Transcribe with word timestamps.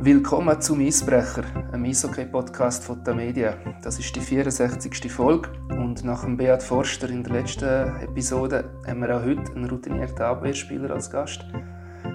Willkommen 0.00 0.60
zum 0.60 0.80
Eisbrecher, 0.80 1.44
einem 1.72 1.84
Eishockey-Podcast 1.86 2.84
von 2.84 3.02
der 3.02 3.14
Media. 3.14 3.56
Das 3.82 3.98
ist 3.98 4.14
die 4.14 4.20
64. 4.20 5.10
Folge 5.10 5.50
und 5.70 6.04
nach 6.04 6.24
dem 6.24 6.36
Beat 6.36 6.62
Forster 6.62 7.08
in 7.08 7.24
der 7.24 7.32
letzten 7.32 8.00
Episode 8.02 8.70
haben 8.86 9.00
wir 9.00 9.16
auch 9.16 9.24
heute 9.24 9.52
einen 9.52 9.68
routinierten 9.68 10.22
Abwehrspieler 10.22 10.90
als 10.90 11.10
Gast. 11.10 11.44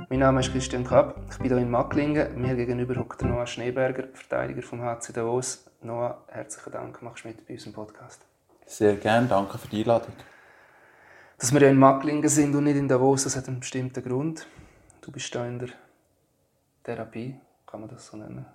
Mein 0.09 0.20
Name 0.20 0.41
ist 0.41 0.52
Christian 0.52 0.86
Kapp, 0.86 1.20
ich 1.31 1.38
bin 1.39 1.47
hier 1.47 1.57
in 1.57 1.71
Macklingen. 1.71 2.39
Mir 2.39 2.55
gegenüber 2.55 2.96
hockt 2.96 3.24
Noah 3.24 3.47
Schneeberger, 3.47 4.10
Verteidiger 4.13 4.62
vom 4.62 4.82
HC 4.82 5.13
Davos. 5.13 5.66
Noah, 5.82 6.24
herzlichen 6.28 6.72
Dank, 6.72 7.02
machst 7.02 7.24
du 7.24 7.29
mit 7.29 7.48
bei 7.48 7.56
unserem 7.56 7.74
Podcast. 7.74 8.22
Sehr 8.68 8.96
gerne, 8.96 9.28
danke 9.28 9.58
für 9.58 9.68
die 9.68 9.82
Einladung. 9.82 10.13
Dass 11.40 11.52
wir 11.52 11.62
ja 11.62 11.70
in 11.70 11.78
Macklingen 11.78 12.29
sind 12.29 12.56
und 12.56 12.66
nicht 12.66 12.78
in 12.78 12.88
Davos, 12.88 13.24
das 13.24 13.36
hat 13.36 13.48
einen 13.48 13.60
bestimmten 13.60 14.04
Grund. 14.04 14.46
Du 15.02 15.12
bist 15.12 15.34
da 15.34 15.46
in 15.48 15.58
der 15.58 15.70
Therapie, 16.84 17.36
kann 17.72 17.80
man 17.80 17.90
das 17.90 18.05
so 18.05 18.17
nennen? 18.17 18.45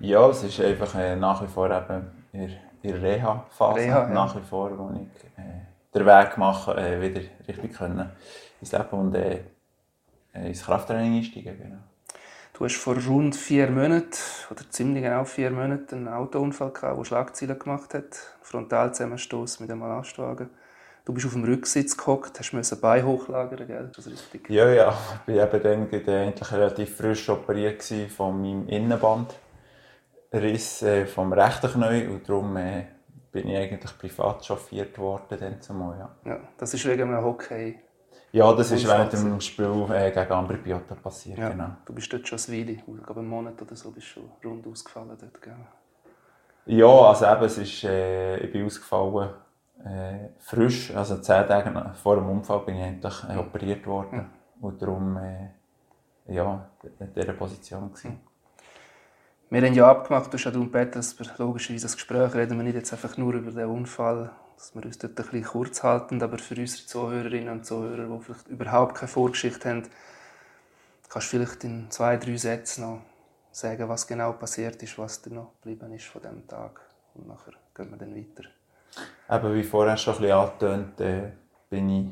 Ja, 0.00 0.28
es 0.28 0.42
ist 0.42 0.60
einfach 0.60 0.94
äh, 0.94 1.16
nach 1.16 1.42
wie 1.42 1.46
vor 1.46 1.70
eben 1.70 2.10
in, 2.32 2.52
der 2.82 3.00
Reha-Phase. 3.00 3.78
Reha, 3.78 4.02
ja. 4.02 4.08
Nach 4.08 4.36
wie 4.36 4.40
vor, 4.40 4.76
wo 4.76 4.90
ich 4.90 5.24
äh, 5.38 5.62
den 5.94 6.06
Weg 6.06 6.36
mache, 6.36 6.76
äh, 6.76 7.00
wieder 7.00 7.20
richtig 7.46 7.74
können 7.74 8.10
ins 8.60 8.72
Leben 8.72 8.88
und 8.90 9.14
äh, 9.14 9.40
äh, 10.34 10.48
ins 10.48 10.64
Krafttraining 10.64 11.18
einsteigen. 11.18 11.56
Genau. 11.56 11.78
Du 12.52 12.64
hast 12.64 12.76
vor 12.76 12.96
rund 12.96 13.34
vier 13.34 13.70
Monaten, 13.70 14.18
oder 14.50 14.68
ziemlich 14.68 15.02
genau 15.02 15.24
vier 15.24 15.50
Monaten, 15.50 16.06
einen 16.06 16.08
Autounfall 16.08 16.72
gehabt, 16.72 16.98
der 16.98 17.04
Schlagzeilen 17.04 17.58
gemacht 17.58 17.94
hat. 17.94 18.18
Frontalzusammenstoß 18.42 19.60
mit 19.60 19.70
einem 19.70 19.80
Lastwagen. 19.82 20.50
Du 21.04 21.12
bist 21.12 21.26
auf 21.26 21.32
dem 21.32 21.42
Rücksitz 21.42 21.96
gehockt, 21.96 22.38
hast 22.38 22.52
müssen 22.52 22.80
Bein 22.80 23.04
hochlagern, 23.04 23.66
gell? 23.66 23.90
Das 23.94 24.06
richtig? 24.06 24.48
Ja, 24.48 24.68
ja. 24.68 24.96
Ich 25.26 25.34
war 25.34 25.52
eben 25.52 25.62
dann 25.62 25.90
eigentlich 25.90 26.52
relativ 26.52 26.96
frisch 26.96 27.28
operiert 27.28 27.82
von 28.16 28.40
meinem 28.40 28.68
Innenbandriss 28.68 30.82
äh, 30.82 31.06
vom 31.06 31.32
rechten 31.32 31.72
Knie 31.72 32.06
und 32.06 32.28
darum 32.28 32.56
äh, 32.56 32.84
bin 33.32 33.48
ich 33.48 33.56
eigentlich 33.56 33.98
privat 33.98 34.44
chauffiert 34.44 34.96
worden 34.98 35.38
dann 35.40 35.60
zumal, 35.60 35.98
ja. 35.98 36.14
ja. 36.24 36.38
Das 36.56 36.72
ist 36.72 36.86
wegen 36.86 37.02
einem 37.02 37.24
Hockey. 37.24 37.80
Ja, 38.30 38.52
das 38.52 38.70
ist 38.70 38.86
während 38.86 39.12
dem 39.12 39.40
Spiel 39.40 39.88
äh, 39.90 40.12
gegen 40.12 40.32
Ambri 40.32 40.58
Piotta 40.58 40.94
passiert, 40.94 41.38
ja. 41.38 41.48
genau. 41.48 41.70
Du 41.84 41.94
bist 41.94 42.12
dort 42.12 42.28
schon 42.28 42.38
ein 42.38 42.46
Weile, 42.48 42.70
ich 42.72 42.84
glaube 42.84 43.20
einen 43.20 43.28
Monat 43.28 43.60
oder 43.60 43.74
so 43.74 43.90
bist 43.90 44.06
du 44.14 44.20
schon 44.20 44.30
rund 44.44 44.64
ausgefallen 44.68 45.18
dort, 45.20 45.42
gell? 45.42 45.56
Ja, 46.66 46.86
also 46.86 47.26
eben, 47.26 47.42
es 47.42 47.58
ist, 47.58 47.82
äh, 47.84 48.38
ich 48.38 48.52
bin 48.52 48.64
ausgefallen 48.64 49.30
äh, 49.84 50.28
frisch, 50.38 50.94
also 50.94 51.18
zehn 51.18 51.46
Tage 51.46 51.94
vor 52.02 52.16
dem 52.16 52.28
Unfall 52.28 52.60
bin 52.60 52.76
ich 52.76 52.82
endlich 52.82 53.24
äh, 53.28 53.36
operiert 53.36 53.86
worden 53.86 54.18
ja. 54.18 54.26
und 54.60 54.80
darum 54.80 55.16
äh, 55.16 55.48
ja, 56.28 56.68
in 57.00 57.12
dieser 57.14 57.32
Position 57.32 57.92
gewesen. 57.92 58.20
Wir 59.50 59.60
haben 59.60 59.74
ja 59.74 59.90
abgemacht, 59.90 60.32
du 60.32 60.38
hast 60.38 60.44
darum 60.46 60.72
gebeten, 60.72 60.92
dass 60.92 61.18
wir 61.18 61.26
logischerweise 61.36 61.84
das 61.84 61.96
Gespräch 61.96 62.34
reden 62.34 62.56
wir 62.56 62.64
nicht 62.64 62.76
jetzt 62.76 62.92
einfach 62.92 63.18
nur 63.18 63.34
über 63.34 63.50
den 63.50 63.66
Unfall, 63.66 64.30
dass 64.56 64.74
wir 64.74 64.84
uns 64.84 64.96
dort 64.98 65.12
ein 65.12 65.16
bisschen 65.26 65.44
kurz 65.44 65.82
halten, 65.82 66.22
aber 66.22 66.38
für 66.38 66.54
unsere 66.54 66.86
Zuhörerinnen 66.86 67.50
und 67.50 67.66
Zuhörer, 67.66 68.06
die 68.06 68.24
vielleicht 68.24 68.48
überhaupt 68.48 68.94
keine 68.94 69.08
Vorgeschichte 69.08 69.68
haben, 69.68 69.82
kannst 71.08 71.32
du 71.32 71.36
vielleicht 71.36 71.64
in 71.64 71.90
zwei, 71.90 72.16
drei 72.16 72.36
Sätzen 72.36 72.82
noch 72.82 73.02
sagen, 73.50 73.88
was 73.88 74.06
genau 74.06 74.32
passiert 74.32 74.82
ist, 74.82 74.96
was 74.96 75.20
dir 75.20 75.34
noch 75.34 75.52
geblieben 75.60 75.92
ist 75.92 76.06
von 76.06 76.22
diesem 76.22 76.46
Tag 76.48 76.80
und 77.14 77.28
nachher 77.28 77.52
gehen 77.74 77.90
wir 77.90 77.98
dann 77.98 78.16
weiter. 78.16 78.48
Eben, 79.32 79.54
wie 79.54 79.62
vorher 79.62 79.96
schon 79.96 80.14
ein 80.14 80.20
bisschen 80.20 80.36
angetönt, 80.36 81.00
äh, 81.00 81.30
bin 81.70 81.88
ich 81.88 82.06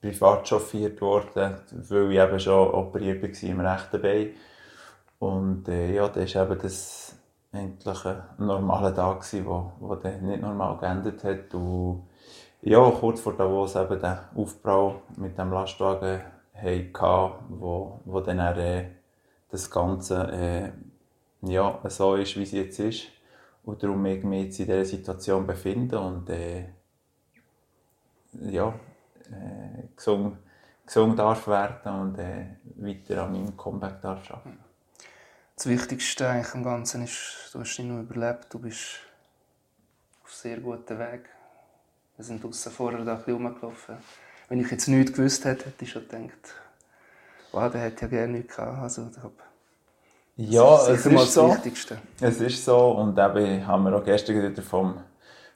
privat 0.00 0.48
chauffiert 0.48 1.00
worden, 1.00 1.54
weil 1.70 2.10
ich 2.10 2.18
eben 2.18 2.40
schon 2.40 2.74
operiert 2.74 3.22
war 3.22 3.48
im 3.48 3.60
rechten 3.60 4.02
Bein. 4.02 4.30
Und 5.20 5.68
äh, 5.68 5.94
ja, 5.94 6.08
das 6.08 6.34
war 6.34 6.50
eben 6.50 6.58
das 6.60 7.14
endlich 7.52 8.04
ein 8.04 8.22
normaler 8.38 8.92
Tag, 8.92 9.24
der 9.30 9.96
dann 10.02 10.26
nicht 10.26 10.42
normal 10.42 10.78
geendet 10.78 11.22
hat. 11.22 11.54
Und 11.54 12.08
ja, 12.62 12.90
kurz 12.90 13.20
vor 13.20 13.34
Davos 13.34 13.76
eben 13.76 14.00
der 14.00 14.28
Aufbau 14.34 15.02
mit 15.16 15.38
dem 15.38 15.52
Lastwagen 15.52 16.22
hatten, 16.54 17.34
wo, 17.50 18.00
wo 18.04 18.18
dann 18.18 18.40
äh, 18.40 18.86
das 19.48 19.70
Ganze 19.70 20.28
äh, 20.32 20.72
ja, 21.42 21.78
so 21.84 22.16
ist, 22.16 22.36
wie 22.36 22.42
es 22.42 22.50
jetzt 22.50 22.80
ist 22.80 23.17
und 23.68 23.82
darum 23.82 24.00
mich 24.00 24.24
jetzt 24.24 24.60
in 24.60 24.66
dieser 24.66 24.84
Situation 24.86 25.46
befinden 25.46 25.96
und 25.96 26.30
äh, 26.30 26.70
ja, 28.40 28.68
äh, 29.30 29.88
gesund, 29.94 30.38
gesund 30.86 31.18
darf 31.18 31.46
werden 31.48 32.00
und 32.00 32.18
äh, 32.18 32.46
weiter 32.76 33.24
an 33.24 33.32
meinem 33.32 33.54
Comeback 33.58 34.00
darf 34.00 34.30
arbeiten. 34.30 34.58
Das 35.54 35.66
Wichtigste 35.66 36.30
eigentlich 36.30 36.54
am 36.54 36.64
Ganzen 36.64 37.04
ist, 37.04 37.50
du 37.52 37.60
hast 37.60 37.78
nicht 37.78 37.88
nur 37.88 38.00
überlebt, 38.00 38.46
du 38.48 38.58
bist 38.58 39.00
auf 40.24 40.32
sehr 40.32 40.60
gutem 40.60 40.98
Weg. 40.98 41.28
Wir 42.16 42.24
sind 42.24 42.42
draußen 42.42 42.72
vorher 42.72 43.04
da 43.04 43.16
ein 43.16 43.22
rumgelaufen. 43.22 43.98
Wenn 44.48 44.60
ich 44.60 44.70
jetzt 44.70 44.88
nichts 44.88 45.12
gewusst 45.12 45.44
hätte, 45.44 45.66
hätte 45.66 45.84
ich 45.84 45.90
schon 45.90 46.08
gedacht, 46.08 46.54
wow, 47.52 47.70
der 47.70 47.82
hätte 47.82 48.06
ja 48.06 48.08
gerne 48.08 48.38
nichts 48.38 48.56
gehabt. 48.56 48.80
Also, 48.80 49.10
ich 49.14 49.47
ja, 50.38 50.76
es 50.88 51.04
ist, 51.04 51.12
das 51.12 51.34
so. 51.34 51.50
Wichtigste. 51.50 51.98
Es 52.20 52.40
ist 52.40 52.64
so. 52.64 52.92
Und 52.92 53.18
eben 53.18 53.66
haben 53.66 53.84
wir 53.84 53.96
auch 53.96 54.04
gestern 54.04 54.40
wieder 54.40 54.62
vom, 54.62 55.00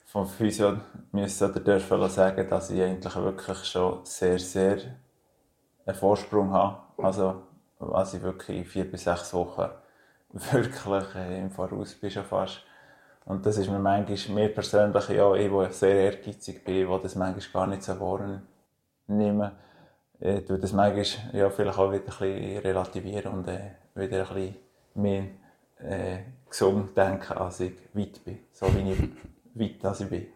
vom 0.03 0.27
Physio 0.27 0.77
müssen 1.13 1.49
oder 1.49 1.59
dürfen 1.61 2.09
sagen, 2.09 2.49
dass 2.49 2.69
ich 2.69 2.81
eigentlich 2.81 3.15
wirklich 3.15 3.63
schon 3.63 4.01
sehr, 4.03 4.37
sehr 4.39 4.79
einen 5.85 5.95
Vorsprung 5.95 6.51
habe. 6.51 6.79
Also, 6.97 7.43
was 7.79 8.13
ich 8.13 8.21
wirklich 8.21 8.67
vier 8.67 8.91
bis 8.91 9.05
sechs 9.05 9.33
Wochen 9.33 9.69
wirklich 10.51 11.15
äh, 11.15 11.39
im 11.39 11.49
Voraus 11.49 11.93
bin 11.93 12.11
schon 12.11 12.25
fast. 12.25 12.61
Und 13.23 13.45
das 13.45 13.57
ist 13.57 13.69
mir 13.69 13.79
manchmal, 13.79 14.35
mir 14.35 14.49
persönlich, 14.53 15.07
ja, 15.07 15.33
ich, 15.33 15.49
der 15.49 15.71
sehr 15.71 15.95
ehrgeizig 15.95 16.65
bin, 16.65 16.89
der 16.89 16.99
das 16.99 17.15
manchmal 17.15 17.67
gar 17.67 17.67
nicht 17.67 17.83
so 17.83 17.97
wahrnehme, 18.01 19.53
äh, 20.19 20.41
tue 20.41 20.59
das 20.59 20.73
manchmal 20.73 21.05
ja, 21.31 21.49
vielleicht 21.49 21.79
auch 21.79 21.89
wieder 21.89 22.03
ein 22.03 22.05
bisschen 22.05 22.57
relativieren 22.57 23.33
und 23.33 23.47
äh, 23.47 23.75
wieder 23.95 24.27
ein 24.27 24.35
bisschen 24.35 24.55
mehr 24.95 25.25
äh, 25.79 26.19
gesund 26.49 26.95
denken, 26.95 27.33
als 27.33 27.59
ich 27.59 27.73
weit 27.93 28.23
bin. 28.23 28.39
So 28.51 28.67
wie 28.75 28.91
ich 28.91 28.99
weit 29.55 29.85
als 29.85 30.01
ich 30.01 30.09
bin. 30.09 30.27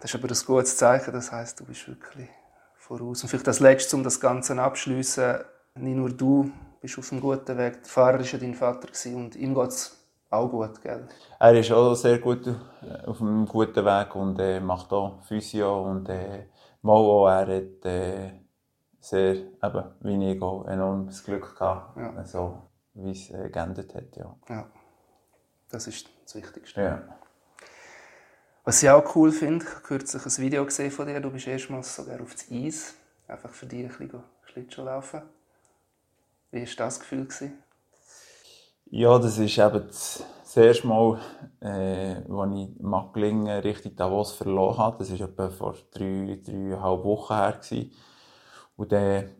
das 0.00 0.14
ist 0.14 0.14
aber 0.14 0.32
ein 0.32 0.46
gutes 0.46 0.76
Zeichen, 0.76 1.12
das 1.12 1.32
heisst, 1.32 1.60
du 1.60 1.64
bist 1.64 1.88
wirklich 1.88 2.28
voraus. 2.76 3.22
Und 3.22 3.28
vielleicht 3.28 3.46
das 3.46 3.60
Letzte, 3.60 3.96
um 3.96 4.02
das 4.02 4.20
Ganze 4.20 4.60
abzuschliessen, 4.60 5.38
nicht 5.74 5.96
nur 5.96 6.10
du 6.10 6.50
bist 6.80 6.98
auf 6.98 7.12
einem 7.12 7.20
guten 7.20 7.56
Weg, 7.58 7.82
der 7.82 7.90
Fahrer 7.90 8.18
war 8.18 8.26
ja 8.26 8.38
dein 8.38 8.54
Vater 8.54 8.88
und 9.14 9.36
ihm 9.36 9.54
geht 9.54 9.68
es 9.68 9.98
auch 10.30 10.48
gut, 10.48 10.82
gell? 10.82 11.08
Er 11.38 11.54
ist 11.54 11.72
auch 11.72 11.94
sehr 11.94 12.18
gut 12.18 12.46
äh, 12.46 13.06
auf 13.06 13.20
einem 13.20 13.46
guten 13.46 13.84
Weg 13.84 14.14
und 14.14 14.38
äh, 14.38 14.60
macht 14.60 14.92
auch 14.92 15.22
Physio 15.22 15.82
und 15.84 16.08
äh, 16.08 16.46
mal 16.82 16.92
auch, 16.92 17.28
er 17.28 17.46
hat 17.46 17.86
äh, 17.86 18.32
sehr, 19.00 19.34
eben, 19.34 19.84
wie 20.00 20.32
ich 20.32 20.42
auch, 20.42 20.66
enormes 20.66 21.24
Glück 21.24 21.56
gehabt. 21.56 21.96
Ja. 21.96 22.12
Also, 22.14 22.67
wie 22.98 23.12
es 23.12 23.30
äh, 23.30 23.48
geendet 23.50 23.94
hat. 23.94 24.16
Ja. 24.16 24.36
ja, 24.48 24.70
das 25.70 25.86
ist 25.86 26.08
das 26.24 26.34
Wichtigste. 26.34 26.80
Ja. 26.80 27.18
Was 28.64 28.82
ich 28.82 28.90
auch 28.90 29.16
cool 29.16 29.32
finde, 29.32 29.64
ich 29.64 29.70
habe 29.70 29.82
kürzlich 29.82 30.24
ein 30.24 30.44
Video 30.44 30.64
gesehen 30.64 30.90
von 30.90 31.06
dir, 31.06 31.20
du 31.20 31.30
bist 31.30 31.46
erstmals 31.46 31.94
sogar 31.94 32.20
auf 32.20 32.34
das 32.34 32.50
Eis, 32.50 32.94
einfach 33.26 33.50
für 33.50 33.66
dich 33.66 33.84
ein 33.84 33.88
bisschen 33.88 34.22
Schlittschuh 34.44 34.82
laufen. 34.82 35.22
Wie 36.50 36.60
war 36.60 36.74
das 36.76 37.00
Gefühl? 37.00 37.24
Gewesen? 37.24 37.62
Ja, 38.90 39.18
das 39.18 39.38
ist 39.38 39.58
eben 39.58 39.86
das, 39.86 40.22
erste 40.56 40.86
Mal, 40.86 41.20
äh, 41.60 42.22
als 42.30 42.54
ich 42.56 42.80
Macklingen 42.80 43.60
Richtung 43.60 43.94
Davos 43.96 44.32
verloren 44.32 44.78
habe. 44.78 44.98
Das 44.98 45.10
war 45.10 45.28
etwa 45.28 45.50
vor 45.50 45.74
drei, 45.92 46.40
dreieinhalb 46.42 47.04
Wochen 47.04 47.34
her. 47.34 47.52
Gewesen. 47.52 47.92
Und 48.76 48.92
dann 48.92 49.30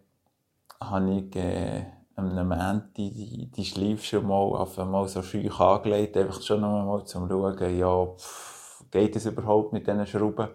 habe 0.80 1.14
ich 1.14 1.36
äh, 1.36 1.86
am 2.18 2.52
Ende 2.52 2.88
die, 2.96 3.50
die 3.50 3.64
Schleife 3.64 4.02
schon 4.02 4.26
mal, 4.26 4.34
auf 4.34 4.78
einmal 4.78 5.06
so 5.08 5.22
schüch 5.22 5.58
angelegt, 5.60 6.16
einfach 6.16 6.42
schon 6.42 6.60
noch 6.60 6.84
mal 6.84 7.04
zum 7.04 7.28
Schauen, 7.28 7.78
ja, 7.78 8.06
pff, 8.06 8.84
geht 8.90 9.16
es 9.16 9.26
überhaupt 9.26 9.72
mit 9.72 9.86
diesen 9.86 10.06
Schrauben? 10.06 10.48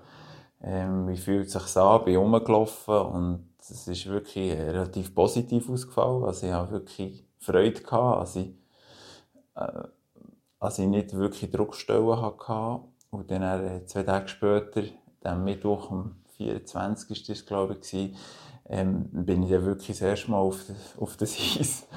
Ähm, 0.61 1.07
wie 1.07 1.17
fühlt 1.17 1.47
es 1.47 1.53
sich 1.53 1.77
an? 1.77 2.03
Bin 2.03 2.17
rumgelaufen 2.17 2.95
und 2.95 3.49
es 3.59 3.87
ist 3.87 4.05
wirklich 4.07 4.53
relativ 4.53 5.15
positiv 5.15 5.69
ausgefallen. 5.69 6.23
Also 6.25 6.47
ich 6.47 6.53
habe 6.53 6.71
wirklich 6.71 7.25
Freude 7.39 7.81
gehabt, 7.81 8.19
als 8.19 8.35
ich, 8.35 8.49
äh, 9.55 9.83
als 10.59 10.79
ich 10.79 10.87
nicht 10.87 11.13
wirklich 11.13 11.51
Druckstellen 11.51 12.21
hatte. 12.21 12.81
Und 13.09 13.31
dann 13.31 13.41
äh, 13.41 13.85
zwei 13.85 14.03
Tage 14.03 14.27
später, 14.27 14.83
am 15.23 15.43
Mittwoch, 15.43 15.91
am 15.91 16.15
24. 16.37 17.27
war 17.27 17.33
es, 17.35 17.45
glaube 17.45 17.77
ich, 17.81 18.15
ähm, 18.69 19.09
bin 19.11 19.43
ich 19.43 19.51
dann 19.51 19.65
wirklich 19.65 19.89
das 19.89 20.01
erste 20.01 20.31
Mal 20.31 20.37
auf, 20.37 20.63
auf 20.97 21.17
das 21.17 21.37
Eis. 21.37 21.87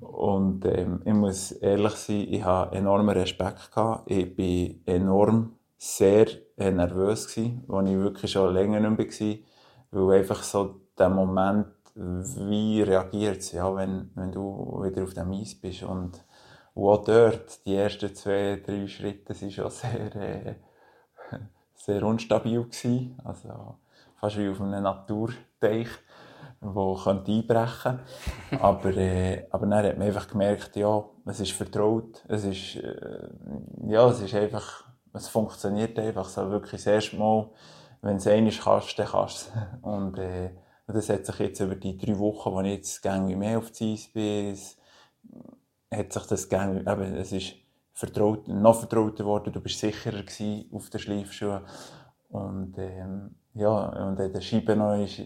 Und 0.00 0.64
ähm, 0.66 1.02
ich 1.04 1.12
muss 1.14 1.52
ehrlich 1.52 1.94
sein, 1.94 2.26
ich 2.28 2.44
hatte 2.44 2.76
enormen 2.76 3.16
Respekt. 3.16 3.72
Gehabt. 3.72 4.10
Ich 4.10 4.38
war 4.38 4.94
enorm 4.94 5.56
sehr 5.78 6.26
nervös, 6.56 7.26
gewesen, 7.26 7.64
als 7.68 7.88
ich 7.88 7.96
wirklich 7.96 8.30
schon 8.30 8.54
länger 8.54 8.80
nicht 8.80 9.20
mehr 9.20 9.42
war. 9.90 10.08
Weil 10.08 10.20
einfach 10.20 10.42
so 10.42 10.80
der 10.96 11.08
Moment 11.08 11.66
wie 11.94 12.82
reagiert 12.82 13.38
es, 13.38 13.52
ja, 13.52 13.74
wenn, 13.74 14.10
wenn 14.14 14.32
du 14.32 14.82
wieder 14.82 15.02
auf 15.02 15.14
dem 15.14 15.32
Eis 15.32 15.54
bist. 15.54 15.82
Und, 15.82 16.24
und 16.74 16.88
auch 16.88 17.04
dort, 17.04 17.64
die 17.66 17.74
ersten 17.74 18.14
zwei, 18.14 18.62
drei 18.64 18.86
Schritte 18.86 19.34
waren 19.34 19.50
schon 19.50 19.70
sehr, 19.70 20.16
äh, 20.16 20.54
sehr 21.74 22.02
unstabil 22.02 22.62
gewesen. 22.62 23.18
Also, 23.24 23.78
fast 24.18 24.38
wie 24.38 24.48
auf 24.48 24.60
einem 24.60 24.82
Naturteich, 24.82 25.88
einbrechen 26.62 28.00
könnte. 28.48 28.60
aber, 28.62 28.96
äh, 28.96 29.46
aber 29.50 29.66
dann 29.66 29.84
hat 29.84 29.98
man 29.98 30.06
einfach 30.06 30.28
gemerkt, 30.28 30.76
ja, 30.76 31.04
es 31.26 31.40
ist 31.40 31.52
vertraut, 31.52 32.24
es 32.28 32.44
ist, 32.44 32.76
äh, 32.76 33.28
ja, 33.86 34.08
es 34.08 34.20
ist 34.20 34.34
einfach, 34.34 34.84
es 35.12 35.28
funktioniert 35.28 35.98
einfach 35.98 36.28
so 36.28 36.50
wirklich 36.50 36.82
das 36.82 36.86
erste 36.86 37.16
Mal, 37.16 37.50
wenn 38.00 38.16
es 38.16 38.26
einmal 38.26 38.52
kannst, 38.52 38.98
dann 38.98 39.06
kannst 39.06 39.52
du. 39.82 39.88
Und, 39.88 40.18
äh, 40.18 40.50
das 40.86 41.08
hat 41.08 41.24
sich 41.24 41.38
jetzt 41.38 41.60
über 41.60 41.76
die 41.76 41.96
drei 41.96 42.18
Wochen, 42.18 42.52
wo 42.52 42.60
ich 42.60 42.74
jetzt 42.74 43.02
gängig 43.02 43.36
mehr 43.36 43.58
auf 43.58 43.70
die 43.70 43.94
Eis 43.94 44.08
bin, 44.12 44.58
hat 45.90 46.12
sich 46.12 46.26
das 46.26 46.48
gängig, 46.48 46.86
eben, 46.86 47.16
es 47.16 47.32
ist 47.32 47.54
vertraut, 47.92 48.48
noch 48.48 48.78
vertrauter 48.78 49.24
geworden, 49.24 49.52
du 49.52 49.60
bist 49.60 49.78
sicherer 49.78 50.22
gewesen 50.22 50.68
auf 50.72 50.90
den 50.90 51.00
Schleifschuhen. 51.00 51.62
Und, 52.30 52.74
ähm, 52.78 53.36
ja, 53.54 54.08
und 54.08 54.18
dann 54.18 54.32
der 54.32 54.40
Scheibe 54.40 54.74
noch 54.74 54.94
ist, 54.96 55.20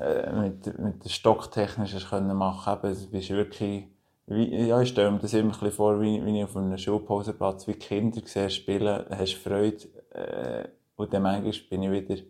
äh, 0.00 0.32
mit, 0.32 0.78
mit 0.78 1.04
der 1.04 1.10
Stocktechnisch 1.10 2.08
können 2.08 2.36
machen, 2.36 2.72
eben, 2.72 2.94
du 2.94 3.10
bist 3.10 3.30
wirklich, 3.30 3.88
wie, 4.26 4.66
ja, 4.66 4.80
ich 4.80 4.88
stelle 4.90 5.10
mir 5.10 5.18
das 5.18 5.34
immer 5.34 5.44
ein 5.44 5.50
bisschen 5.50 5.72
vor, 5.72 6.00
wie, 6.00 6.24
wie 6.24 6.38
ich 6.38 6.44
auf 6.44 6.56
einem 6.56 6.76
Schulpausenplatz, 6.78 7.66
wie 7.66 7.74
Kinder 7.74 8.20
gesehen 8.20 8.50
spielen, 8.50 9.04
hast 9.10 9.34
Freude, 9.34 9.86
äh, 10.12 10.68
und 10.96 11.14
dann 11.14 11.22
manchmal 11.22 11.52
bin 11.70 11.82
ich 11.82 11.90
wieder 11.90 12.22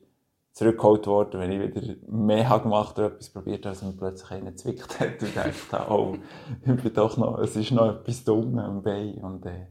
zurückgeholt 0.53 1.07
worden, 1.07 1.41
wenn 1.41 1.53
ich 1.53 1.75
wieder 1.75 1.95
mehr 2.07 2.49
habe 2.49 2.65
gemacht 2.65 2.99
oder 2.99 3.09
etwas 3.09 3.31
probiert 3.31 3.65
habe, 3.65 3.71
als 3.71 3.83
mir 3.83 3.93
plötzlich 3.93 4.31
einer 4.31 4.55
zwickt 4.55 5.01
hat 5.01 5.23
und 5.23 5.37
dachte, 5.37 5.91
oh, 5.91 6.17
ich 6.65 6.83
bin 6.83 6.95
doch 6.95 7.17
noch, 7.17 7.39
es 7.39 7.57
ist 7.57 7.71
noch 7.71 8.01
etwas 8.01 8.25
dumm 8.25 8.59
am 8.59 8.83
Bein. 8.83 9.15
Und, 9.15 9.47
äh, 9.47 9.67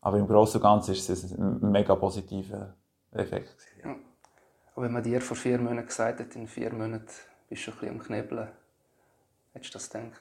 aber 0.00 0.18
im 0.18 0.26
Großen 0.26 0.60
und 0.60 0.62
Ganzen 0.62 0.92
ist 0.92 1.08
es 1.08 1.32
ein 1.32 1.70
mega 1.70 1.94
positiver 1.94 2.74
Effekt. 3.12 3.56
Ja. 3.84 3.96
Aber 4.78 4.86
wenn 4.86 4.92
man 4.92 5.02
dir 5.02 5.20
vor 5.20 5.36
vier 5.36 5.58
Monaten 5.58 5.88
gesagt 5.88 6.20
hat, 6.20 6.36
in 6.36 6.46
vier 6.46 6.72
Monaten 6.72 7.08
bist 7.48 7.66
du 7.66 7.72
ein 7.72 7.78
bisschen 7.78 7.94
am 7.96 7.98
Knebeln, 7.98 8.46
hättest 9.52 9.74
du 9.74 9.78
das 9.78 9.90
gedacht? 9.90 10.20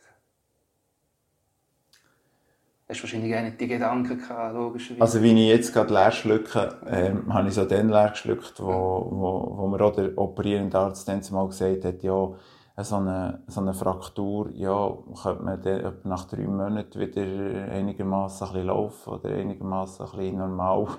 hast 2.90 3.04
wahrscheinlich 3.04 3.36
auch 3.36 3.44
nicht 3.44 3.62
die 3.62 3.68
Gedanken 3.68 4.18
gehabt, 4.18 4.56
logischerweise. 4.56 5.02
Also 5.04 5.22
wie 5.22 5.34
ich 5.34 5.50
jetzt 5.50 5.74
gerade 5.74 5.94
leer 5.94 6.12
schlucke, 6.12 6.76
ähm, 6.88 7.32
habe 7.32 7.50
ich 7.50 7.54
so 7.54 7.66
den 7.66 7.90
leer 7.90 8.10
geschluckt, 8.10 8.60
wo, 8.60 9.08
wo, 9.12 9.58
wo 9.58 9.68
mir 9.68 9.80
auch 9.80 9.94
der 9.94 10.18
operierende 10.18 10.80
Arzt 10.80 11.08
dann 11.08 11.22
mal 11.30 11.46
gesagt 11.50 11.86
hat, 11.86 12.02
ja, 12.02 12.32
so 12.78 12.96
eine, 12.96 13.44
so 13.46 13.62
eine 13.62 13.76
Fraktur, 13.76 14.50
ja, 14.56 14.92
könnte 15.22 15.44
man 15.44 15.62
dann 15.62 15.98
nach 16.04 16.26
drei 16.26 16.48
Monaten 16.48 17.00
wieder 17.00 17.72
einigermaßen 17.74 18.48
ein 18.48 18.54
bisschen 18.54 18.68
laufen 18.70 19.14
oder 19.14 19.30
einigermaßen 19.30 20.04
ein 20.04 20.18
bisschen 20.18 20.38
normal. 20.40 20.88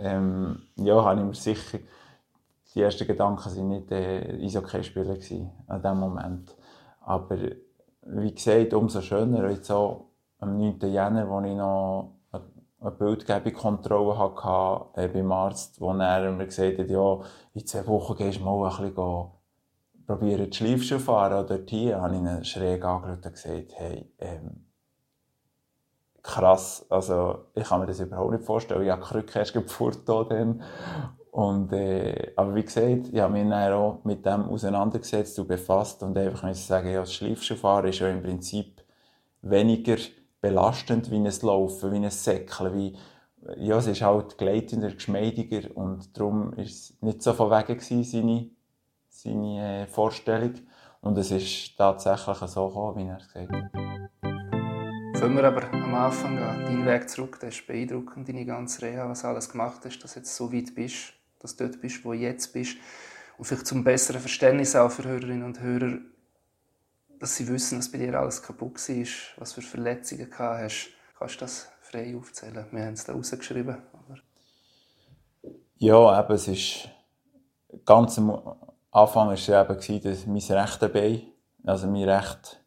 Ähm, 0.00 0.62
ja, 0.76 1.04
habe 1.04 1.18
ich 1.18 1.26
mir 1.26 1.34
sicher, 1.34 1.80
die 2.74 2.82
ersten 2.82 3.06
Gedanken 3.06 3.56
waren 3.56 3.68
nicht 3.68 3.90
äh, 3.90 4.44
Eishockey-Spieler 4.44 5.16
an 5.66 5.82
dem 5.82 5.98
Moment. 5.98 6.56
Aber 7.00 7.36
wie 8.02 8.34
gesagt, 8.34 8.74
umso 8.74 9.00
schöner, 9.00 9.48
jetzt 9.50 9.70
auch 9.70 10.06
am 10.38 10.58
9. 10.58 10.78
Jänner, 10.80 11.28
wo 11.28 11.40
ich 11.40 11.56
noch 11.56 12.18
eine 12.80 12.90
Bildgebungskontrolle 12.92 14.18
hatte 14.18 15.00
äh, 15.00 15.08
beim 15.08 15.32
Arzt, 15.32 15.80
wo 15.80 15.92
er 15.92 16.30
mir 16.30 16.46
gesagt 16.46 16.78
hat, 16.78 16.88
ja, 16.88 17.18
in 17.54 17.66
zwei 17.66 17.86
Wochen 17.86 18.16
gehst 18.16 18.38
du 18.38 18.44
mal 18.44 18.64
ein 18.64 18.94
bisschen 18.94 19.30
probieren, 20.06 20.50
die 20.50 20.56
Schleifschuhe 20.56 21.00
fahren. 21.00 21.40
Und 21.40 21.50
dort 21.50 21.68
hier 21.70 22.00
habe 22.00 22.14
ich 22.14 22.20
ihn 22.20 22.44
schräg 22.44 22.84
angeschaut 22.84 23.26
und 23.26 23.32
gesagt, 23.32 23.72
hey, 23.74 24.12
ähm, 24.18 24.66
krass, 26.22 26.86
also 26.88 27.46
ich 27.54 27.64
kann 27.64 27.80
mir 27.80 27.86
das 27.86 28.00
überhaupt 28.00 28.32
nicht 28.32 28.44
vorstellen. 28.44 28.82
Ich 28.82 28.90
habe 28.90 29.02
die 29.02 29.08
Krücke 29.08 29.38
erst 29.38 29.54
dann. 30.30 30.62
Und, 31.30 31.72
äh, 31.72 32.32
aber 32.36 32.54
wie 32.54 32.64
gesagt, 32.64 33.08
ich 33.12 33.20
habe 33.20 33.32
mich 33.34 33.48
dann 33.48 33.72
auch 33.72 34.04
mit 34.04 34.24
dem 34.24 34.44
auseinandergesetzt 34.44 35.38
und 35.38 35.48
befasst 35.48 36.02
und 36.02 36.16
einfach 36.16 36.42
muss 36.42 36.66
sagen, 36.66 36.90
ja, 36.90 37.00
das 37.00 37.14
Schleifschuhfahren 37.14 37.88
ist 37.88 37.98
ja 37.98 38.08
im 38.08 38.22
Prinzip 38.22 38.82
weniger 39.42 39.96
belastend 40.40 41.10
wie 41.10 41.16
ein 41.16 41.30
Laufen, 41.42 41.92
wie 41.92 41.96
ein 41.96 42.10
Säckeln, 42.10 42.74
wie, 42.74 42.96
ja, 43.56 43.78
es 43.78 43.86
ist 43.86 44.02
halt 44.02 44.38
gleitender, 44.38 44.90
geschmeidiger 44.90 45.76
und 45.76 46.16
darum 46.16 46.52
ist 46.54 46.90
es 46.90 47.02
nicht 47.02 47.22
so 47.22 47.32
von 47.32 47.50
wegen 47.50 47.78
gewesen, 47.78 48.04
seine, 48.04 48.50
seine 49.08 49.82
äh, 49.82 49.86
Vorstellung. 49.86 50.54
Und 51.00 51.16
es 51.18 51.30
ist 51.30 51.76
tatsächlich 51.76 52.36
so 52.38 52.68
gekommen, 52.68 52.96
wie 52.96 53.08
er 53.08 53.18
es 53.18 53.32
gesagt 53.32 53.52
hat. 53.52 55.18
Fangen 55.18 55.36
wir 55.36 55.44
aber 55.44 55.72
am 55.72 55.94
Anfang 55.94 56.38
an. 56.38 56.64
Dein 56.64 56.86
Weg 56.86 57.08
zurück, 57.08 57.38
das 57.40 57.54
ist 57.54 57.66
beeindruckend, 57.66 58.28
deine 58.28 58.44
ganze 58.44 58.82
Reha, 58.82 59.08
was 59.08 59.24
alles 59.24 59.48
gemacht 59.48 59.80
hast, 59.84 59.98
dass 60.00 60.14
du 60.14 60.20
jetzt 60.20 60.34
so 60.34 60.52
weit 60.52 60.74
bist, 60.74 61.14
dass 61.40 61.56
du 61.56 61.66
dort 61.66 61.80
bist, 61.80 62.04
wo 62.04 62.12
du 62.12 62.18
jetzt 62.18 62.52
bist. 62.52 62.76
Und 63.36 63.44
vielleicht 63.44 63.66
zum 63.66 63.84
besseren 63.84 64.20
Verständnis 64.20 64.74
auch 64.74 64.90
für 64.90 65.04
Hörerinnen 65.04 65.44
und 65.44 65.60
Hörer, 65.60 65.98
dass 67.20 67.36
sie 67.36 67.48
wissen, 67.48 67.78
was 67.78 67.90
bei 67.90 67.98
dir 67.98 68.18
alles 68.18 68.42
kaputt 68.42 68.88
war, 68.88 69.06
was 69.36 69.52
für 69.52 69.62
Verletzungen 69.62 70.30
du 70.30 70.38
hast. 70.38 70.90
Kannst 71.18 71.36
du 71.36 71.40
das 71.40 71.68
frei 71.80 72.16
aufzählen? 72.16 72.66
Wir 72.70 72.84
haben 72.84 72.94
es 72.94 73.04
da 73.04 73.12
rausgeschrieben. 73.12 73.76
Aber... 73.92 74.16
Ja, 75.76 76.20
eben, 76.20 76.34
es 76.34 76.48
ist 76.48 76.88
ganz 77.84 78.18
am 78.18 78.30
Anfang 78.90 79.28
war 79.28 79.34
es 79.34 79.48
eben, 79.48 80.02
dass 80.02 80.26
mein 80.26 80.58
rechter 80.58 80.88
Bein, 80.88 81.22
also 81.64 81.86
mein 81.86 82.08
recht 82.08 82.60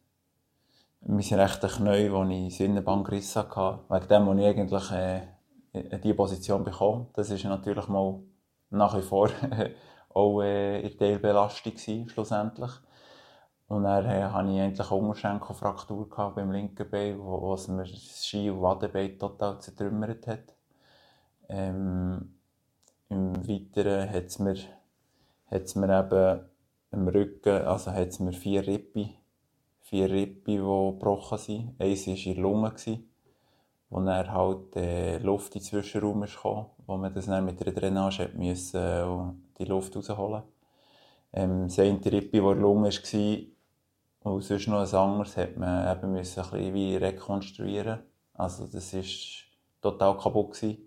mein 1.04 1.40
rechter 1.40 1.68
Knie, 1.68 2.10
wo 2.12 2.22
ich 2.24 2.56
Sinnenband 2.56 3.04
gerissen 3.04 3.42
hatte, 3.42 3.80
wegen 3.88 4.08
dem, 4.08 4.26
wo 4.26 4.34
ich 4.34 4.46
eigentlich 4.46 4.90
äh, 4.92 5.22
in 5.72 6.00
diese 6.00 6.14
Position 6.14 6.64
bekomme. 6.64 7.08
Das 7.14 7.30
ist 7.30 7.44
natürlich 7.44 7.88
mal 7.88 8.20
nach 8.72 8.96
wie 8.96 9.02
vor 9.02 9.30
auch 10.14 10.42
äh, 10.42 10.80
in 10.80 10.98
Teilbelastung 10.98 11.72
gewesen, 11.72 12.08
schlussendlich. 12.08 12.70
Und 13.68 13.84
dann 13.84 14.04
äh, 14.04 14.24
hatte 14.24 14.50
ich 14.50 14.58
endlich 14.58 14.90
eine 14.90 15.00
Unterschenkelfraktur 15.00 16.08
beim 16.34 16.52
linken 16.52 16.90
Bein, 16.90 17.18
wo, 17.18 17.54
es 17.54 17.68
mir 17.68 17.84
das 17.84 18.26
Ski- 18.26 18.50
und 18.50 18.60
Wadenbein 18.60 19.18
total 19.18 19.60
zertrümmert 19.60 20.26
hat. 20.26 20.54
Ähm, 21.48 22.34
Im 23.08 23.48
Weiteren 23.48 24.10
hat 24.10 24.26
es 24.26 24.38
mir, 24.38 24.56
hat's 25.50 25.74
mir 25.74 26.00
eben 26.00 26.40
im 26.90 27.08
Rücken, 27.08 27.62
also 27.66 27.92
hat 27.92 28.08
es 28.08 28.20
mir 28.20 28.32
vier 28.32 28.66
Rippen, 28.66 29.10
vier 29.80 30.10
Rippen, 30.10 30.44
die 30.44 30.56
gebrochen 30.56 31.38
sind. 31.38 31.80
Eins 31.80 32.06
war 32.06 32.14
in 32.14 32.34
der 32.34 32.42
Lunge, 32.42 32.74
wo 33.92 34.00
dann 34.00 34.32
halt 34.32 34.74
äh, 34.74 35.18
Luft 35.18 35.54
in 35.54 35.60
den 35.60 35.66
Zwischenraum 35.66 36.24
kam, 36.24 36.66
wo 36.86 36.96
man 36.96 37.12
das 37.12 37.26
dann 37.26 37.44
mit 37.44 37.60
einer 37.60 37.74
Drainage 37.74 38.24
hat 38.24 38.34
müssen, 38.34 38.80
äh, 38.80 39.04
die 39.58 39.66
Luft 39.66 39.94
rausholen 39.94 40.42
ähm, 41.34 41.68
Das 41.68 41.78
eine 41.78 42.00
Rippe, 42.06 42.40
der 42.40 42.54
Lunge 42.54 42.88
war, 42.88 44.32
und 44.32 44.42
sonst 44.42 44.68
noch 44.68 44.80
ein 44.80 44.94
anderes 44.94 45.36
hat 45.36 45.56
man 45.58 45.94
eben 45.94 46.12
müssen 46.12 46.40
ein 46.40 46.50
bisschen 46.50 46.74
wie 46.74 46.96
rekonstruieren. 46.96 47.98
Also 48.32 48.66
das 48.66 48.94
ist 48.94 49.44
total 49.82 50.16
kaputt 50.16 50.52
gewesen. 50.52 50.78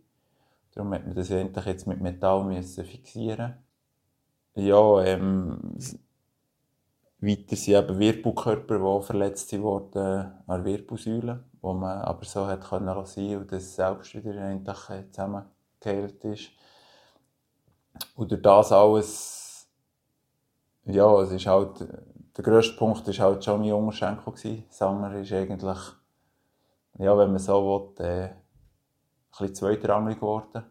Darum 0.73 0.93
hat 0.93 1.05
man 1.05 1.15
das 1.15 1.29
endlich 1.29 1.65
jetzt 1.65 1.85
mit 1.85 2.01
Metall 2.01 2.43
müssen 2.43 2.85
fixieren. 2.85 3.53
Ja, 4.55 5.03
ähm, 5.03 5.77
weiter 7.19 7.55
sind 7.55 7.75
eben 7.75 7.99
Wirbelkörper, 7.99 8.79
die 8.79 9.05
verletzt 9.05 9.59
wurden 9.59 10.31
an 10.47 10.63
der 10.63 10.65
Wirbelsäule, 10.65 11.43
wo 11.65 11.73
man 11.73 11.99
aber 12.01 12.23
so 12.25 12.45
hat 12.45 12.61
können 12.61 12.85
lassen 12.85 13.37
und 13.37 13.51
das 13.51 13.75
selbst 13.75 14.13
wieder 14.13 14.35
endlich 14.35 14.77
zusammengeheilt 15.11 16.23
ist. 16.23 16.51
Und 18.15 18.31
durch 18.31 18.41
das 18.43 18.71
alles, 18.71 19.67
ja, 20.83 21.21
es 21.21 21.31
ist 21.31 21.47
halt 21.47 21.87
der 22.37 22.43
grösste 22.43 22.77
Punkt 22.77 23.07
war 23.07 23.17
halt 23.17 23.43
schon 23.43 23.61
mein 23.61 23.73
Unterschenkel. 23.73 24.63
Sanger 24.69 25.15
ist 25.15 25.31
eigentlich, 25.31 25.79
ja, 26.99 27.17
wenn 27.17 27.31
man 27.31 27.39
so 27.39 27.93
will, 27.97 28.05
äh, 28.05 28.25
ein 28.25 28.35
bisschen 29.31 29.55
zweitrangig 29.55 30.19
geworden. 30.19 30.65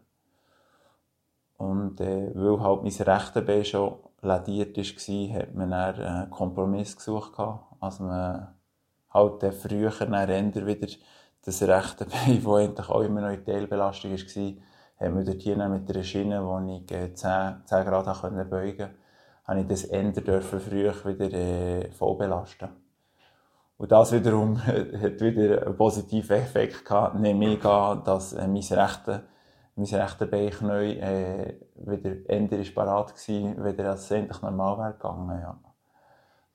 Und 1.57 1.99
äh, 1.99 2.31
weil 2.35 2.61
halt 2.61 2.83
mein 2.83 2.91
rechter 2.93 3.41
Bein 3.41 3.65
schon 3.65 3.97
lediert 4.21 4.77
war, 4.77 5.39
hat 5.41 5.55
man 5.55 5.71
dann 5.71 5.95
einen 5.99 6.29
Kompromiss 6.29 6.95
gesucht. 6.95 7.33
Also 7.81 8.03
man 8.03 8.54
halt 9.15 9.43
äh, 9.43 9.51
früher 9.51 9.91
dann 9.91 10.53
wieder 10.53 10.87
das 11.45 11.61
rechte 11.61 12.05
Bein, 12.05 12.43
das 12.43 12.45
eigentlich 12.55 12.89
auch 12.89 13.01
immer 13.01 13.21
noch 13.21 13.29
in 13.29 13.45
Teilbelastung 13.45 14.11
war, 14.11 14.53
hat 14.99 15.13
man 15.13 15.25
dort 15.25 15.41
hier 15.41 15.55
mit 15.69 15.89
einer 15.89 16.03
Schiene, 16.03 16.45
wo 16.45 16.59
ich 16.59 16.87
10, 16.87 16.97
äh, 16.97 17.53
10 17.65 17.85
Grad 17.85 18.49
beugen 18.49 18.77
konnte, 18.77 18.89
habe 19.45 19.59
ich 19.61 19.67
das 19.67 19.83
Ende 19.85 20.21
dürfen 20.21 20.59
früh 20.59 20.89
wieder 20.89 21.33
äh, 21.33 21.91
voll 21.91 22.17
belasten. 22.17 22.69
Und 23.77 23.91
das 23.91 24.11
wiederum 24.11 24.57
hat 24.65 25.21
wieder 25.21 25.65
einen 25.65 25.75
positiven 25.75 26.37
Effekt 26.37 26.85
gehabt, 26.85 27.19
nehme 27.19 27.53
ich 27.53 27.65
an, 27.65 28.03
dass 28.03 28.33
äh, 28.33 28.47
mein 28.47 28.61
rechter 28.61 29.23
mein 29.75 29.87
rechter 29.87 30.25
Beinknie 30.25 30.99
äh, 30.99 31.59
wieder 31.75 32.29
Ende 32.29 32.55
ist 32.57 32.73
parat 32.73 33.13
gewesen, 33.13 33.63
wieder 33.63 33.91
als 33.91 34.05
es 34.05 34.11
endlich 34.11 34.41
normal 34.41 34.77
wäre 34.77 34.93
gegangen, 34.93 35.39
ja. 35.41 35.74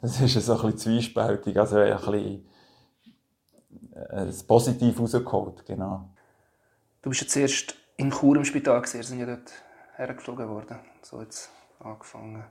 Das 0.00 0.21
ist 0.21 0.35
so 0.35 0.52
ein 0.52 0.62
bisschen 0.62 0.78
zwiespältig, 0.78 1.57
also 1.59 1.76
ein 1.78 1.97
bisschen 1.97 2.47
äh, 3.95 4.26
das 4.26 4.42
Positive 4.42 4.99
rausgeholt, 4.99 5.64
genau. 5.66 6.09
Du 7.02 7.11
bist 7.11 7.23
jetzt 7.23 7.37
erst 7.37 7.75
in 7.97 8.11
Chur 8.11 8.37
im 8.37 8.45
Spital 8.45 8.80
gesehen, 8.83 9.02
sind 9.02 9.21
ja 9.21 9.26
dort 9.26 9.52
hergeflogen 9.97 10.49
worden, 10.49 10.78
so 11.02 11.21
jetzt 11.21 11.50
angefangen. 11.78 12.45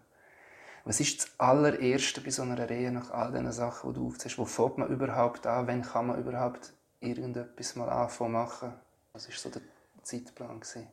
Was 0.86 1.00
ist 1.00 1.20
das 1.20 1.40
allererste 1.40 2.22
bei 2.22 2.30
so 2.30 2.42
einer 2.42 2.70
Rehe 2.70 2.92
nach 2.92 3.12
all 3.12 3.32
diesen 3.32 3.52
Sachen, 3.52 3.94
die 3.94 4.00
du 4.00 4.08
aufzählst? 4.08 4.38
Wo 4.38 4.46
fängt 4.46 4.78
man 4.78 4.90
überhaupt 4.90 5.46
an? 5.46 5.68
Wann 5.68 5.82
kann 5.82 6.08
man 6.08 6.20
überhaupt 6.20 6.74
irgendetwas 7.00 7.76
mal 7.76 7.90
anfangen 7.90 8.32
machen? 8.32 8.74
Was 9.14 9.28
war 9.28 9.36
so 9.36 9.50
der 9.50 9.62
Zeitplan? 10.02 10.60
Gewesen? 10.60 10.88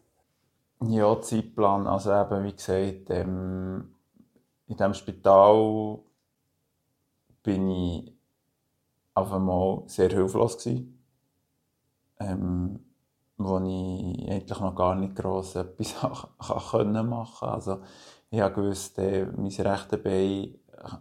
Ja, 0.81 1.21
Zeitplan. 1.21 1.87
Also 1.87 2.13
eben, 2.13 2.45
wie 2.45 2.53
gesagt, 2.53 3.11
ähm, 3.11 3.95
in 4.67 4.77
diesem 4.77 4.95
Spital 4.95 6.01
bin 7.47 7.71
ich 7.71 8.12
auf 9.15 9.33
einmal 9.33 9.85
sehr 9.87 10.11
hilflos 10.11 10.59
gewesen. 10.59 11.00
Ähm, 12.19 12.81
wo 13.38 13.59
ich 13.59 14.31
eigentlich 14.31 14.61
noch 14.61 14.75
gar 14.75 14.95
nicht 14.95 15.15
gross 15.15 15.55
etwas 15.55 15.95
können 16.71 17.09
machen 17.09 17.49
Also, 17.49 17.83
ich 18.31 18.41
wusste, 18.41 19.03
äh, 19.03 19.26
mein 19.26 19.47
rechtes 19.47 20.03
Bein 20.03 20.55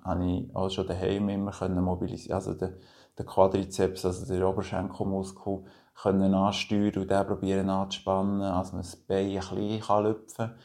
habe 0.04 0.26
ich 0.26 0.56
auch 0.56 0.70
schon 0.70 0.88
daheim 0.88 1.30
immer 1.30 1.70
mobilisieren 1.70 2.36
Also, 2.36 2.54
den, 2.54 2.76
den 3.18 3.26
Quadrizeps, 3.26 4.06
also 4.06 4.32
den 4.32 4.44
Oberschenkelmuskel, 4.44 5.64
können 5.96 6.34
ansteuern 6.34 6.96
und 6.98 7.10
den 7.10 7.26
probieren 7.26 7.70
anzuspannen, 7.70 8.42
also 8.42 8.74
man 8.74 8.82
das 8.82 8.98
Bein 8.98 9.30
ein 9.30 9.40
bisschen 9.40 10.04
lüpfen 10.04 10.36
kann. 10.38 10.56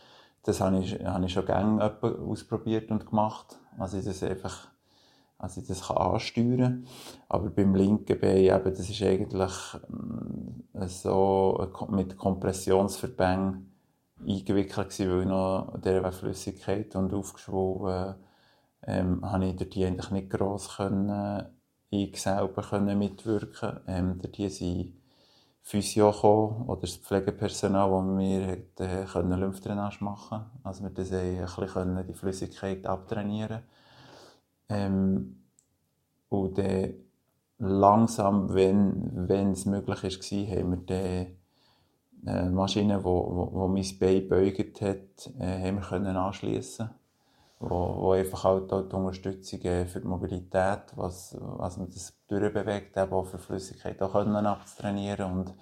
Das 0.42 0.60
habe 0.60 0.78
ich, 0.80 1.04
habe 1.04 1.24
ich 1.24 1.32
schon 1.32 1.46
gerne 1.46 1.98
ausprobiert 2.02 2.90
und 2.90 3.06
gemacht. 3.06 3.58
Also, 3.78 3.96
ich 3.96 4.04
das 4.04 4.22
einfach 4.24 4.68
also 5.40 5.62
das 5.62 5.88
kann 5.88 5.96
ansteuern 5.96 6.86
Aber 7.28 7.48
beim 7.50 7.74
linken 7.74 8.20
Bein, 8.20 8.36
eben, 8.36 8.64
das 8.64 8.90
ist 8.90 9.02
eigentlich 9.02 9.52
äh, 10.74 10.86
so 10.86 11.68
mit 11.88 12.16
Kompressionsverbängen 12.16 13.72
eingewickelt 14.20 14.90
gewesen, 14.90 15.10
weil 15.10 15.20
ich 15.22 15.26
noch 15.26 15.80
dieser 15.82 16.12
Flüssigkeit 16.12 16.94
und 16.94 17.14
aufgeschwollen 17.14 18.16
ähm, 18.86 19.30
habe 19.30 19.46
ich 19.46 19.56
dort 19.56 19.76
eigentlich 19.76 20.10
nicht 20.10 20.30
gross 20.30 20.76
können, 20.76 21.46
ich 21.90 22.20
selber 22.20 22.62
können 22.62 22.98
mitwirken. 22.98 23.80
Ähm, 23.86 24.20
dort 24.22 24.36
sind 24.52 24.94
Physio 25.62 26.12
gekommen, 26.12 26.68
oder 26.68 26.82
das 26.82 26.96
Pflegepersonal, 26.96 27.90
das 27.90 28.04
mir 28.04 28.46
hat, 28.46 28.80
äh, 28.80 29.36
Lymphdrainage 29.36 30.04
machen 30.04 30.28
konnte. 30.38 30.50
Also 30.64 30.82
wir 30.84 30.90
das 30.90 31.12
ein 31.12 31.36
bisschen 31.36 32.06
die 32.06 32.14
Flüssigkeit 32.14 32.86
abtrainieren 32.86 33.62
ähm, 34.70 35.42
und 36.28 36.58
dann 36.58 36.94
langsam, 37.58 38.54
wenn, 38.54 39.28
es 39.52 39.66
möglich 39.66 40.02
war, 40.02 40.56
haben 40.56 40.86
wir 40.88 40.96
eine 40.96 42.46
äh, 42.46 42.50
Maschine, 42.50 42.98
die 42.98 43.04
wo, 43.04 43.10
wo, 43.10 43.52
wo 43.52 43.68
mein 43.68 43.84
Bein 43.98 44.26
gebeugt 44.26 44.80
hat, 44.80 45.30
äh, 45.38 45.66
haben 45.66 45.76
wir 45.76 45.82
können 45.82 46.16
anschliessen 46.16 46.90
wo, 47.60 47.96
wo 48.00 48.12
einfach 48.12 48.44
halt 48.44 48.72
auch 48.72 48.88
die 48.88 48.96
Unterstützung 48.96 49.60
äh, 49.62 49.86
für 49.86 50.00
die 50.00 50.08
Mobilität, 50.08 50.80
was, 50.96 51.36
was 51.38 51.76
man 51.76 51.88
das 51.90 52.14
durchbewegt, 52.26 52.96
eben 52.96 53.12
auch 53.12 53.26
für 53.26 53.38
Flüssigkeit 53.38 54.00
auch 54.02 54.12
können 54.12 54.46
abzutrainieren 54.46 55.32
und 55.32 55.54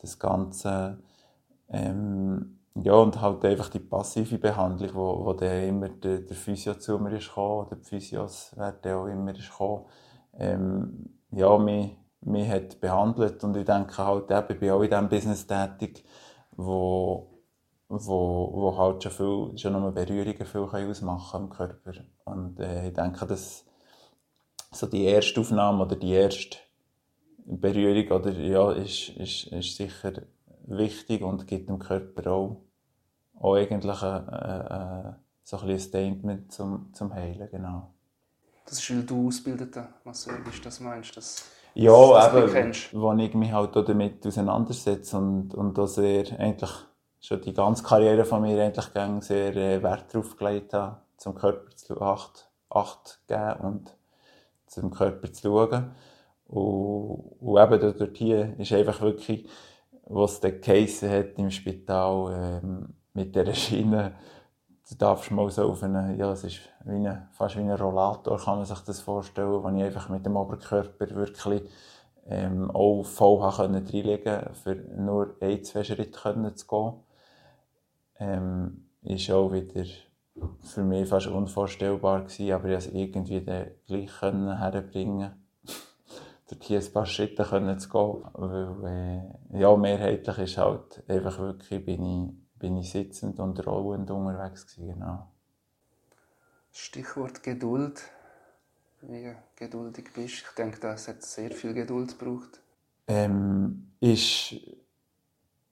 das 0.00 0.18
Ganze 0.18 0.98
ähm, 1.70 2.58
ja, 2.74 2.94
und 2.94 3.20
halt 3.20 3.44
einfach 3.44 3.68
die 3.68 3.78
passive 3.80 4.38
Behandlung, 4.38 4.94
wo, 4.94 5.24
wo 5.26 5.32
dann 5.34 5.62
immer 5.68 5.88
der, 5.88 6.20
der 6.20 6.36
Physio 6.36 6.74
zu 6.74 6.98
mir 6.98 7.16
ist 7.16 7.28
gekommen, 7.28 7.66
oder 7.66 7.76
die 7.76 7.84
Physios 7.84 8.56
werden 8.56 8.92
auch 8.94 9.06
immer 9.06 9.32
ist 9.32 9.50
ähm, 10.38 11.10
ja, 11.30 11.58
mich, 11.58 11.96
mich 12.22 12.48
hat 12.48 12.80
behandelt 12.80 13.42
und 13.44 13.56
ich 13.56 13.64
denke 13.64 13.98
halt 13.98 14.30
ich 14.50 14.58
bin 14.58 14.70
auch 14.70 14.82
in 14.82 14.90
diesem 14.90 15.08
Business 15.08 15.46
tätig, 15.46 16.04
wo, 16.52 17.28
wo, 17.88 18.50
wo 18.52 18.78
halt 18.78 19.02
schon 19.02 19.12
viel, 19.12 19.58
schon 19.58 19.72
nur 19.72 19.92
Berührungen 19.92 20.46
viel 20.46 20.60
ausmachen 20.60 21.42
im 21.42 21.50
Körper. 21.50 21.92
Und 22.24 22.60
äh, 22.60 22.88
ich 22.88 22.94
denke, 22.94 23.26
dass 23.26 23.64
so 24.70 24.86
die 24.86 25.04
erste 25.04 25.40
Aufnahme 25.40 25.84
oder 25.84 25.96
die 25.96 26.12
erste 26.12 26.58
Berührung 27.44 28.10
oder, 28.18 28.30
ja, 28.32 28.72
ist, 28.72 29.10
ist, 29.10 29.46
ist 29.48 29.76
sicher 29.76 30.12
wichtig 30.66 31.22
und 31.22 31.46
gibt 31.46 31.68
dem 31.68 31.78
Körper 31.78 32.30
auch, 32.30 32.62
auch 33.38 33.54
eigentlich 33.54 34.02
ein, 34.02 34.28
ein, 34.28 35.16
so 35.44 35.58
ein, 35.58 35.70
ein 35.70 35.78
Statement 35.78 36.52
zum, 36.52 36.92
zum 36.92 37.12
Heilen, 37.14 37.48
genau. 37.50 37.90
Das 38.64 38.78
ist, 38.78 38.90
weil 38.90 39.02
du 39.02 39.28
ausgebildeter 39.28 39.88
Masseur 40.04 40.38
bist, 40.44 40.64
das 40.64 40.80
meinst 40.80 41.16
du? 41.16 41.20
ja, 41.74 42.30
das 42.30 42.54
eben, 42.54 42.72
wo 42.92 43.12
ich 43.14 43.34
mich 43.34 43.52
halt 43.52 43.76
auch 43.76 43.84
damit 43.84 44.26
auseinandersetze 44.26 45.16
und, 45.16 45.54
und 45.54 45.76
da 45.76 45.86
sehr, 45.86 46.38
eigentlich 46.38 46.70
schon 47.20 47.40
die 47.40 47.54
ganze 47.54 47.82
Karriere 47.82 48.24
von 48.24 48.42
mir 48.42 48.62
eigentlich 48.62 48.86
sehr 49.24 49.56
äh, 49.56 49.82
Wert 49.82 50.12
darauf 50.12 50.36
gelegt 50.36 50.74
habe, 50.74 50.98
zum 51.16 51.34
Körper 51.34 51.74
zu 51.76 52.00
acht, 52.00 52.50
acht 52.68 53.20
geben 53.28 53.60
und 53.60 53.96
zum 54.66 54.90
Körper 54.90 55.32
zu 55.32 55.42
schauen. 55.42 55.92
Und, 56.46 57.40
und 57.40 57.62
eben 57.62 57.98
dort 57.98 58.16
hier 58.16 58.58
ist 58.58 58.72
einfach 58.72 59.00
wirklich 59.00 59.48
was 60.06 60.40
der 60.40 60.60
Case 60.60 61.08
hat 61.08 61.38
im 61.38 61.50
Spital 61.50 62.60
ähm, 62.62 62.94
mit 63.14 63.34
der 63.34 63.52
Schiene, 63.54 64.14
du 64.88 64.96
darfst 64.96 65.30
mal 65.30 65.50
so 65.50 65.70
auf 65.70 65.82
eine, 65.82 66.16
ja, 66.16 66.32
es 66.32 66.44
ist 66.44 66.60
wie 66.84 66.96
eine, 66.96 67.28
fast 67.32 67.56
wie 67.56 67.60
ein 67.60 67.70
Rollator, 67.70 68.38
kann 68.38 68.56
man 68.56 68.66
sich 68.66 68.80
das 68.80 69.00
vorstellen, 69.00 69.62
wo 69.62 69.68
ich 69.68 69.82
einfach 69.82 70.08
mit 70.08 70.26
dem 70.26 70.36
Oberkörper 70.36 71.10
wirklich 71.14 71.62
ähm, 72.26 72.70
auch 72.70 73.02
voll 73.04 73.50
können 73.52 73.86
reinlegen 73.86 74.54
für 74.54 74.74
nur 74.74 75.36
ein, 75.40 75.64
zwei 75.64 75.84
Schritte 75.84 76.18
können 76.18 76.56
zu 76.56 76.66
gehen. 76.66 76.92
Ähm, 78.18 78.88
ist 79.02 79.30
auch 79.30 79.52
wieder 79.52 79.84
für 80.60 80.84
mich 80.84 81.08
fast 81.08 81.26
unvorstellbar 81.26 82.22
gewesen, 82.22 82.52
aber 82.52 82.68
ich 82.68 82.72
konnte 82.72 82.88
es 82.88 82.94
irgendwie 82.94 83.40
dann 83.44 83.70
gleich 83.86 84.22
herbringen 84.22 85.41
dort 86.52 86.64
hier 86.64 86.80
ein 86.80 86.92
paar 86.92 87.06
Schritte 87.06 87.44
können 87.44 87.78
zu 87.78 87.88
gehen. 87.88 88.24
Weil, 88.34 89.30
äh, 89.52 89.60
ja, 89.60 89.76
mehrheitlich 89.76 90.38
ist 90.38 90.58
halt 90.58 91.02
einfach 91.08 91.38
wirklich, 91.38 91.84
bin 91.84 92.04
ich, 92.04 92.58
bin 92.58 92.76
ich 92.76 92.90
sitzend 92.90 93.38
und 93.40 93.66
rollend 93.66 94.10
unterwegs 94.10 94.66
gewesen, 94.66 94.94
genau. 94.94 95.28
Stichwort 96.70 97.42
Geduld. 97.42 98.02
Wie 99.02 99.34
geduldig 99.56 100.10
bist 100.14 100.44
Ich 100.48 100.54
denke, 100.56 100.78
das 100.78 101.08
hat 101.08 101.22
sehr 101.22 101.50
viel 101.50 101.74
Geduld 101.74 102.18
gebraucht. 102.18 102.60
Ähm, 103.08 103.92
ist 104.00 104.54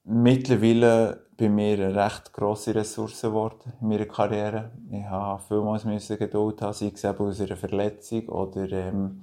mittlerweile 0.04 1.26
bei 1.36 1.48
mir 1.48 1.74
eine 1.74 1.94
recht 1.94 2.32
grosse 2.32 2.74
Ressource 2.74 3.22
geworden 3.22 3.72
in 3.80 3.88
meiner 3.88 4.06
Karriere. 4.06 4.72
Ich 4.90 5.04
habe 5.04 5.40
vielmals 5.42 5.84
Geduld 6.08 6.60
haben, 6.60 6.72
sei 6.72 6.90
es 6.92 7.04
eben 7.04 7.18
aus 7.18 7.40
einer 7.40 7.56
Verletzung 7.56 8.28
oder 8.28 8.70
ähm, 8.72 9.22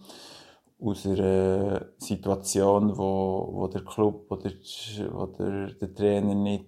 aus 0.80 1.06
einer 1.06 1.88
Situation, 1.98 2.98
wo, 2.98 3.50
wo 3.52 3.68
der 3.68 3.84
Club 3.84 4.32
oder, 4.32 4.52
oder 5.14 5.68
der 5.72 5.94
Trainer 5.94 6.36
nicht 6.36 6.66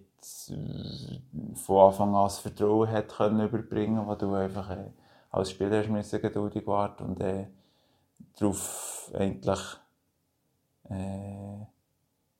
von 1.55 1.87
Anfang 1.87 2.15
an 2.15 2.25
das 2.25 2.39
Vertrauen 2.39 2.89
hat 2.89 3.09
können 3.09 3.47
überbringen, 3.47 4.05
wo 4.05 4.15
du 4.15 4.33
einfach 4.33 4.69
äh, 4.71 4.91
als 5.31 5.51
Spieler 5.51 5.87
müssen 5.87 6.21
geduldig 6.21 6.65
warten 6.67 7.03
und 7.03 7.21
äh, 7.21 7.47
darauf 8.37 9.11
eigentlich 9.13 9.59
äh, 10.89 11.65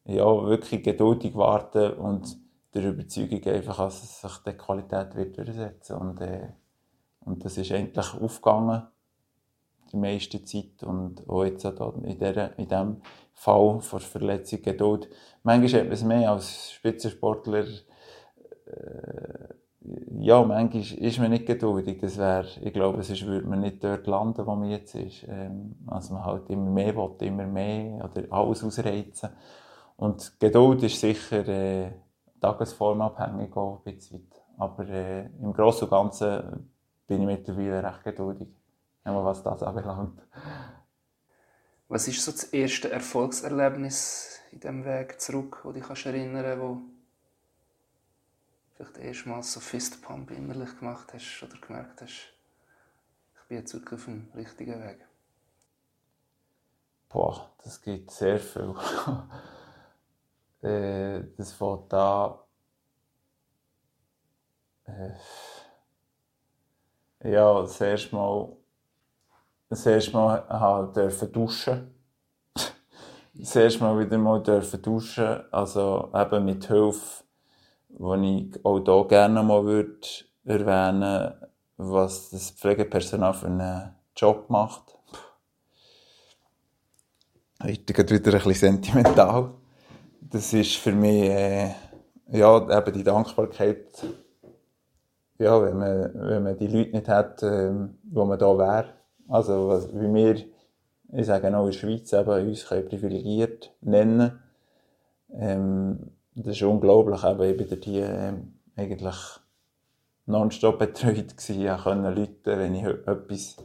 ja, 0.05 0.25
wirklich 0.25 0.83
geduldig 0.83 1.35
warten 1.35 1.93
und 1.93 2.37
der 2.73 2.89
Überzeugung 2.89 3.43
einfach, 3.45 3.77
dass 3.77 4.21
sich 4.21 4.37
die 4.45 4.53
Qualität 4.53 5.15
wird 5.15 5.37
und, 5.91 6.21
äh, 6.21 6.49
und 7.21 7.45
das 7.45 7.57
ist 7.57 7.71
endlich 7.71 8.13
aufgegangen 8.13 8.87
die 9.91 9.97
meiste 9.97 10.43
Zeit. 10.43 10.83
Und 10.83 11.27
auch 11.29 11.43
jetzt 11.43 11.65
in, 11.65 12.19
der, 12.19 12.57
in 12.57 12.67
diesem 12.67 13.01
Fall 13.33 13.79
von 13.79 13.99
Verletzung 13.99 14.61
Geduld. 14.61 15.09
Manchmal 15.43 15.81
hat 15.81 15.89
man 15.89 16.07
mehr 16.07 16.31
als 16.31 16.71
Spitzensportler, 16.71 17.65
äh, 18.65 19.53
ja, 20.19 20.43
manchmal 20.43 20.83
ist 20.99 21.19
man 21.19 21.31
nicht 21.31 21.45
geduldig. 21.45 21.99
Das 22.01 22.17
wäre, 22.17 22.45
ich 22.61 22.73
glaube, 22.73 23.01
sonst 23.01 23.25
würde 23.25 23.47
man 23.47 23.61
nicht 23.61 23.83
dort 23.83 24.05
landen, 24.07 24.45
wo 24.45 24.55
man 24.55 24.69
jetzt 24.69 24.93
ist. 24.95 25.25
Ähm, 25.27 25.75
also 25.87 26.13
man 26.13 26.25
halt 26.25 26.49
immer 26.49 26.69
mehr 26.69 26.95
will, 26.95 27.15
immer 27.21 27.47
mehr 27.47 28.03
oder 28.03 28.31
alles 28.31 28.63
ausreizen. 28.63 29.29
Und 29.95 30.39
Geduld 30.39 30.83
ist 30.83 30.99
sicher 30.99 31.47
äh, 31.47 31.91
tagesformabhängig 32.41 33.55
auch 33.55 33.81
ein 33.85 33.93
bisschen. 33.93 34.29
Aber 34.57 34.87
äh, 34.89 35.27
im 35.41 35.53
Großen 35.53 35.83
und 35.85 35.91
Ganzen 35.91 36.69
bin 37.07 37.21
ich 37.21 37.27
mittlerweile 37.27 37.83
recht 37.83 38.03
geduldig 38.03 38.58
was 39.03 39.43
das 39.43 39.63
anbelangt. 39.63 40.21
Was 41.87 42.07
ist 42.07 42.23
so 42.23 42.31
das 42.31 42.43
erste 42.45 42.91
Erfolgserlebnis 42.91 44.39
in 44.51 44.59
diesem 44.59 44.85
Weg 44.85 45.19
zurück, 45.19 45.61
wo 45.63 45.71
du 45.71 45.79
dich 45.79 46.05
erinnern 46.05 46.59
wo 46.59 46.81
vielleicht 48.75 48.97
erstmals 48.97 49.53
so 49.53 49.59
Fistpump 49.59 50.31
innerlich 50.31 50.77
gemacht 50.77 51.13
hast 51.13 51.43
oder 51.43 51.57
gemerkt 51.59 52.01
hast, 52.01 52.33
ich 53.35 53.47
bin 53.47 53.57
jetzt 53.57 53.73
wirklich 53.73 53.99
auf 53.99 54.05
dem 54.05 54.27
richtigen 54.35 54.81
Weg? 54.81 55.05
Boah, 57.09 57.49
das 57.63 57.81
gibt 57.81 58.11
sehr 58.11 58.39
viel. 58.39 58.75
äh, 60.61 61.23
das 61.35 61.53
fängt 61.53 61.91
an. 61.91 62.35
Äh, 64.85 65.13
ja, 67.23 67.61
das 67.61 67.81
erste 67.81 68.15
Mal, 68.15 68.55
das 69.69 69.85
erste 69.85 70.13
Mal 70.13 70.43
halt 70.49 70.95
dürfen 70.95 71.31
duschen. 71.31 71.93
das 73.33 73.55
erste 73.55 73.83
Mal 73.83 73.99
wieder 73.99 74.17
mal 74.17 74.41
dürfen 74.41 74.81
duschen, 74.81 75.41
also 75.51 76.11
eben 76.13 76.45
mit 76.45 76.65
Hilfe, 76.65 77.23
wo 77.89 78.15
ich 78.15 78.65
auch 78.65 78.83
hier 78.83 79.07
gerne 79.07 79.43
mal 79.43 79.63
würde 79.63 79.99
erwähnen, 80.43 81.33
was 81.77 82.31
das 82.31 82.51
Pflegepersonal 82.51 83.33
für 83.33 83.45
einen 83.45 83.95
Job 84.15 84.49
macht. 84.49 84.97
Heute 87.61 87.93
geht 87.93 88.11
wieder 88.11 88.33
ein 88.33 88.43
bisschen 88.43 88.81
sentimental. 88.81 89.51
Das 90.21 90.53
ist 90.53 90.75
für 90.75 90.93
mich, 90.93 91.29
äh, 91.29 91.73
ja, 92.31 92.77
eben 92.77 92.93
die 92.93 93.03
Dankbarkeit, 93.03 94.05
ja, 95.37 95.61
wenn 95.61 95.77
man, 95.77 96.11
wenn 96.13 96.43
man 96.43 96.57
die 96.57 96.67
Leute 96.67 96.91
nicht 96.91 97.07
hat, 97.07 97.43
äh, 97.43 97.71
wo 98.03 98.25
man 98.25 98.39
da 98.39 98.57
wäre. 98.57 98.98
Also, 99.29 99.87
wie 99.93 100.11
wir, 100.11 100.43
ich 101.13 101.25
sage 101.27 101.55
auch 101.55 101.65
in 101.65 101.71
der 101.71 101.77
Schweiz, 101.77 102.11
eben, 102.13 102.47
uns 102.47 102.63
privilegiert 102.65 103.71
nennen. 103.81 104.39
Ähm, 105.31 106.11
das 106.33 106.55
ist 106.55 106.63
unglaublich, 106.63 107.23
eben, 107.23 107.43
ich 107.43 107.57
bin 107.57 107.69
dort 107.69 107.85
hier, 107.85 108.09
äh, 108.09 108.33
eigentlich 108.75 109.15
nonstop 110.25 110.79
betreut 110.79 111.37
gewesen. 111.37 111.65
Ich 111.65 111.83
konnte 111.83 112.09
Leute, 112.09 112.57
wenn 112.57 112.73
ich 112.73 112.83
etwas 112.83 113.57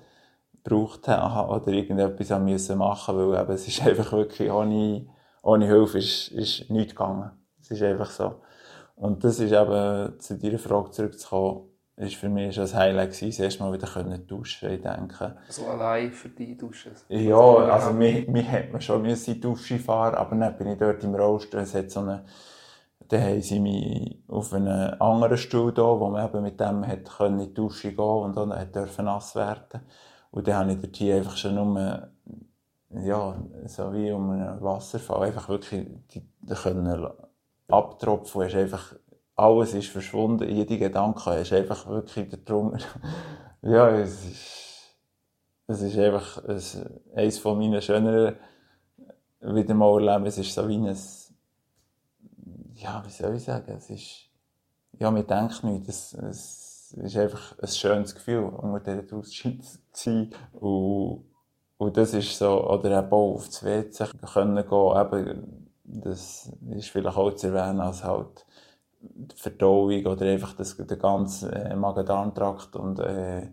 gebraucht 0.62 1.08
habe 1.08 1.50
oder 1.50 1.68
irgendetwas 1.72 2.28
machen 2.30 2.44
musste, 2.44 2.78
weil 2.78 3.40
eben, 3.40 3.52
es 3.52 3.66
ist 3.66 3.82
einfach 3.86 4.12
wirklich 4.12 4.50
ohne, 4.50 5.06
ohne 5.42 5.66
Hilfe 5.66 5.98
ist, 5.98 6.28
ist 6.28 6.70
nichts 6.70 6.94
gegangen. 6.94 7.30
Es 7.62 7.70
ist 7.70 7.82
einfach 7.82 8.10
so. 8.10 8.34
Und 8.96 9.24
das 9.24 9.40
ist 9.40 9.52
eben, 9.52 10.20
zu 10.20 10.36
deiner 10.36 10.58
Frage 10.58 10.90
zurückzukommen, 10.90 11.68
ist 11.96 12.16
für 12.16 12.28
mich 12.28 12.58
ein 12.58 12.74
Highlight 12.74 13.12
gewesen, 13.12 13.30
das 13.30 13.38
erste 13.38 13.62
Mal 13.62 13.72
wieder 13.72 13.86
können 13.86 14.26
duschen, 14.26 14.70
ich 14.72 14.82
denke. 14.82 15.36
So 15.48 15.66
allein 15.66 16.12
für 16.12 16.28
die 16.28 16.56
Duschen? 16.56 16.92
Ja, 17.08 17.36
also 17.36 17.92
mir, 17.92 18.28
mir 18.28 18.50
hat 18.50 18.72
man 18.72 18.80
schon 18.80 19.04
die 19.04 19.40
Dusche 19.40 19.78
fahren, 19.78 20.16
aber 20.16 20.34
dann 20.34 20.56
bin 20.56 20.68
ich 20.68 20.78
dort 20.78 21.04
im 21.04 21.14
Rollstuhl, 21.14 21.60
es 21.60 21.74
hat 21.74 21.90
so 21.90 22.00
eine 22.00 22.24
dann 23.08 23.22
haben 23.22 23.40
sie 23.42 23.60
mich 23.60 24.18
auf 24.28 24.52
einen 24.52 25.00
anderen 25.00 25.36
Stuhl 25.36 25.72
da, 25.72 25.82
wo 25.82 26.08
man 26.08 26.26
eben 26.26 26.42
mit 26.42 26.58
dem 26.58 26.86
hat 26.86 27.08
in 27.20 27.38
die 27.38 27.54
Dusche 27.54 27.92
gehen 27.92 28.04
und 28.04 28.36
dann 28.36 28.52
hat 28.52 28.74
dürfen 28.74 29.04
nass 29.04 29.34
werden. 29.34 29.80
Und 30.30 30.48
dann 30.48 30.56
habe 30.56 30.72
ich 30.72 30.80
dort 30.80 30.96
hier 30.96 31.16
einfach 31.16 31.36
schon 31.36 31.54
nur, 31.54 32.08
ja, 32.90 33.36
so 33.66 33.92
wie 33.92 34.10
um 34.10 34.30
einen 34.30 34.60
Wasserfall, 34.62 35.28
einfach 35.28 35.48
wirklich, 35.48 35.86
die, 36.12 36.22
die 36.40 36.54
können 36.54 37.06
abtropfen, 37.68 38.42
hast 38.42 38.54
einfach, 38.54 38.94
alles 39.36 39.74
ist 39.74 39.88
verschwunden, 39.88 40.48
jede 40.48 40.78
Gedanke 40.78 41.34
ist 41.34 41.52
einfach 41.52 41.86
wirklich 41.88 42.28
darunter. 42.44 42.84
ja, 43.62 43.90
es 43.90 44.24
ist, 44.24 44.96
es 45.66 45.82
ist 45.82 45.98
einfach 45.98 46.42
eines 47.14 47.38
von 47.38 47.58
meinen 47.58 47.82
schöneren 47.82 48.36
wieder 49.40 49.74
mal 49.74 50.00
erleben, 50.00 50.26
es 50.26 50.38
ist 50.38 50.54
so 50.54 50.66
wie 50.68 50.76
ein, 50.76 50.96
ja, 52.74 53.02
wie 53.04 53.10
soll 53.10 53.34
ich 53.36 53.44
sagen, 53.44 53.72
es 53.76 53.90
ist, 53.90 54.30
ja, 54.98 55.10
man 55.10 55.26
denkt 55.26 55.64
nicht, 55.64 55.88
es, 55.88 56.14
es 56.14 56.94
ist 56.96 57.16
einfach 57.16 57.58
ein 57.58 57.68
schönes 57.68 58.14
Gefühl, 58.14 58.44
unter 58.44 58.96
dieser 58.96 59.16
Auszeit 59.16 59.62
zu 59.64 59.78
sein. 59.92 60.30
Und, 60.52 61.24
und 61.76 61.96
das 61.96 62.14
ist 62.14 62.38
so, 62.38 62.68
oder 62.68 62.98
eben 62.98 63.12
auch 63.12 63.34
aufs 63.34 63.62
WC 63.64 64.06
können 64.32 64.66
gehen, 64.66 65.00
eben, 65.00 65.70
das 65.84 66.50
ist 66.70 66.88
vielleicht 66.88 67.16
auch 67.16 67.34
zu 67.34 67.48
erwähnen, 67.48 67.80
als 67.80 68.04
halt 68.04 68.46
Verdauung 69.36 70.06
oder 70.06 70.26
einfach 70.26 70.54
das, 70.54 70.76
der 70.76 70.96
ganze 70.96 71.52
äh, 71.52 71.76
Magen-Darm-Trakt 71.76 72.76
und 72.76 72.98
äh, 73.00 73.48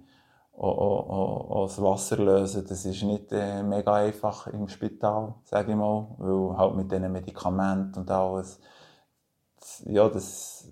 auch, 0.58 0.78
auch, 0.78 1.50
auch, 1.52 1.68
das 1.68 1.82
Wasser 1.82 2.18
lösen, 2.18 2.66
das 2.68 2.86
ist 2.86 3.04
nicht 3.04 3.32
äh, 3.32 3.64
mega 3.64 3.96
einfach 3.96 4.48
im 4.48 4.68
Spital, 4.68 5.34
sage 5.46 5.72
ich 5.72 5.78
mal, 5.78 6.08
weil 6.18 6.58
halt 6.58 6.76
mit 6.76 6.92
diesen 6.92 7.12
Medikamenten 7.12 8.00
und 8.00 8.12
alles, 8.12 8.60
ja, 9.86 10.08
das 10.08 10.70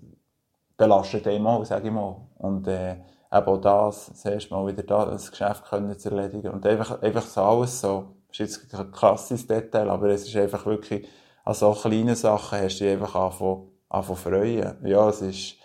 belastet 0.76 1.26
einen 1.26 1.42
mal, 1.42 1.64
sage 1.64 1.88
ich 1.88 1.94
mal. 1.94 2.16
Und 2.38 2.66
äh, 2.68 2.92
eben 2.92 3.46
auch 3.46 3.60
das, 3.60 4.06
das 4.06 4.24
erste 4.24 4.54
Mal 4.54 4.66
wieder 4.66 4.82
da, 4.82 5.06
das 5.06 5.30
Geschäft 5.30 5.64
können 5.64 5.98
zu 5.98 6.10
erledigen. 6.10 6.48
Und 6.50 6.66
einfach, 6.66 7.02
einfach 7.02 7.26
so 7.26 7.40
alles 7.42 7.80
so, 7.80 8.14
das 8.28 8.40
ist 8.40 8.62
jetzt 8.62 8.70
kein 8.70 8.90
krasses 8.90 9.46
Detail, 9.46 9.90
aber 9.90 10.08
es 10.08 10.26
ist 10.26 10.36
einfach 10.36 10.66
wirklich, 10.66 11.06
an 11.44 11.54
so 11.54 11.72
kleinen 11.72 12.14
Sachen 12.14 12.60
hast 12.60 12.80
du 12.80 12.90
einfach 12.90 13.14
anfangen, 13.14 13.69
anfangen 13.90 14.18
freuen. 14.18 14.86
Ja, 14.86 15.08
es 15.10 15.20
ist, 15.20 15.56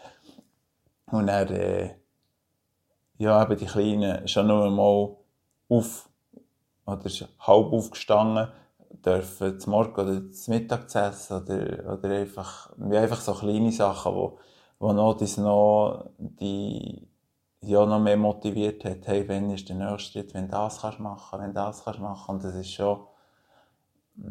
und 1.11 1.27
dann, 1.27 1.47
äh, 1.49 1.95
ja, 3.17 3.41
eben 3.43 3.57
die 3.57 3.65
Kleinen 3.65 4.27
schon 4.27 4.47
nur 4.47 4.69
mal 4.69 5.15
auf, 5.69 6.09
oder 6.85 7.09
halb 7.39 7.73
aufgestanden, 7.73 8.49
dürfen 9.05 9.59
zum 9.59 9.71
Morgen 9.71 10.01
oder 10.01 10.31
zum 10.31 10.53
Mittag 10.53 10.89
zu 10.89 10.99
essen 10.99 11.41
oder, 11.41 11.93
oder 11.93 12.09
einfach, 12.09 12.73
wie 12.77 12.97
einfach 12.97 13.21
so 13.21 13.33
kleine 13.33 13.71
Sachen, 13.71 14.13
wo, 14.13 14.39
wo 14.79 14.93
noch, 14.93 15.15
das 15.15 15.37
noch 15.37 16.09
die, 16.17 17.07
ja, 17.61 17.85
noch 17.85 17.99
mehr 17.99 18.17
motiviert 18.17 18.83
hat, 18.85 19.07
hey, 19.07 19.27
wenn 19.27 19.51
ist 19.51 19.69
der 19.69 19.75
nächste 19.75 20.11
Schritt, 20.11 20.33
wenn 20.33 20.49
das 20.49 20.81
kannst 20.81 20.99
machen, 20.99 21.39
wenn 21.41 21.53
das 21.53 21.83
kannst 21.83 21.99
machen, 21.99 22.35
und 22.35 22.43
das 22.43 22.55
ist 22.55 22.71
schon, 22.71 22.99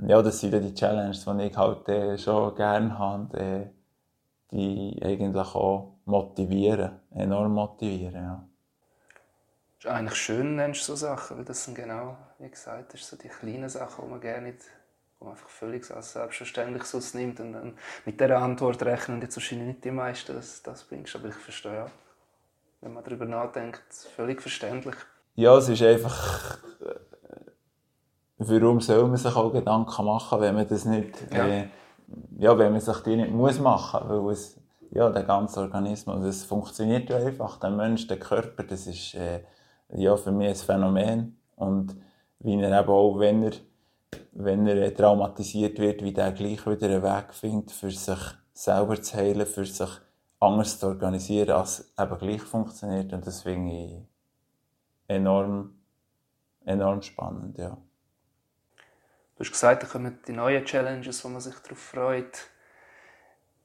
ja, 0.07 0.22
das 0.22 0.40
sind 0.40 0.52
ja 0.52 0.61
die 0.61 0.74
Challenges, 0.74 1.24
die 1.24 1.42
ich 1.44 1.57
halt 1.57 1.88
äh, 1.88 2.18
schon 2.18 2.54
gerne 2.54 2.98
habe, 2.98 3.22
und, 3.22 3.35
äh, 3.35 3.70
die 4.55 5.01
eigentlich 5.03 5.55
auch 5.55 5.97
motivieren, 6.05 7.01
enorm 7.11 7.53
motivieren, 7.53 8.14
ja. 8.14 8.49
Ist 9.79 9.87
eigentlich 9.87 10.14
schön, 10.14 10.57
nennst 10.57 10.83
du 10.83 10.93
so 10.93 10.97
Sachen, 10.97 11.38
weil 11.38 11.45
das 11.45 11.64
sind 11.64 11.75
genau, 11.75 12.17
wie 12.38 12.49
gesagt, 12.49 12.95
das 12.95 13.07
sind 13.07 13.21
so 13.21 13.29
die 13.29 13.35
kleinen 13.35 13.69
Sachen, 13.69 14.05
die 14.05 14.11
man 14.11 14.21
gerne 14.21 14.53
nicht, 14.53 14.61
wo 15.19 15.27
man 15.27 15.35
einfach 15.35 15.49
völlig 15.49 15.90
als 15.90 16.12
selbstverständlich 16.12 16.85
so 16.85 17.01
nimmt 17.19 17.40
und 17.40 17.53
dann 17.53 17.77
mit 18.05 18.21
dieser 18.21 18.38
Antwort 18.38 18.81
rechnen 18.85 19.21
jetzt 19.21 19.37
wahrscheinlich 19.37 19.67
nicht 19.67 19.85
die 19.85 19.90
meisten 19.90 20.35
das, 20.35 20.62
das 20.62 20.85
bringst, 20.85 21.17
aber 21.17 21.29
ich 21.29 21.35
verstehe 21.35 21.75
ja, 21.75 21.87
wenn 22.81 22.93
man 22.93 23.03
darüber 23.03 23.25
nachdenkt, 23.25 23.83
völlig 24.14 24.40
verständlich. 24.40 24.95
Ja, 25.35 25.57
es 25.57 25.69
ist 25.69 25.83
einfach, 25.83 26.59
äh, 26.81 26.95
warum 28.38 28.81
soll 28.81 29.09
man 29.09 29.17
sich 29.17 29.35
auch 29.35 29.53
Gedanken 29.53 30.05
machen, 30.05 30.40
wenn 30.40 30.55
man 30.55 30.69
das 30.69 30.85
nicht, 30.85 31.33
ja, 31.33 31.47
äh, 31.47 31.69
ja 32.38 32.57
wenn 32.59 32.73
man 32.73 32.81
sich 32.81 32.99
die 32.99 33.17
nicht 33.17 33.33
muss 33.33 33.59
machen, 33.59 34.01
weil 34.09 34.33
es, 34.33 34.59
ja, 34.90 35.11
der 35.11 35.25
ganze 35.25 35.61
Organismus, 35.61 36.25
das 36.25 36.45
funktioniert 36.45 37.11
ja 37.11 37.17
einfach, 37.17 37.59
der 37.59 37.71
Mensch, 37.71 38.07
der 38.07 38.19
Körper, 38.19 38.62
das 38.62 38.87
ist, 38.87 39.14
äh, 39.14 39.40
ja, 39.93 40.17
für 40.17 40.33
mich 40.33 40.49
ein 40.49 40.55
Phänomen. 40.55 41.38
Und 41.57 41.97
wie 42.40 42.61
er 42.61 42.81
eben 42.81 42.90
auch, 42.90 43.19
wenn 43.19 43.45
er, 43.45 43.53
wenn 44.33 44.67
er 44.67 44.95
traumatisiert 44.95 45.79
wird, 45.79 46.03
wie 46.03 46.12
der 46.12 46.33
gleich 46.33 46.67
wieder 46.67 46.87
einen 46.87 47.03
Weg 47.03 47.33
findet, 47.33 47.73
für 47.73 47.90
sich 47.90 48.19
selber 48.53 49.01
zu 49.01 49.17
heilen, 49.17 49.47
für 49.47 49.64
sich 49.64 49.88
anders 50.40 50.79
zu 50.79 50.88
organisieren, 50.88 51.51
als 51.51 51.93
eben 51.99 52.19
gleich 52.19 52.43
funktioniert. 52.43 53.12
Und 53.12 53.27
das 53.27 53.43
finde 53.43 53.73
ich 53.73 53.97
enorm, 55.09 55.75
enorm 56.64 57.03
spannend, 57.03 57.59
ja. 57.59 57.77
Du 59.37 59.40
hast 59.40 59.51
gesagt, 59.51 59.83
da 59.83 59.87
kommen 59.87 60.18
die 60.29 60.33
neuen 60.33 60.64
Challenges, 60.64 61.25
wo 61.25 61.29
man 61.29 61.40
sich 61.40 61.57
darauf 61.57 61.79
freut. 61.79 62.49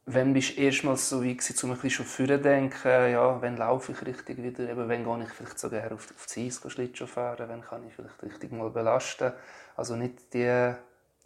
Wann 0.06 0.34
bist 0.34 0.58
du 0.58 0.62
erstmals 0.62 1.08
so 1.08 1.22
wie 1.22 1.38
gewesen, 1.38 1.66
um 1.66 1.72
ein 1.72 1.76
bisschen 1.76 1.92
schon 1.92 2.06
vorher 2.08 2.40
denken, 2.40 2.88
ja, 2.88 3.40
wann 3.40 3.58
laufe 3.58 3.92
ich 3.92 4.04
richtig 4.04 4.42
wieder, 4.42 4.68
eben, 4.68 4.90
wann 4.90 5.04
gehe 5.04 5.24
ich 5.24 5.34
vielleicht 5.34 5.60
sogar 5.60 5.92
auf, 5.92 6.10
auf 6.16 6.26
die 6.34 6.48
Eis 6.48 6.60
Schlittschuh 6.66 7.06
fahren, 7.06 7.48
wann 7.48 7.62
kann 7.62 7.86
ich 7.88 7.94
vielleicht 7.94 8.24
richtig 8.24 8.52
mal 8.52 8.72
belasten. 8.72 9.34
Also 9.76 9.96
nicht 9.96 10.34
die 10.34 10.74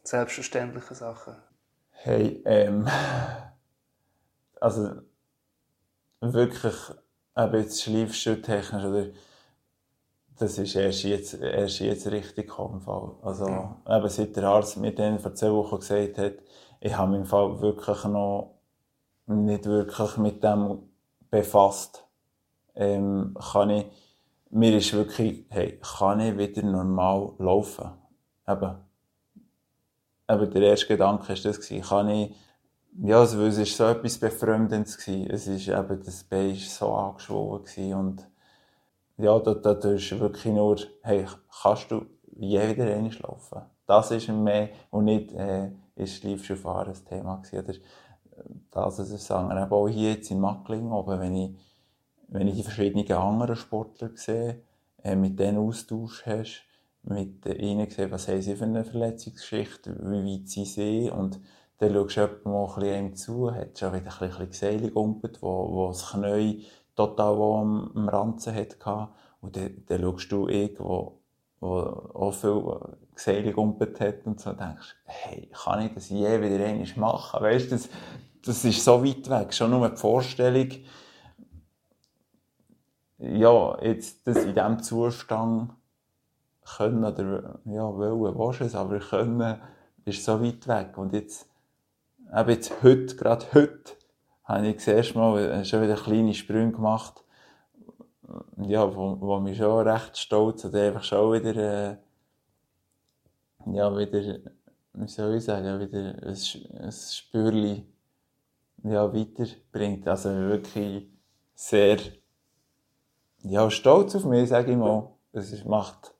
selbstverständlichen 0.03 0.95
Sachen. 0.95 1.35
Hey, 1.91 2.41
ähm, 2.43 2.85
also 4.59 5.01
wirklich, 6.19 6.75
eben 7.37 7.61
jetzt 7.61 7.81
schleifstuhltechnisch 7.81 8.83
oder 8.83 9.05
das 10.37 10.57
ist 10.57 10.75
erst 10.75 11.03
jetzt, 11.03 11.33
erst 11.35 11.79
jetzt 11.79 12.07
richtig 12.07 12.47
gekommen. 12.47 12.81
Also, 13.21 13.47
mhm. 13.47 13.75
eben 13.87 14.09
seit 14.09 14.35
der 14.35 14.45
Arzt 14.45 14.77
mir 14.77 14.93
dann 14.93 15.19
vor 15.19 15.33
zwei 15.35 15.51
Wochen 15.51 15.79
gesagt 15.79 16.17
hat, 16.17 16.33
ich 16.79 16.97
habe 16.97 17.11
mich 17.11 17.21
im 17.21 17.25
Fall 17.25 17.61
wirklich 17.61 18.03
noch 18.05 18.55
nicht 19.27 19.65
wirklich 19.65 20.17
mit 20.17 20.43
dem 20.43 20.79
befasst. 21.29 22.05
Ähm, 22.75 23.37
kann 23.51 23.69
ich, 23.69 23.85
mir 24.49 24.75
ist 24.77 24.93
wirklich, 24.93 25.45
hey, 25.49 25.79
kann 25.79 26.19
ich 26.19 26.37
wieder 26.37 26.63
normal 26.63 27.33
laufen? 27.37 27.91
Eben. 28.47 28.75
Eben 30.29 30.51
der 30.51 30.61
erste 30.61 30.87
Gedanke 30.87 31.29
war 31.29 31.35
das 31.35 31.59
gewesen. 31.61 31.83
Kann 31.83 32.09
ich, 32.09 32.35
ja, 33.01 33.19
also, 33.19 33.41
es 33.45 33.57
war 33.57 33.65
so 33.65 33.97
etwas 33.97 34.17
Befremdendes 34.17 34.97
gewesen. 34.97 35.29
Es 35.29 35.47
ist 35.47 35.67
eben, 35.67 36.03
das 36.03 36.23
Bein 36.23 36.51
war 36.51 36.55
so 36.55 36.93
angeschwollen 36.93 37.63
gewesen 37.63 37.93
und 37.93 38.27
ja, 39.17 39.39
da, 39.39 39.53
da 39.53 39.73
tust 39.75 40.11
du 40.11 40.19
wirklich 40.19 40.53
nur, 40.53 40.77
hey, 41.01 41.25
kannst 41.61 41.91
du 41.91 42.05
je 42.35 42.69
wieder 42.69 42.87
reinschlafen? 42.87 43.61
Das 43.85 44.11
ist 44.11 44.29
mehr, 44.29 44.69
und 44.89 45.05
nicht, 45.05 45.33
äh, 45.33 45.71
ist 45.95 46.23
Liefschuhfahren 46.23 46.93
ein 46.93 47.05
Thema 47.05 47.37
gewesen, 47.37 47.81
das, 48.71 48.99
was 48.99 49.11
ich 49.11 49.21
sage, 49.21 49.53
eben 49.53 49.71
auch 49.71 49.87
hier 49.87 50.13
jetzt 50.13 50.31
in 50.31 50.39
Mackling 50.39 50.91
oben, 50.91 51.19
wenn 51.19 51.35
ich, 51.35 51.55
wenn 52.27 52.47
ich 52.47 52.55
die 52.55 52.63
verschiedenen 52.63 53.11
anderen 53.11 53.55
Sportler 53.55 54.11
sehe, 54.15 54.63
äh, 55.03 55.15
mit 55.15 55.39
denen 55.39 55.59
Austausch 55.59 56.25
hast, 56.25 56.63
mit 57.03 57.45
ihnen 57.45 57.89
sehe, 57.89 58.09
was 58.09 58.27
haben 58.27 58.41
sie 58.41 58.55
für 58.55 58.63
eine 58.63 58.85
Verletzungsgeschichte, 58.85 59.95
wie 60.03 60.39
weit 60.39 60.47
sie 60.47 60.65
sind, 60.65 61.11
und 61.11 61.39
dann 61.77 61.93
schaust 61.93 62.15
du 62.17 62.21
jemandem 62.21 62.53
ein 62.55 62.79
bisschen 62.79 63.15
zu, 63.15 63.53
hat 63.53 63.77
schon 63.77 63.93
wieder 63.93 64.21
ein 64.21 64.29
bisschen 64.29 64.49
Gesäle 64.49 64.91
gumpet, 64.91 65.41
wo, 65.41 65.71
wo 65.71 65.87
das 65.87 66.11
Knie 66.11 66.65
total 66.95 67.37
wo 67.37 67.57
am, 67.57 67.91
am 67.95 68.09
Ranzen 68.09 68.55
hatte. 68.55 69.09
Und 69.41 69.55
dann, 69.55 69.83
dann 69.87 70.01
schaust 70.01 70.31
du 70.31 70.47
irgendwo, 70.47 71.19
wo 71.59 71.67
auch 72.13 72.33
viel 72.33 72.79
Gesäle 73.15 73.51
gumpet 73.51 73.99
hat 73.99 74.25
und 74.25 74.39
so 74.39 74.53
denkst, 74.53 74.95
hey, 75.05 75.49
kann 75.51 75.85
ich 75.85 75.93
das 75.93 76.09
je 76.09 76.41
wieder 76.41 76.65
einmal 76.65 76.87
machen? 76.95 77.41
Weißt 77.41 77.67
du, 77.67 77.69
das, 77.71 77.89
das 78.45 78.65
ist 78.65 78.83
so 78.83 79.03
weit 79.03 79.29
weg. 79.29 79.53
Schon 79.53 79.71
nur 79.71 79.89
die 79.89 79.97
Vorstellung, 79.97 80.69
ja, 83.17 83.81
jetzt 83.81 84.27
das 84.27 84.37
in 84.43 84.53
diesem 84.53 84.83
Zustand 84.83 85.71
können 86.77 87.03
oder, 87.03 87.59
ja, 87.65 87.83
wollen, 87.95 88.37
willst 88.37 88.61
es, 88.61 88.75
aber 88.75 88.99
können, 88.99 89.61
ist 90.05 90.23
so 90.23 90.43
weit 90.43 90.67
weg. 90.67 90.97
Und 90.97 91.13
jetzt, 91.13 91.47
eben 92.35 92.49
jetzt 92.49 92.83
heute, 92.83 93.15
gerade 93.15 93.45
heute, 93.53 93.93
habe 94.43 94.67
ich 94.67 94.75
das 94.75 94.87
erste 94.87 95.17
Mal 95.17 95.65
schon 95.65 95.83
wieder 95.83 95.95
kleine 95.95 96.33
Sprünge 96.33 96.71
gemacht, 96.73 97.23
ja, 98.57 98.95
wo, 98.95 99.19
wo 99.19 99.39
mich 99.39 99.57
schon 99.57 99.87
recht 99.87 100.17
stolz 100.17 100.65
und 100.65 100.75
einfach 100.75 101.03
schon 101.03 101.33
wieder, 101.33 101.55
äh, 101.55 101.97
ja, 103.65 103.97
wieder, 103.97 104.39
wie 104.93 105.07
soll 105.07 105.35
ich 105.35 105.45
sagen, 105.45 105.79
wieder 105.79 106.15
ein, 106.21 106.83
ein 106.83 106.91
Spürchen, 106.91 107.93
ja, 108.83 109.13
weiterbringt. 109.13 110.07
Also 110.07 110.29
wirklich 110.29 111.07
sehr, 111.55 111.99
ja, 113.43 113.69
stolz 113.69 114.15
auf 114.15 114.25
mich, 114.25 114.49
sage 114.49 114.71
ich 114.71 114.77
mal. 114.77 115.09
Es 115.31 115.51
ist, 115.51 115.65
macht, 115.65 116.13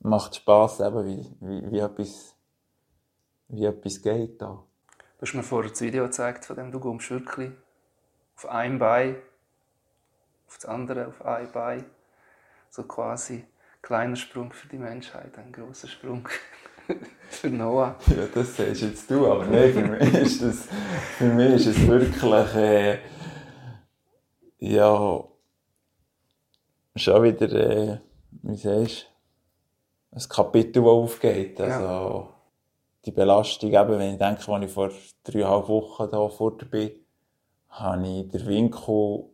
macht 0.00 0.36
Spass, 0.36 0.80
eben, 0.80 1.06
wie, 1.06 1.36
wie, 1.40 1.70
wie 1.72 1.78
etwas, 1.78 2.34
wie 3.48 3.64
etwas 3.64 4.02
geht 4.02 4.40
da. 4.42 4.62
Du 5.18 5.22
hast 5.22 5.32
mir 5.32 5.42
vorher 5.42 5.70
das 5.70 5.80
Video 5.80 6.04
gezeigt, 6.04 6.44
von 6.44 6.56
dem 6.56 6.70
du 6.70 6.78
kommst 6.78 7.10
wirklich 7.10 7.50
auf 8.36 8.46
ein 8.50 8.78
Bein, 8.78 9.16
auf 10.46 10.56
das 10.56 10.66
andere, 10.66 11.06
auf 11.06 11.24
ein 11.24 11.50
Bein. 11.52 11.86
So 12.68 12.82
quasi 12.82 13.44
kleiner 13.80 14.16
Sprung 14.16 14.52
für 14.52 14.68
die 14.68 14.76
Menschheit, 14.76 15.38
ein 15.38 15.52
großer 15.52 15.88
Sprung 15.88 16.28
für 17.30 17.48
Noah. 17.48 17.96
Ja, 18.08 18.26
das 18.34 18.56
sagst 18.56 18.82
jetzt 18.82 19.10
du, 19.10 19.26
aber 19.26 19.46
nein, 19.46 19.72
für 19.72 19.82
mich 19.82 20.14
ist 20.14 20.42
das, 20.42 20.68
für 21.16 21.32
mich 21.32 21.54
ist 21.54 21.66
es 21.66 21.86
wirklich, 21.86 22.54
äh, 22.54 22.98
ja, 24.58 25.24
schon 26.94 27.22
wieder, 27.22 27.52
äh, 27.52 28.00
wie 28.42 28.56
sagst 28.56 29.10
du, 30.12 30.18
ein 30.18 30.28
Kapitel, 30.28 30.82
das 30.82 30.90
aufgeht. 30.90 31.58
Also, 31.58 31.84
ja. 31.84 32.35
Die 33.06 33.12
Belastung, 33.12 33.72
eben, 33.72 33.98
wenn 33.98 34.14
ich 34.14 34.18
denke, 34.18 34.52
als 34.52 34.64
ich 34.64 34.70
vor 34.70 34.90
dreieinhalb 35.22 35.68
Wochen 35.68 36.10
da 36.10 36.28
vor 36.28 36.58
bin, 36.58 36.90
habe 37.70 38.06
ich 38.06 38.28
den 38.28 38.46
Winkel, 38.46 39.24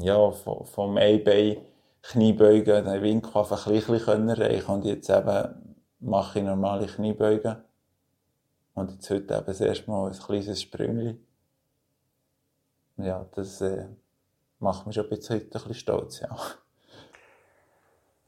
ja, 0.00 0.30
vom, 0.30 0.64
vom 0.64 0.96
Einbein 0.96 1.58
Kniebeugen, 2.02 2.84
den 2.84 3.02
Winkel 3.02 3.36
einfach 3.36 3.66
ein 3.66 3.72
bisschen 3.72 4.28
erreichen 4.28 4.70
und 4.70 4.84
jetzt 4.84 5.08
eben 5.10 5.76
mache 6.00 6.38
ich 6.38 6.44
normale 6.44 6.86
Kniebeugen. 6.86 7.56
Und 8.74 8.90
jetzt 8.90 9.08
heute 9.10 9.34
eben 9.34 9.46
das 9.46 9.60
erste 9.60 9.90
Mal 9.90 10.10
ein 10.10 10.18
kleines 10.18 10.60
Sprüngli. 10.60 11.18
Ja, 12.98 13.26
das 13.34 13.60
äh, 13.60 13.86
macht 14.58 14.86
mich 14.86 14.96
schon 14.96 15.08
bis 15.08 15.30
heute 15.30 15.44
ein 15.44 15.50
bisschen 15.50 15.74
stolz, 15.74 16.20
ja. 16.20 16.36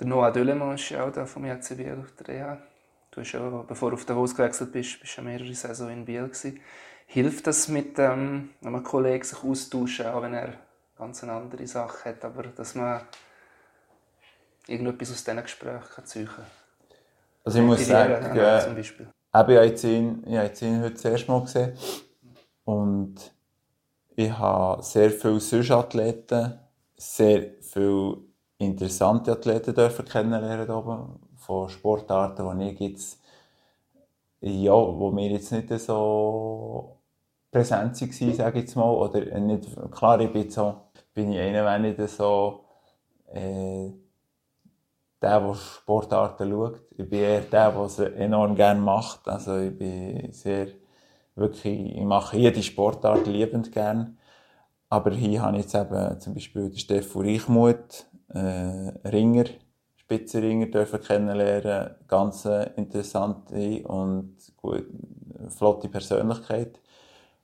Der 0.01 0.07
Noah 0.07 0.31
Döllemann 0.31 0.75
ist 0.75 0.95
auch 0.95 1.11
da 1.11 1.27
vom 1.27 1.45
JC 1.45 1.77
Biel 1.77 1.99
auf 2.01 2.13
der 2.13 2.29
Reha. 2.29 2.63
Du 3.17 3.23
hast 3.23 3.33
ja, 3.33 3.49
bevor 3.67 3.93
du 3.93 3.95
auf 3.97 4.05
Davos 4.05 4.37
gewechselt 4.37 4.73
bist, 4.73 5.01
bist 5.01 5.17
ja 5.17 5.23
mehrere 5.23 5.55
Saison 5.55 5.89
in 5.89 6.05
Biel 6.05 6.25
gewesen. 6.25 6.61
Hilft 7.07 7.47
das 7.47 7.67
mit 7.67 7.99
ähm, 7.99 8.51
einem 8.63 8.83
Kollegen 8.83 9.25
sich 9.25 9.43
austauschen, 9.43 10.05
auch 10.09 10.21
wenn 10.21 10.35
er 10.35 10.53
ganz 10.99 11.23
eine 11.23 11.33
andere 11.33 11.67
Sache 11.67 12.11
hat, 12.11 12.23
aber 12.27 12.43
dass 12.43 12.75
man 12.75 13.01
irgendetwas 14.67 15.13
aus 15.13 15.25
diesen 15.25 15.43
Gesprächen 15.43 16.05
ziehen 16.05 16.27
kann? 16.29 16.45
Also 17.43 17.59
ich 17.61 17.65
muss 17.65 17.87
sagen, 17.87 18.37
ja, 18.37 18.61
zum 18.61 18.75
Beispiel. 18.75 19.07
ich 19.07 19.35
habe 19.35 19.55
jetzt 19.55 19.85
ihn, 19.85 20.23
ich 20.27 20.37
habe 20.37 20.49
jetzt 20.49 20.61
ihn 20.61 20.83
heute 20.83 20.93
das 20.93 21.05
erste 21.07 21.31
Mal 21.33 21.41
gesehen 21.41 21.73
und 22.65 23.33
ich 24.15 24.31
habe 24.31 24.83
sehr 24.83 25.11
viele 25.11 25.41
Süßathleten, 25.41 26.59
sehr 26.99 27.53
viele 27.63 28.19
interessante 28.59 29.33
Athleten 29.33 29.75
dürfen 29.75 30.05
kennenlernen 30.05 30.71
oben, 30.71 31.26
von 31.47 31.69
Sportarten, 31.69 32.59
die 32.59 32.71
ich 32.71 32.81
jetzt, 32.81 33.21
ja, 34.41 34.73
wo 34.73 35.11
mir 35.11 35.31
jetzt 35.31 35.53
nicht 35.53 35.69
so 35.81 36.99
präsent 37.51 38.01
waren, 38.01 38.35
sage 38.35 38.59
ich 38.59 38.65
jetzt 38.65 38.77
mal, 38.77 38.91
oder 38.91 39.39
nicht, 39.39 39.69
klar, 39.93 40.21
ich 40.21 40.33
bin 40.33 40.51
so, 40.51 40.75
bin 41.15 41.33
ich 41.33 41.39
einer, 41.39 41.65
wenn 41.65 41.85
ich 41.85 42.11
so, 42.11 42.65
äh, 43.33 43.91
der, 45.23 45.41
der 45.41 45.55
Sportarten 45.55 46.51
schaut. 46.51 46.81
Ich 46.91 47.09
bin 47.09 47.21
eher 47.21 47.41
der, 47.41 47.73
der 47.73 47.81
es 47.83 47.99
enorm 47.99 48.55
gerne 48.55 48.81
macht. 48.81 49.27
Also 49.29 49.59
ich 49.59 49.77
bin 49.77 50.33
sehr, 50.33 50.69
wirklich, 51.35 51.97
ich 51.97 52.05
mache 52.05 52.37
jede 52.37 52.63
Sportart 52.63 53.27
liebend 53.27 53.73
gern. 53.73 54.19
Aber 54.89 55.11
hier 55.11 55.43
habe 55.43 55.57
ich 55.57 55.65
jetzt 55.65 55.75
eben 55.75 56.21
zum 56.21 56.35
Beispiel 56.35 56.71
den 56.71 56.79
Stefan 56.79 57.23
Reichmuth, 57.23 58.07
äh, 58.29 59.09
Ringer, 59.09 59.45
Spitzenringer 60.07 60.67
dürfen 60.67 61.01
kennenlernen. 61.03 61.97
Ganz 62.07 62.45
interessante 62.77 63.83
und 63.89 64.37
gut, 64.57 64.87
flotte 65.49 65.89
Persönlichkeit. 65.89 66.79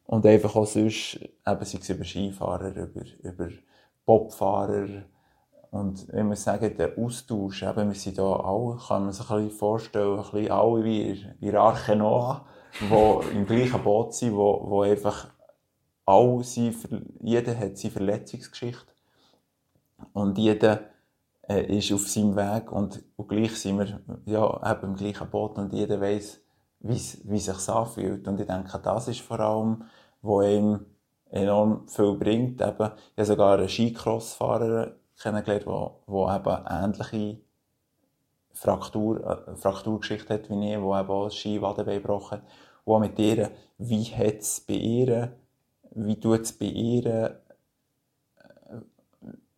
Und 0.07 0.25
einfach 0.27 0.55
auch 0.55 0.67
sonst, 0.67 1.17
eben 1.17 1.65
sei 1.65 1.79
es 1.81 1.89
über 1.91 2.05
Skifahrer, 2.05 2.71
über, 2.77 3.03
über 3.23 3.49
Bobfahrer, 4.05 5.03
und 5.73 6.07
ich 6.13 6.23
muss 6.23 6.45
sagen, 6.45 6.77
der 6.77 6.99
Austausch, 6.99 7.63
eben, 7.63 7.89
wir 7.89 7.95
sind 7.95 8.17
hier 8.17 8.45
alle, 8.45 8.77
kann 8.77 9.05
man 9.05 9.13
sich 9.13 9.31
ein 9.31 9.45
bisschen 9.45 9.59
vorstellen, 9.59 10.19
ein 10.19 10.31
bisschen 10.31 10.51
alle 10.51 10.85
wie 10.85 11.57
Arche 11.57 11.97
Noah, 11.97 12.45
die 12.79 13.35
im 13.35 13.47
gleichen 13.47 13.83
Boot 13.83 14.13
sind, 14.13 14.37
wo, 14.37 14.63
wo 14.69 14.83
einfach 14.83 15.31
alle 16.05 16.45
sind, 16.45 16.77
jeder 17.21 17.59
hat 17.59 17.79
seine 17.79 17.91
Verletzungsgeschichte. 17.91 18.93
Und 20.13 20.37
jeder 20.37 20.81
äh, 21.49 21.77
ist 21.77 21.93
auf 21.93 22.09
seinem 22.09 22.37
Weg 22.37 22.71
und, 22.73 23.03
und 23.17 23.29
gleich 23.29 23.57
sind 23.57 23.79
wir 23.79 24.01
ja, 24.27 24.73
eben 24.73 24.91
im 24.91 24.97
gleichen 24.97 25.31
Boot 25.31 25.59
und 25.59 25.73
jeder 25.73 26.01
weiß, 26.01 26.41
wie, 26.81 27.39
sich 27.39 27.69
anfühlt. 27.69 28.27
Und 28.27 28.41
ich 28.41 28.47
denke, 28.47 28.79
das 28.83 29.09
ist 29.09 29.21
vor 29.21 29.41
allem, 29.41 29.85
wo 30.21 30.43
ihm 30.43 30.87
enorm 31.31 31.89
viel 31.89 32.15
bringt. 32.15 32.61
Eben, 32.61 32.91
ich 32.93 33.19
habe 33.19 33.25
sogar 33.25 33.59
einen 33.59 33.69
Skicrossfahrer 33.69 34.97
kennengelernt, 35.21 35.67
wo, 35.67 36.03
wo 36.07 36.31
eben 36.31 36.67
ähnliche 36.69 37.41
Fraktur, 38.53 39.25
äh, 39.25 39.57
Frakturgeschichte 39.57 40.35
hat 40.35 40.51
wie 40.51 40.73
ich, 40.73 40.81
wo 40.81 40.97
eben 40.97 41.09
auch 41.09 41.25
das 41.25 41.37
Skiwadenbein 41.37 42.03
gebrochen 42.03 42.39
hat. 42.39 42.45
Und 42.85 42.95
auch 42.95 43.01
mit 43.01 43.19
ihr, 43.19 43.51
wie 43.79 44.05
hat 44.05 44.41
es 44.41 44.61
bei 44.61 44.75
ihr, 44.75 45.37
wie 45.95 46.19
tut 46.19 46.41
es 46.41 46.53
bei 46.53 46.67
ihr, 46.67 47.42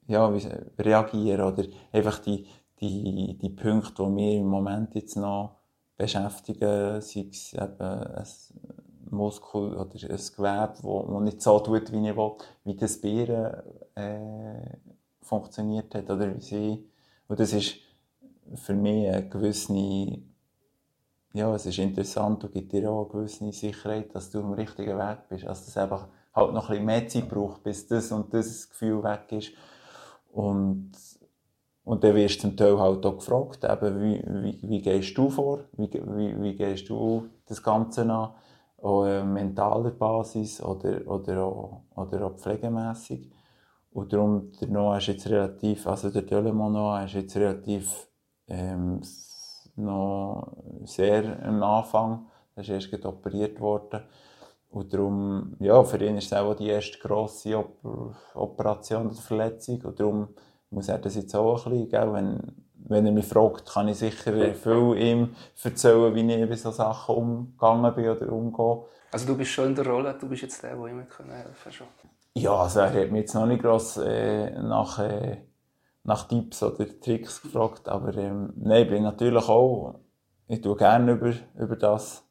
ja, 0.06 0.32
reagieren 0.78 1.52
oder 1.52 1.64
einfach 1.92 2.18
die, 2.18 2.46
die, 2.80 3.38
die 3.40 3.50
Punkte, 3.50 4.02
die 4.02 4.10
mir 4.10 4.38
im 4.38 4.46
Moment 4.46 4.94
jetzt 4.94 5.16
noch 5.16 5.56
beschäftigen, 5.96 7.00
sei 7.00 7.26
es 7.30 7.54
eben 7.54 7.80
ein 7.80 8.26
Muskel 9.10 9.74
oder 9.74 9.94
ein 9.94 10.20
Gewebe, 10.36 10.74
das 10.82 11.22
nicht 11.22 11.42
so 11.42 11.60
tut, 11.60 11.92
wie 11.92 12.08
ich 12.08 12.16
will, 12.16 12.32
wie 12.64 12.76
das 12.76 13.02
ihr 13.02 13.64
äh, 13.94 14.76
funktioniert 15.22 15.94
hat 15.94 16.10
oder 16.10 16.34
wie 16.34 16.40
sie. 16.40 16.88
Und 17.28 17.40
das 17.40 17.52
ist 17.52 17.76
für 18.54 18.74
mich 18.74 19.08
eine 19.08 19.28
gewisse, 19.28 20.18
ja, 21.32 21.54
es 21.54 21.66
ist 21.66 21.78
interessant 21.78 22.44
und 22.44 22.52
gibt 22.52 22.72
dir 22.72 22.90
auch 22.90 23.04
eine 23.04 23.12
gewisse 23.12 23.50
Sicherheit, 23.52 24.14
dass 24.14 24.30
du 24.30 24.40
am 24.40 24.52
richtigen 24.52 24.98
Weg 24.98 25.28
bist. 25.28 25.44
Dass 25.44 25.66
es 25.66 25.76
einfach 25.76 26.08
halt 26.34 26.52
noch 26.52 26.68
ein 26.68 26.70
bisschen 26.70 26.86
mehr 26.86 27.08
Zeit 27.08 27.28
braucht, 27.28 27.62
bis 27.62 27.86
das 27.86 28.12
und 28.12 28.32
das 28.34 28.68
Gefühl 28.68 29.02
weg 29.02 29.32
ist. 29.32 29.52
Und, 30.35 30.92
und 31.85 32.03
dann 32.03 32.14
wirst 32.16 32.38
du 32.38 32.49
zum 32.49 32.57
Teil 32.57 32.79
halt 32.79 33.07
auch 33.07 33.18
gefragt, 33.18 33.64
eben, 33.64 34.03
wie, 34.03 34.23
wie, 34.27 34.68
wie 34.68 34.83
gehst 34.83 35.16
du 35.16 35.31
vor? 35.31 35.61
Wie, 35.77 35.88
wie, 35.92 36.42
wie 36.42 36.57
gehst 36.57 36.88
du 36.88 37.29
das 37.47 37.62
Ganze 37.62 38.03
an? 38.03 38.35
Auch 38.79 39.25
mentaler 39.25 39.92
Basis 39.92 40.61
oder, 40.61 41.07
oder 41.07 41.44
auch, 41.44 41.83
oder 41.94 42.27
auch 42.27 42.37
pflegemässig. 42.37 43.31
Und 43.92 44.12
darum, 44.12 44.51
der 44.61 44.68
Noah 44.68 44.99
ist 44.99 45.07
jetzt 45.07 45.29
relativ, 45.29 45.87
also 45.87 46.11
der 46.11 46.23
Delemont 46.23 46.75
Noah 46.75 47.05
ist 47.05 47.14
jetzt 47.14 47.37
relativ 47.37 48.09
ähm, 48.49 49.01
noch 49.77 50.53
sehr 50.85 51.44
am 51.44 51.62
Anfang. 51.62 52.27
Er 52.57 52.62
ist 52.62 52.92
erst 52.92 53.07
operiert 53.07 53.61
worden. 53.61 54.03
Und 54.74 54.92
darum, 54.92 55.54
ja, 55.60 55.84
für 55.84 56.04
ihn 56.04 56.16
ist 56.16 56.26
es 56.26 56.32
auch 56.32 56.52
die 56.54 56.66
erste 56.66 56.98
grosse 56.98 57.56
Op 57.56 57.78
Operation 58.34 59.06
oder 59.06 59.14
Verletzung. 59.14 59.80
Und 59.82 60.00
darum 60.00 60.28
muss 60.70 60.88
er 60.88 60.98
das 60.98 61.14
jetzt 61.14 61.34
auch 61.37 61.64
ein 61.66 61.70
bisschen, 61.70 61.88
gell? 61.90 62.12
Wenn, 62.12 62.40
wenn 62.88 63.06
er 63.06 63.12
mich 63.12 63.24
fragt, 63.24 63.72
kann 63.72 63.87
ich 63.87 63.98
sicher 63.98 64.32
viel 64.32 64.96
ihm 64.98 65.37
erzählen, 65.62 66.12
wie 66.12 66.34
ich 66.34 66.48
bei 66.48 66.56
solchen 66.56 66.76
Sachen 66.76 67.14
umgegangen 67.14 67.94
bin 67.94 68.08
oder 68.08 68.32
umgehe. 68.32 68.84
Also 69.12 69.26
du 69.28 69.37
bist 69.37 69.52
schon 69.52 69.66
in 69.66 69.74
der 69.76 69.87
Rolle, 69.87 70.16
du 70.20 70.28
bist 70.28 70.42
jetzt 70.42 70.60
der, 70.64 70.74
der 70.74 70.87
ihm 70.88 70.98
helfen 70.98 71.72
kann. 71.72 71.87
Ja, 72.34 72.56
also 72.56 72.80
er 72.80 72.92
hat 72.92 73.12
mich 73.12 73.20
jetzt 73.20 73.34
noch 73.34 73.46
nicht 73.46 73.62
gross 73.62 73.96
äh, 73.98 74.50
nach, 74.60 74.98
äh, 74.98 75.37
nach 76.02 76.26
Tipps 76.26 76.64
oder 76.64 76.84
Tricks 77.00 77.40
gefragt, 77.40 77.88
aber 77.88 78.12
ähm, 78.16 78.52
nein, 78.56 78.82
ich 78.82 78.88
bin 78.88 79.04
natürlich 79.04 79.48
auch, 79.48 80.00
ich 80.48 80.60
tue 80.60 80.76
gerne 80.76 81.12
über, 81.12 81.32
über 81.56 81.76
das 81.76 82.24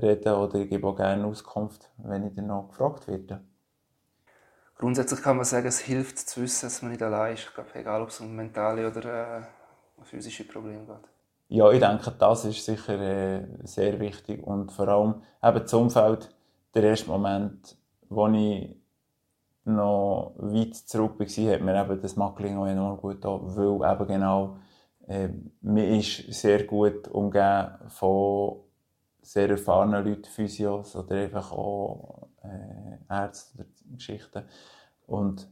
reden 0.00 0.34
oder 0.34 0.56
ich 0.56 0.68
gebe 0.68 0.86
auch 0.86 0.96
gerne 0.96 1.26
Auskunft, 1.26 1.90
wenn 1.98 2.26
ich 2.26 2.34
dann 2.34 2.46
noch 2.46 2.68
gefragt 2.68 3.08
werde. 3.08 3.40
Grundsätzlich 4.76 5.22
kann 5.22 5.36
man 5.36 5.44
sagen, 5.44 5.66
es 5.66 5.80
hilft 5.80 6.18
zu 6.18 6.42
wissen, 6.42 6.66
dass 6.66 6.82
man 6.82 6.92
nicht 6.92 7.02
allein 7.02 7.34
ist. 7.34 7.52
Glaube, 7.52 7.70
egal 7.74 8.02
ob 8.02 8.10
es 8.10 8.20
um 8.20 8.34
mentale 8.34 8.88
oder 8.88 9.38
äh, 9.38 9.42
physische 10.04 10.46
Probleme 10.46 10.84
geht. 10.86 11.08
Ja, 11.48 11.70
ich 11.72 11.80
denke, 11.80 12.12
das 12.18 12.44
ist 12.44 12.64
sicher 12.64 13.00
äh, 13.00 13.46
sehr 13.64 13.98
wichtig 13.98 14.46
und 14.46 14.70
vor 14.70 14.88
allem 14.88 15.22
eben 15.42 15.60
das 15.60 15.74
Umfeld, 15.74 16.34
der 16.74 16.84
erste 16.84 17.08
Moment, 17.08 17.76
wo 18.08 18.28
ich 18.28 18.76
noch 19.64 20.34
weit 20.38 20.76
zurück 20.76 21.18
war, 21.18 21.52
hat 21.52 21.60
mir 21.62 21.80
eben 21.80 22.00
das 22.00 22.16
Mackling 22.16 22.58
auch 22.58 22.66
enorm 22.66 22.98
gut 22.98 23.16
getan, 23.16 23.40
weil 23.44 23.92
eben 23.92 24.06
genau 24.06 24.58
äh, 25.08 25.28
man 25.62 25.78
ist 25.78 26.32
sehr 26.32 26.64
gut 26.64 27.08
umgeben 27.08 27.78
von 27.88 28.60
sehr 29.28 29.50
erfahrenen 29.50 30.06
Leuten, 30.06 30.24
Physios 30.24 30.96
oder 30.96 31.16
einfach 31.16 31.52
auch 31.52 32.28
äh, 32.42 33.12
Ärzte 33.14 33.58
oder 33.58 33.68
Geschichten. 33.94 34.44
Und 35.06 35.50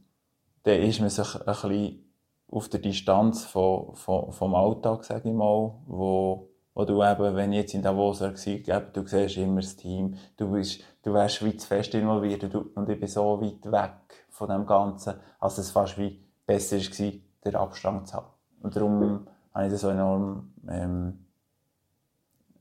dann 0.63 0.81
ist 0.81 0.99
man 0.99 1.11
sich 1.11 1.35
ein 1.35 1.45
bisschen 1.45 2.13
auf 2.49 2.69
der 2.69 2.79
Distanz 2.79 3.45
von, 3.45 3.95
von, 3.95 4.31
vom 4.31 4.55
Alltag, 4.55 5.03
sage 5.03 5.29
ich 5.29 5.35
mal, 5.35 5.75
wo, 5.85 6.49
wo 6.73 6.85
du 6.85 7.03
eben, 7.03 7.35
wenn 7.35 7.53
ich 7.53 7.59
jetzt 7.59 7.73
in 7.75 7.83
Davos 7.83 8.21
war, 8.21 8.33
eben, 8.47 8.93
du 8.93 9.05
siehst 9.05 9.37
immer 9.37 9.61
das 9.61 9.75
Team, 9.75 10.15
du, 10.37 10.51
bist, 10.51 10.81
du 11.03 11.13
wärst 11.13 11.37
fest 11.63 11.93
involviert 11.93 12.43
und 12.55 12.89
ich 12.89 12.99
bin 12.99 13.07
so 13.07 13.39
weit 13.39 13.71
weg 13.71 14.25
von 14.29 14.49
dem 14.49 14.65
Ganzen, 14.65 15.13
als 15.39 15.59
es 15.59 15.69
fast 15.69 15.99
wie 15.99 16.19
besser 16.47 16.77
war, 16.77 17.11
den 17.45 17.55
Abstand 17.55 18.07
zu 18.07 18.15
haben. 18.15 18.27
Und 18.63 18.75
darum 18.75 19.27
habe 19.53 19.65
ich 19.67 19.71
das 19.71 19.81
so 19.81 19.89
enorm 19.89 20.51
ähm, 20.67 21.26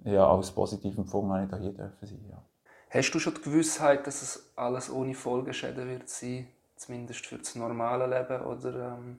ja, 0.06 0.26
als 0.28 0.50
positiv 0.50 0.96
empfunden, 0.96 1.32
habe 1.32 1.44
ich 1.44 1.50
da 1.50 1.56
hier 1.56 1.72
dürfen 1.72 2.06
sein. 2.06 2.24
Ja. 2.30 2.42
Hast 2.90 3.10
du 3.10 3.18
schon 3.18 3.34
die 3.34 3.42
Gewissheit, 3.42 4.06
dass 4.06 4.22
es 4.22 4.52
alles 4.56 4.90
ohne 4.90 5.14
Folgeschäden 5.14 5.88
wird 5.88 6.08
sein, 6.08 6.48
zumindest 6.76 7.26
für 7.26 7.38
das 7.38 7.54
normale 7.56 8.06
Leben, 8.06 8.44
oder 8.44 8.92
ähm, 8.92 9.18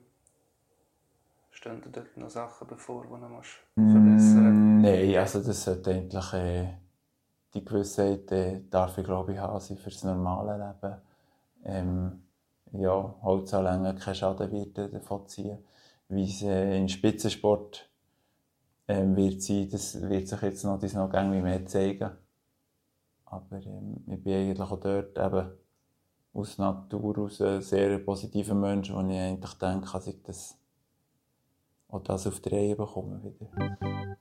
stehen 1.50 1.82
dir 1.82 1.90
dort 1.90 2.16
noch 2.16 2.30
Sachen 2.30 2.66
bevor, 2.66 3.02
die 3.04 3.20
du 3.20 3.28
musst 3.28 3.50
verbessern 3.74 4.78
mm, 4.78 4.80
Nein, 4.82 5.16
also 5.16 5.42
das 5.42 5.64
sollte 5.64 5.90
eigentlich 5.90 6.32
äh, 6.32 6.68
die 7.52 7.64
Gewissheit 7.64 8.32
äh, 8.32 8.62
darf 8.70 8.96
ich 8.96 9.04
glaube 9.04 9.32
ich 9.32 9.38
haben 9.38 9.60
für 9.60 9.90
das 9.90 10.04
normale 10.04 10.56
Leben. 10.56 10.96
Ähm, 11.64 12.22
ja, 12.72 13.14
Holzanlängen 13.22 13.98
keinen 13.98 14.14
Schaden 14.14 14.50
wird 14.50 14.78
davon 14.94 15.26
ziehen. 15.26 15.58
Wie 16.08 16.24
es 16.24 16.42
äh, 16.42 16.78
im 16.78 16.88
Spitzensport 16.88 17.87
ähm, 18.88 19.14
wird 19.16 19.42
sein, 19.42 19.68
das 19.70 20.00
wird 20.00 20.26
sich 20.26 20.42
jetzt 20.42 20.64
noch, 20.64 20.78
das 20.78 20.94
noch 20.94 21.12
irgendwie 21.12 21.42
mehr 21.42 21.64
zeigen. 21.66 22.10
Aber 23.26 23.56
ähm, 23.56 24.02
ich 24.06 24.24
bin 24.24 24.32
eigentlich 24.32 24.60
auch 24.60 24.80
dort 24.80 25.18
eben 25.18 25.50
aus 26.32 26.58
Natur 26.58 27.18
aus 27.18 27.42
ein 27.42 27.60
sehr 27.60 27.98
positiver 27.98 28.54
Mensch, 28.54 28.90
wo 28.90 29.00
ich 29.00 29.18
eigentlich 29.18 29.54
denke, 29.54 29.88
dass 29.92 30.06
ich 30.06 30.22
das, 30.22 30.58
auch 31.88 32.02
das 32.02 32.26
auf 32.26 32.40
die 32.40 32.48
Reihe 32.48 32.76
bekomme 32.76 33.22
wieder. 33.22 33.50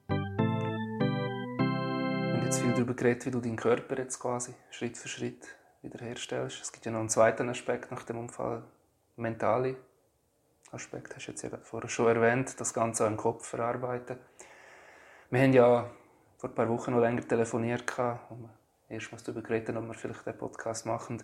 Haben 0.09 2.43
jetzt 2.43 2.59
viel 2.59 2.73
darüber 2.73 2.93
geredet, 2.93 3.25
wie 3.25 3.31
du 3.31 3.39
deinen 3.39 3.55
Körper 3.55 3.97
jetzt 3.97 4.19
quasi 4.19 4.53
Schritt 4.69 4.97
für 4.97 5.07
Schritt 5.07 5.47
wiederherstellst. 5.81 6.61
Es 6.61 6.73
gibt 6.73 6.85
ja 6.85 6.91
noch 6.91 6.99
einen 6.99 7.09
zweiten 7.09 7.47
Aspekt 7.49 7.91
nach 7.91 8.03
dem 8.03 8.17
Unfall, 8.17 8.63
mentale 9.15 9.77
Aspekt, 10.71 11.15
hast 11.15 11.27
du 11.27 11.31
jetzt 11.31 11.43
ja 11.43 11.49
vorher 11.61 11.89
schon 11.89 12.07
erwähnt, 12.07 12.59
das 12.59 12.73
Ganze 12.73 13.07
im 13.07 13.15
Kopf 13.15 13.45
verarbeiten. 13.45 14.17
Wir 15.29 15.41
haben 15.41 15.51
ja 15.51 15.89
vor 16.37 16.49
ein 16.49 16.55
paar 16.55 16.69
Wochen 16.69 16.91
noch 16.91 17.01
länger 17.01 17.27
telefoniert, 17.27 17.83
wo 17.97 18.35
wir 18.35 18.49
erstmals 18.87 19.23
darüber 19.23 19.41
geredet 19.41 19.75
ob 19.75 19.85
wir 19.85 19.93
vielleicht 19.93 20.25
den 20.25 20.37
Podcast 20.37 20.85
machen. 20.85 21.21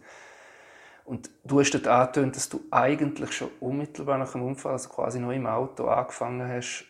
Und 1.05 1.29
du 1.45 1.59
hast 1.61 1.71
dort 1.71 1.87
angetönt, 1.87 2.35
dass 2.35 2.49
du 2.49 2.61
eigentlich 2.69 3.31
schon 3.31 3.49
unmittelbar 3.61 4.17
nach 4.17 4.33
dem 4.33 4.43
Unfall, 4.43 4.73
also 4.73 4.89
quasi 4.89 5.19
noch 5.19 5.31
im 5.31 5.47
Auto, 5.47 5.87
angefangen 5.87 6.49
hast, 6.49 6.85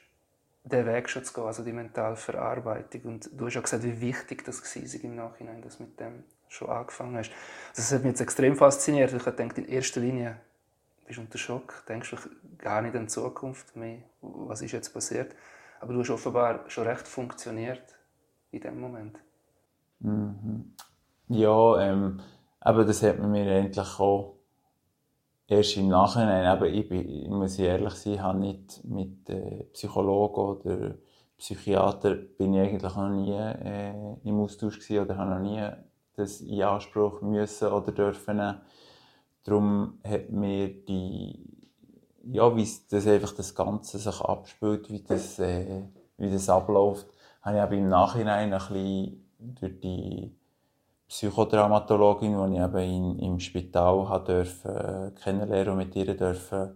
den 0.63 0.87
Weg 0.87 1.07
schon 1.07 1.23
zu 1.23 1.33
gehen, 1.33 1.43
also 1.43 1.63
die 1.63 1.71
mentale 1.71 2.15
Verarbeitung. 2.15 3.01
Und 3.03 3.29
du 3.31 3.45
hast 3.45 3.57
auch 3.57 3.63
gesagt, 3.63 3.83
wie 3.83 4.01
wichtig 4.01 4.43
das 4.43 4.63
war 4.63 5.03
im 5.03 5.15
Nachhinein, 5.15 5.61
dass 5.61 5.77
du 5.77 5.83
mit 5.83 5.99
dem 5.99 6.23
schon 6.47 6.69
angefangen 6.69 7.17
hast. 7.17 7.31
Das 7.75 7.91
hat 7.91 8.01
mich 8.01 8.11
jetzt 8.11 8.21
extrem 8.21 8.55
fasziniert. 8.55 9.13
Ich 9.13 9.25
habe 9.25 9.43
in 9.43 9.67
erster 9.67 9.99
Linie 9.99 10.37
bist 11.05 11.17
du 11.17 11.21
unter 11.21 11.37
Schock, 11.37 11.83
denkst 11.87 12.11
du 12.11 12.17
gar 12.57 12.81
nicht 12.81 12.95
an 12.95 13.03
die 13.03 13.07
Zukunft 13.07 13.75
mehr, 13.75 13.99
was 14.21 14.61
ist 14.61 14.71
jetzt 14.71 14.93
passiert. 14.93 15.35
Aber 15.83 15.91
du 15.91 15.99
hast 15.99 16.11
offenbar 16.11 16.63
schon 16.69 16.87
recht 16.87 17.05
funktioniert 17.05 17.83
in 18.51 18.61
dem 18.61 18.79
Moment. 18.79 19.19
Mhm. 19.99 20.75
Ja, 21.27 21.77
ähm, 21.81 22.21
aber 22.61 22.85
das 22.85 23.03
hat 23.03 23.19
man 23.19 23.31
mir 23.31 23.53
eigentlich 23.53 23.99
auch 23.99 24.37
erst 25.45 25.75
im 25.75 25.89
Nachhinein, 25.89 26.55
eben, 26.55 26.73
ich, 26.73 26.87
bin, 26.87 27.09
ich 27.09 27.27
muss 27.27 27.59
ehrlich 27.59 27.95
sein, 27.95 28.23
habe 28.23 28.39
nicht 28.39 28.81
mit 28.85 29.29
äh, 29.29 29.65
Psychologen 29.73 30.39
oder 30.39 30.95
Psychiater 31.37 32.15
bin 32.15 32.53
ich 32.53 32.61
eigentlich 32.61 32.95
noch 32.95 33.09
nie 33.09 33.33
äh, 33.33 34.15
im 34.23 34.39
Austausch 34.39 34.79
gewesen 34.79 35.03
oder 35.03 35.17
habe 35.17 35.31
noch 35.31 35.39
nie 35.39 35.67
das 36.15 36.39
in 36.39 36.63
Anspruch 36.63 37.21
müssen 37.21 37.67
oder 37.67 37.91
dürfen. 37.91 38.61
Darum 39.43 39.99
hat 40.05 40.29
mir 40.29 40.69
die 40.69 41.52
ja, 42.23 42.55
wie 42.55 42.67
das 42.89 43.07
einfach 43.07 43.33
das 43.33 43.53
Ganze 43.55 43.99
sich 43.99 44.21
abspielt, 44.21 44.89
wie 44.89 45.03
das, 45.03 45.39
äh, 45.39 45.83
wie 46.17 46.31
das 46.31 46.49
abläuft, 46.49 47.07
habe 47.41 47.57
ich 47.57 47.63
auch 47.63 47.71
im 47.71 47.89
Nachhinein 47.89 48.53
ein 48.53 48.59
bisschen 48.59 49.29
durch 49.39 49.79
die 49.81 50.35
Psychodramatologin, 51.07 52.37
die 52.37 52.55
ich 52.55 52.63
eben 52.63 52.77
in, 52.77 53.19
im 53.19 53.39
Spital 53.39 54.07
habe 54.09 54.25
dürfen, 54.25 54.71
äh, 54.71 55.11
kennenlernen 55.21 55.73
und 55.73 55.77
mit 55.77 55.95
ihr 55.95 56.15
dürfen, 56.15 56.71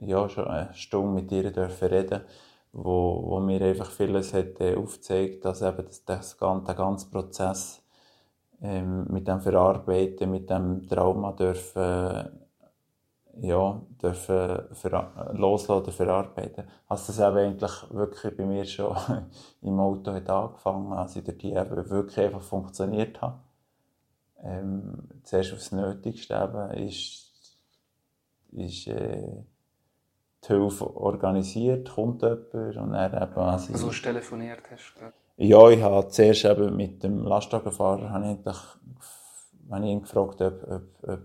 ja, 0.00 0.28
schon 0.28 0.46
eine 0.46 0.72
Stunde 0.74 1.22
mit 1.22 1.30
ihr 1.30 1.52
dürfen 1.52 1.88
reden, 1.88 2.22
wo, 2.72 3.22
wo 3.26 3.40
mir 3.40 3.60
einfach 3.62 3.90
vieles 3.90 4.32
hat 4.32 4.60
äh, 4.60 4.76
aufgezeigt, 4.76 5.44
dass 5.44 5.62
eben 5.62 5.84
das, 5.84 6.04
das, 6.04 6.36
der 6.38 6.74
ganze 6.74 7.10
Prozess 7.10 7.82
ähm, 8.62 9.06
mit 9.10 9.28
dem 9.28 9.40
Verarbeiten, 9.40 10.30
mit 10.30 10.48
dem 10.48 10.88
Trauma 10.88 11.32
dürfen 11.32 12.39
ja, 13.42 13.80
dürfen 14.02 14.64
loslassen 15.32 15.82
oder 15.82 15.92
verarbeiten. 15.92 16.64
Also 16.86 17.12
das 17.12 17.18
eben 17.18 17.38
eigentlich 17.38 17.72
wirklich 17.90 18.36
bei 18.36 18.44
mir 18.44 18.64
schon 18.64 18.96
im 19.62 19.80
Auto 19.80 20.12
hat 20.12 20.28
angefangen, 20.28 20.92
als 20.92 21.16
ich 21.16 21.24
dort 21.24 21.42
eben 21.42 21.90
wirklich 21.90 22.18
einfach 22.18 22.42
funktioniert 22.42 23.20
habe. 23.20 23.40
Ähm, 24.42 25.08
zuerst 25.22 25.52
aufs 25.52 25.72
Nötigste 25.72 26.34
eben 26.34 26.86
ist, 26.86 27.56
ist 28.52 28.86
äh, 28.88 29.44
die 30.44 30.46
Hilfe 30.46 30.96
organisiert, 30.96 31.90
kommt 31.90 32.22
jemand 32.22 32.54
und 32.54 32.94
er 32.94 33.22
eben... 33.22 33.40
Also, 33.40 33.72
also 33.72 33.90
du 33.90 33.94
telefoniert 33.94 34.62
hast 34.70 34.94
du 34.98 35.12
Ja, 35.44 35.68
ich 35.68 35.82
habe 35.82 36.08
zuerst 36.08 36.44
eben 36.44 36.76
mit 36.76 37.02
dem 37.02 37.24
Lastwagenfahrer 37.24 38.10
habe 38.10 38.38
ich, 38.38 38.46
habe 39.70 39.84
ich 39.84 39.90
ihn 39.90 40.00
gefragt, 40.00 40.40
ob, 40.40 40.62
ob, 40.70 41.08
ob 41.08 41.20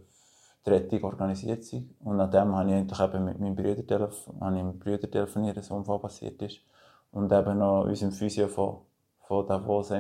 die 0.65 0.71
Rettung 0.71 1.03
organisiert 1.03 1.63
sind. 1.63 1.93
Und 2.03 2.17
nach 2.17 2.29
dem 2.29 2.55
habe 2.55 2.69
ich 2.69 2.75
eigentlich 2.75 2.99
eben 2.99 3.25
mit 3.25 3.39
meinem 3.39 3.55
Bruder, 3.55 3.85
telef 3.85 4.29
habe 4.39 4.57
ich 4.57 4.63
mit 4.63 4.79
Bruder 4.79 5.09
telefoniert, 5.09 5.57
dass 5.57 5.71
ein 5.71 5.77
Unfall 5.77 5.99
passiert 5.99 6.41
ist. 6.41 6.61
Und 7.11 7.31
eben 7.31 7.59
noch 7.59 7.85
unserem 7.85 8.11
Physio 8.11 8.47
von, 8.47 8.77
von 9.27 9.45
Davos 9.45 9.91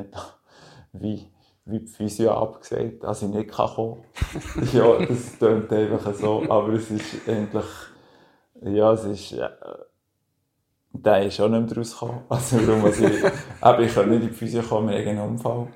wie, 0.93 1.27
wie 1.65 1.79
die 1.79 1.87
Physio 1.87 2.31
abgesagt, 2.31 3.03
dass 3.03 3.21
ich 3.21 3.29
nicht 3.29 3.51
kommen 3.51 4.03
kann. 4.53 4.67
ja, 4.73 5.05
das 5.05 5.37
klingt 5.37 5.71
einfach 5.71 6.13
so. 6.13 6.43
Aber 6.49 6.73
es 6.73 6.89
ist 6.89 7.27
eigentlich, 7.27 7.65
ja, 8.61 8.93
es 8.93 9.05
ist, 9.05 9.33
äh, 9.33 9.49
der 10.93 11.25
ist 11.25 11.39
auch 11.39 11.49
nicht 11.49 11.69
mehr 11.69 11.77
rausgekommen. 11.77 12.21
Also, 12.29 12.67
warum, 12.67 12.85
also 12.85 13.05
ich, 13.05 13.23
eben, 13.23 13.83
ich 13.83 13.93
kann 13.93 14.09
nicht 14.09 14.23
in 14.23 14.29
die 14.29 14.33
Physio 14.33 14.63
kommen, 14.63 14.89
wir 14.89 14.97
haben 14.97 15.07
einen 15.07 15.29
Unfall. 15.29 15.67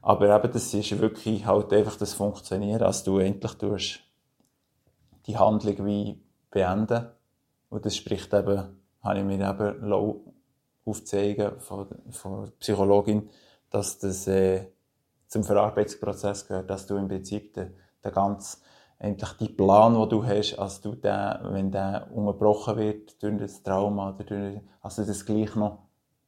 Aber 0.00 0.36
eben, 0.36 0.52
das 0.52 0.72
ist 0.72 0.98
wirklich 1.00 1.44
halt 1.44 1.72
einfach 1.72 1.96
das 1.96 2.14
Funktionieren, 2.14 2.82
als 2.82 3.02
du 3.02 3.18
endlich 3.18 3.52
tust 3.54 4.07
die 5.28 5.38
Handlung 5.38 5.86
wie 5.86 6.20
beenden. 6.50 7.06
Und 7.68 7.84
das 7.84 7.96
spricht 7.96 8.32
eben, 8.32 8.80
habe 9.02 9.18
ich 9.18 9.24
mir 9.24 9.48
eben 9.48 9.92
aufzeigen 10.84 11.60
von, 11.60 11.86
von 12.10 12.44
der 12.44 12.50
Psychologin, 12.58 13.28
dass 13.70 13.98
das 13.98 14.26
äh, 14.26 14.66
zum 15.26 15.44
Verarbeitungsprozess 15.44 16.48
gehört, 16.48 16.70
dass 16.70 16.86
du 16.86 16.96
im 16.96 17.08
Prinzip 17.08 17.52
den, 17.52 17.74
den 18.02 18.12
ganzen 18.12 18.62
eigentlich 18.98 19.32
die 19.34 19.48
Plan, 19.50 19.94
den 19.94 20.08
du 20.08 20.24
hast, 20.24 20.58
als 20.58 20.80
du 20.80 20.94
den, 20.94 21.38
wenn 21.52 21.70
der 21.70 22.08
unterbrochen 22.12 22.76
wird 22.78 23.22
durch 23.22 23.38
das 23.38 23.62
Trauma 23.62 24.10
oder 24.10 24.24
durch, 24.24 24.60
also 24.80 25.04
das 25.04 25.24
gleich 25.24 25.54
noch 25.54 25.84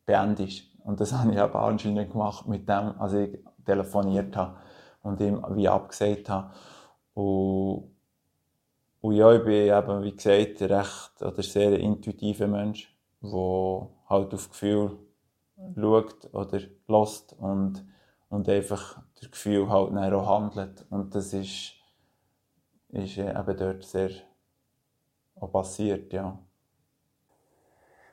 beendest. 0.06 0.64
Und 0.84 1.00
das 1.00 1.12
habe 1.18 1.32
ich 1.32 1.40
aber 1.40 1.62
anscheinend 1.62 2.12
gemacht 2.12 2.46
mit 2.46 2.68
dem, 2.68 3.00
als 3.00 3.14
ich 3.14 3.38
telefoniert 3.64 4.36
habe 4.36 4.56
und 5.02 5.20
ihm 5.20 5.44
wie 5.50 5.68
abgesagt 5.68 6.28
habe. 6.28 6.52
Und, 7.14 7.90
und 9.00 9.14
ja, 9.14 9.32
ich 9.32 9.42
bin 9.42 9.52
eben, 9.52 10.02
wie 10.02 10.14
gesagt, 10.14 10.60
recht 10.60 11.22
oder 11.22 11.42
sehr 11.42 11.78
intuitiver 11.78 12.46
Mensch, 12.46 12.94
der 13.22 13.88
halt 14.08 14.34
auf 14.34 14.50
Gefühl 14.50 14.98
schaut 15.74 16.34
oder 16.34 16.60
lässt 16.88 17.32
und, 17.34 17.84
und 18.28 18.48
einfach 18.48 19.02
das 19.18 19.30
Gefühl 19.30 19.68
halt 19.70 20.12
auch 20.12 20.28
handelt. 20.28 20.84
Und 20.90 21.14
das 21.14 21.32
ist, 21.32 21.72
ist 22.90 23.18
eben 23.18 23.56
dort 23.56 23.84
sehr 23.84 24.10
auch 25.36 25.50
passiert, 25.50 26.12
ja. 26.12 26.38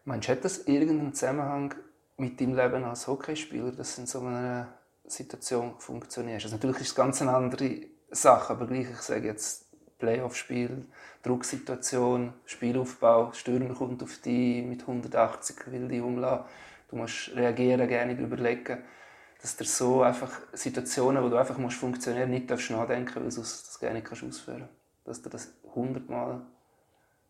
Meinst 0.06 0.30
du, 0.30 0.32
hat 0.32 0.46
das 0.46 0.60
irgendeinen 0.68 1.14
Zusammenhang 1.14 1.76
mit 2.16 2.40
deinem 2.40 2.56
Leben 2.56 2.86
als 2.86 3.08
Hockeyspieler, 3.08 3.74
dass 3.74 3.96
du 3.96 4.02
in 4.02 4.08
so 4.08 4.20
einer 4.20 4.74
Situation 5.06 5.76
funktionierst? 5.80 6.46
Also 6.46 6.56
natürlich 6.56 6.80
ist 6.80 6.88
es 6.90 6.96
ganz 6.96 7.22
eine 7.22 7.36
andere 7.36 7.82
Sache, 8.10 8.54
aber 8.54 8.68
gleich, 8.68 8.90
ich 8.90 9.02
sage 9.02 9.28
jetzt 9.28 9.67
Playoff-Spiel, 10.00 10.86
Drucksituation, 11.24 12.34
Spielaufbau, 12.46 13.32
Stürmer 13.34 13.74
kommt 13.74 14.04
auf 14.04 14.18
dich 14.20 14.64
mit 14.64 14.82
180 14.82 15.72
will 15.72 15.88
dich 15.88 16.02
umlassen, 16.02 16.46
du 16.90 16.96
musst 16.98 17.36
reagieren, 17.36 17.88
gerne 17.88 18.14
überlegen, 18.14 18.84
dass 19.42 19.58
du 19.58 19.64
so 19.66 20.02
einfach 20.02 20.32
Situationen, 20.54 21.24
wo 21.24 21.30
du 21.30 21.38
einfach 21.38 21.58
musst 21.58 21.78
funktionieren, 21.78 22.30
nicht 22.30 22.50
darfst 22.50 22.72
weil 22.72 23.04
du 23.04 23.24
das 23.24 23.78
gerne 23.80 24.00
nicht 24.00 24.12
ausführen 24.12 24.60
kannst. 24.60 24.72
Dass 25.06 25.22
du 25.22 25.30
das 25.30 25.54
hundertmal 25.76 26.42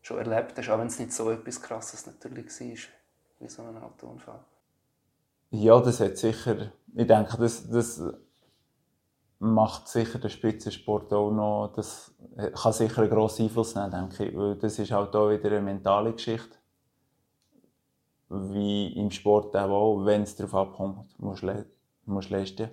schon 0.01 0.17
erlebt 0.17 0.57
hast, 0.57 0.69
auch 0.69 0.79
wenn 0.79 0.87
es 0.87 0.99
nicht 0.99 1.13
so 1.13 1.29
etwas 1.31 1.61
Krasses 1.61 2.05
natürlich 2.05 2.47
war, 2.47 2.77
wie 3.39 3.49
so 3.49 3.63
ein 3.63 3.77
Autounfall. 3.77 4.39
Ja, 5.51 5.79
das 5.79 5.99
hat 5.99 6.17
sicher, 6.17 6.71
ich 6.95 7.07
denke, 7.07 7.37
das, 7.37 7.69
das 7.69 8.01
macht 9.39 9.87
sicher 9.87 10.19
den 10.19 10.29
Spitzensport 10.29 11.13
auch 11.13 11.31
noch, 11.31 11.71
das 11.75 12.13
kann 12.55 12.73
sicher 12.73 13.01
einen 13.01 13.11
grossen 13.11 13.43
Einfluss 13.43 13.75
nehmen, 13.75 13.91
denke 13.91 14.25
ich, 14.25 14.37
weil 14.37 14.55
das 14.55 14.79
ist 14.79 14.91
halt 14.91 15.15
auch 15.15 15.29
wieder 15.29 15.47
eine 15.49 15.61
mentale 15.61 16.13
Geschichte. 16.13 16.57
Wie 18.29 18.87
im 18.93 19.11
Sport 19.11 19.55
auch, 19.55 20.03
wenn 20.03 20.23
es 20.23 20.35
darauf 20.35 20.55
abkommt, 20.55 21.19
musst 21.19 21.43
du, 21.43 21.47
le 21.47 21.65
leisten. 22.05 22.69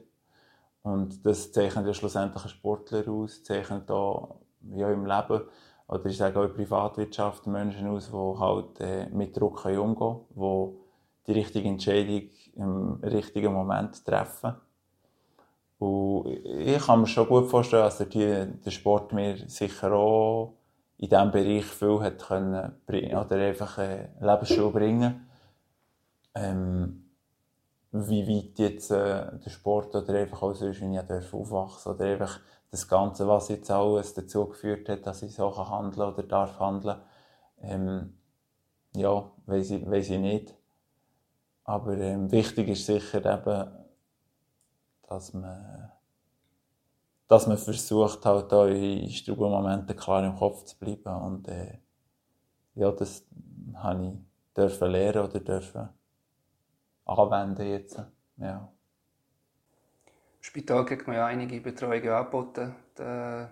Und 0.82 1.24
das 1.24 1.52
zeichnet 1.52 1.86
ja 1.86 1.94
schlussendlich 1.94 2.42
ein 2.42 2.48
Sportler 2.48 3.08
aus, 3.08 3.42
zeichnet 3.42 3.90
auch 3.90 4.40
ja, 4.74 4.90
im 4.90 5.06
Leben, 5.06 5.42
oder 5.86 6.06
ich 6.06 6.16
sage 6.16 6.38
auch 6.38 6.44
in 6.44 6.48
der 6.48 6.56
Privatwirtschaft 6.56 7.46
Menschen 7.46 7.88
aus, 7.88 8.10
die 8.10 8.40
halt 8.40 8.80
äh, 8.80 9.06
mit 9.10 9.36
Druck 9.36 9.64
umgehen 9.64 9.94
können, 9.96 10.20
die 10.34 10.78
die 11.26 11.32
richtige 11.32 11.68
Entscheidung 11.68 12.28
im 12.54 12.94
richtigen 13.02 13.52
Moment 13.52 14.04
treffen 14.04 14.54
und 15.84 16.26
ich 16.26 16.84
kann 16.84 17.00
mir 17.00 17.06
schon 17.06 17.28
gut 17.28 17.50
vorstellen, 17.50 17.84
dass 17.84 17.98
der, 17.98 18.46
der 18.46 18.70
Sport 18.70 19.12
mir 19.12 19.36
sicher 19.48 19.92
auch 19.92 20.54
in 20.96 21.08
diesem 21.08 21.30
Bereich 21.30 21.64
viel 21.64 22.00
hat 22.00 22.26
können 22.26 22.72
bringen, 22.86 23.16
oder 23.16 23.36
einfach 23.36 23.78
eine 23.78 24.10
Lebensschule 24.20 24.70
bringen. 24.70 25.28
Ähm, 26.34 27.04
wie 27.92 28.26
weit 28.26 28.58
jetzt 28.58 28.90
äh, 28.90 29.38
der 29.38 29.50
Sport 29.50 29.94
oder 29.94 30.14
einfach 30.14 30.42
auch 30.42 30.54
sonst, 30.54 30.80
wie 30.80 30.96
ich 30.96 31.34
aufwachsen 31.34 31.92
oder 31.92 32.04
einfach 32.06 32.40
das 32.70 32.88
Ganze, 32.88 33.28
was 33.28 33.48
jetzt 33.48 33.70
alles 33.70 34.14
dazu 34.14 34.46
geführt 34.46 34.88
hat, 34.88 35.06
dass 35.06 35.22
ich 35.22 35.34
so 35.34 35.54
handeln 35.56 36.08
oder 36.08 36.22
darf 36.24 36.58
handeln, 36.58 36.96
ähm, 37.62 38.14
ja, 38.96 39.30
weiß 39.46 39.70
ich, 39.70 39.86
ich 39.86 40.18
nicht. 40.18 40.54
Aber 41.64 41.96
ähm, 41.96 42.30
wichtig 42.32 42.68
ist 42.68 42.86
sicher 42.86 43.18
eben, 43.18 43.83
dass 45.08 45.32
man, 45.32 45.90
dass 47.28 47.46
man 47.46 47.58
versucht, 47.58 48.24
halt 48.24 48.52
auch 48.52 48.66
in 48.66 49.08
strugen 49.10 49.50
Momenten 49.50 49.96
klar 49.96 50.24
im 50.24 50.36
Kopf 50.36 50.64
zu 50.64 50.78
bleiben. 50.78 51.14
Und 51.14 51.48
äh, 51.48 51.78
ja, 52.74 52.90
das 52.92 53.24
habe 53.74 54.06
ich 54.06 54.12
dürfen 54.56 54.90
lernen 54.90 55.24
oder 55.24 55.40
dürfen 55.40 55.88
anwenden 57.04 57.66
jetzt. 57.66 58.02
Ja. 58.36 58.68
Im 60.06 60.42
Spital 60.42 60.84
kriegt 60.84 61.06
man 61.06 61.16
ja 61.16 61.26
einige 61.26 61.60
Betreuungen 61.60 62.08
angeboten. 62.08 62.74
Die 62.98 63.46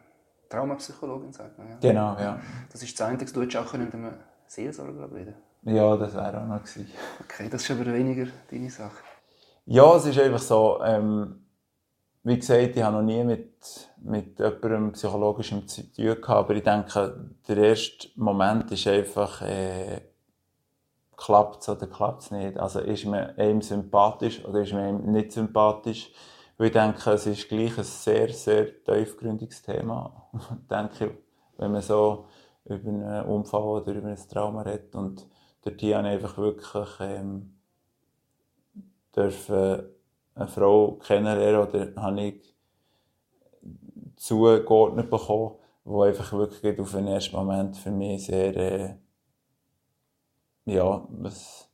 Traumapsychologin, 0.48 1.32
sagt 1.32 1.58
man. 1.58 1.70
Ja. 1.70 1.76
Genau, 1.80 2.18
ja. 2.18 2.40
Das 2.70 2.82
ist 2.82 2.98
das 2.98 3.08
Einzige, 3.08 3.32
du 3.32 3.58
auch 3.58 3.72
mit 3.72 3.94
einem 3.94 4.14
Seelsorger 4.46 5.10
reden 5.12 5.34
Ja, 5.62 5.96
das 5.96 6.14
wäre 6.14 6.42
auch 6.42 6.46
noch 6.46 6.62
gewesen. 6.62 6.90
Okay, 7.20 7.48
das 7.48 7.62
ist 7.62 7.70
aber 7.70 7.92
weniger 7.92 8.26
deine 8.50 8.70
Sache. 8.70 9.02
Ja, 9.66 9.96
es 9.96 10.06
ist 10.06 10.18
einfach 10.18 10.40
so, 10.40 10.80
ähm, 10.84 11.46
wie 12.24 12.36
gesagt, 12.36 12.76
ich 12.76 12.82
habe 12.82 12.96
noch 12.96 13.02
nie 13.02 13.22
mit, 13.24 13.88
mit 13.98 14.38
jemandem 14.38 14.92
psychologischem 14.92 15.68
zu 15.68 15.82
tun 15.92 16.04
gehabt, 16.04 16.28
aber 16.28 16.54
ich 16.54 16.62
denke, 16.64 17.30
der 17.48 17.56
erste 17.56 18.08
Moment 18.16 18.70
ist 18.72 18.86
einfach, 18.86 19.42
äh, 19.42 20.00
klappt 21.16 21.62
es 21.62 21.68
oder 21.68 21.86
klappt 21.86 22.22
es 22.22 22.30
nicht. 22.32 22.58
Also 22.58 22.80
ist 22.80 23.04
man 23.06 23.36
einem 23.36 23.62
sympathisch 23.62 24.44
oder 24.44 24.62
ist 24.62 24.72
man 24.72 24.82
einem 24.82 25.12
nicht 25.12 25.32
sympathisch? 25.32 26.10
Weil 26.58 26.68
ich 26.68 26.72
denke, 26.72 27.10
es 27.12 27.26
ist 27.26 27.48
gleich 27.48 27.78
ein 27.78 27.84
sehr, 27.84 28.28
sehr 28.32 28.82
tiefgründiges 28.84 29.62
Thema. 29.62 30.28
denke 30.70 31.06
ich, 31.06 31.12
wenn 31.58 31.72
man 31.72 31.82
so 31.82 32.26
über 32.64 32.88
einen 32.88 33.24
Unfall 33.26 33.62
oder 33.62 33.92
über 33.92 34.08
ein 34.08 34.28
Trauma 34.28 34.62
redet. 34.62 34.94
Und 34.94 35.26
dort 35.64 35.80
habe 35.80 35.86
ich 35.86 35.94
einfach 35.94 36.36
wirklich 36.38 36.88
ähm, 37.00 37.54
dürfen 39.14 39.82
eine 40.34 40.48
Frau 40.48 40.92
kennenlernen 40.92 41.68
oder 41.68 42.02
habe 42.02 42.22
ich 42.22 42.54
zugeordnet 44.16 45.10
bekommen, 45.10 45.56
die 45.84 46.02
einfach 46.02 46.32
wirklich 46.32 46.78
auf 46.78 46.92
den 46.92 47.06
ersten 47.08 47.36
Moment 47.36 47.76
für 47.76 47.90
mich 47.90 48.26
sehr, 48.26 48.56
äh, 48.56 48.94
ja, 50.64 51.06
es, 51.24 51.68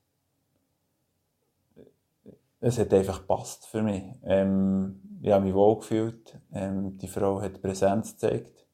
es 2.61 2.79
hat 2.79 2.93
einfach 2.93 3.21
gepasst 3.21 3.67
für 3.67 3.83
mich. 3.83 4.03
Ähm, 4.25 5.01
ich 5.23 5.31
habe 5.31 5.45
mich 5.45 5.55
wohl 5.55 5.77
gefühlt. 5.77 6.39
Ähm, 6.53 6.97
die 6.99 7.09
Frau 7.09 7.41
hat 7.41 7.61
Präsenz 7.61 8.13
gezeigt 8.13 8.67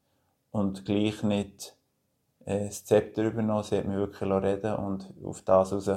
und 0.50 0.84
gleich 0.84 1.22
nicht 1.22 1.76
äh, 2.44 2.66
das 2.66 2.84
Zepter 2.84 3.24
übernommen. 3.24 3.64
Sie 3.64 3.76
hat 3.76 3.86
mich 3.86 3.96
wirklich 3.96 4.30
reden 4.30 4.74
und 4.76 5.12
auf 5.24 5.42
das 5.42 5.70
heraus 5.70 5.90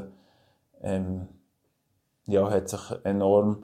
ähm, 0.81 1.27
ja, 2.27 2.49
hat 2.49 2.69
sich 2.69 2.81
enorm 3.03 3.63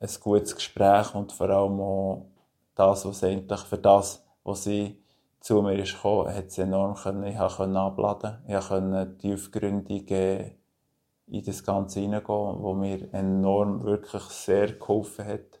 ein 0.00 0.08
gutes 0.20 0.54
Gespräch 0.54 1.14
und 1.14 1.32
vor 1.32 1.50
allem 1.50 1.80
auch 1.80 2.26
das, 2.74 3.04
was 3.04 3.22
endlich 3.22 3.60
für 3.60 3.78
das, 3.78 4.24
was 4.42 4.64
sie 4.64 4.98
zu 5.40 5.60
mir 5.60 5.78
ist 5.78 5.94
gekommen, 5.94 6.34
hat 6.34 6.50
sie 6.50 6.62
enorm 6.62 6.94
können, 6.94 7.24
ich 7.24 7.36
konnte 7.36 7.78
abladen, 7.78 8.38
ich 8.46 8.68
konnte 8.68 9.16
tiefgründig 9.18 10.10
in 10.10 11.44
das 11.44 11.64
Ganze 11.64 12.00
hineingehen, 12.00 12.62
was 12.62 12.76
mir 12.76 13.12
enorm 13.12 13.82
wirklich 13.84 14.22
sehr 14.24 14.72
geholfen 14.72 15.26
hat 15.26 15.60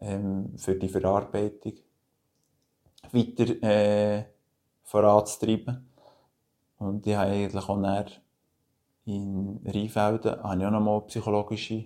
ähm, 0.00 0.52
für 0.56 0.74
die 0.76 0.88
Verarbeitung 0.88 1.74
weiter 3.12 3.62
äh, 3.62 4.24
voranzutreiben. 4.84 5.88
Und 6.78 7.06
ich 7.06 7.14
habe 7.14 7.30
eigentlich 7.30 7.68
auch 7.68 7.76
näher 7.76 8.06
in 9.04 9.60
Rheinfelden 9.64 10.42
habe 10.42 10.60
ich 10.60 10.66
auch 10.66 10.70
noch 10.70 10.80
mal 10.80 11.00
psychologische 11.02 11.84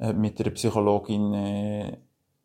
äh, 0.00 0.12
mit 0.12 0.40
einer 0.40 0.50
Psychologin 0.50 1.34
äh, 1.34 1.98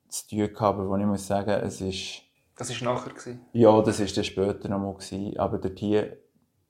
zu 0.09 0.27
tun 0.27 0.39
gehabt, 0.39 0.61
aber 0.61 0.89
wo 0.89 0.97
ich 0.97 1.05
muss 1.05 1.25
sagen, 1.25 1.51
es 1.63 1.81
ist... 1.81 2.21
Das 2.57 2.69
war 2.81 2.93
nachher? 2.93 3.11
Gewesen. 3.11 3.41
Ja, 3.53 3.81
das 3.81 3.99
war 3.99 4.07
dann 4.07 4.23
später 4.23 4.69
noch 4.69 4.79
mal. 4.79 4.93
Gewesen. 4.93 5.37
Aber 5.37 5.57
dort 5.57 5.79
hier, 5.79 6.17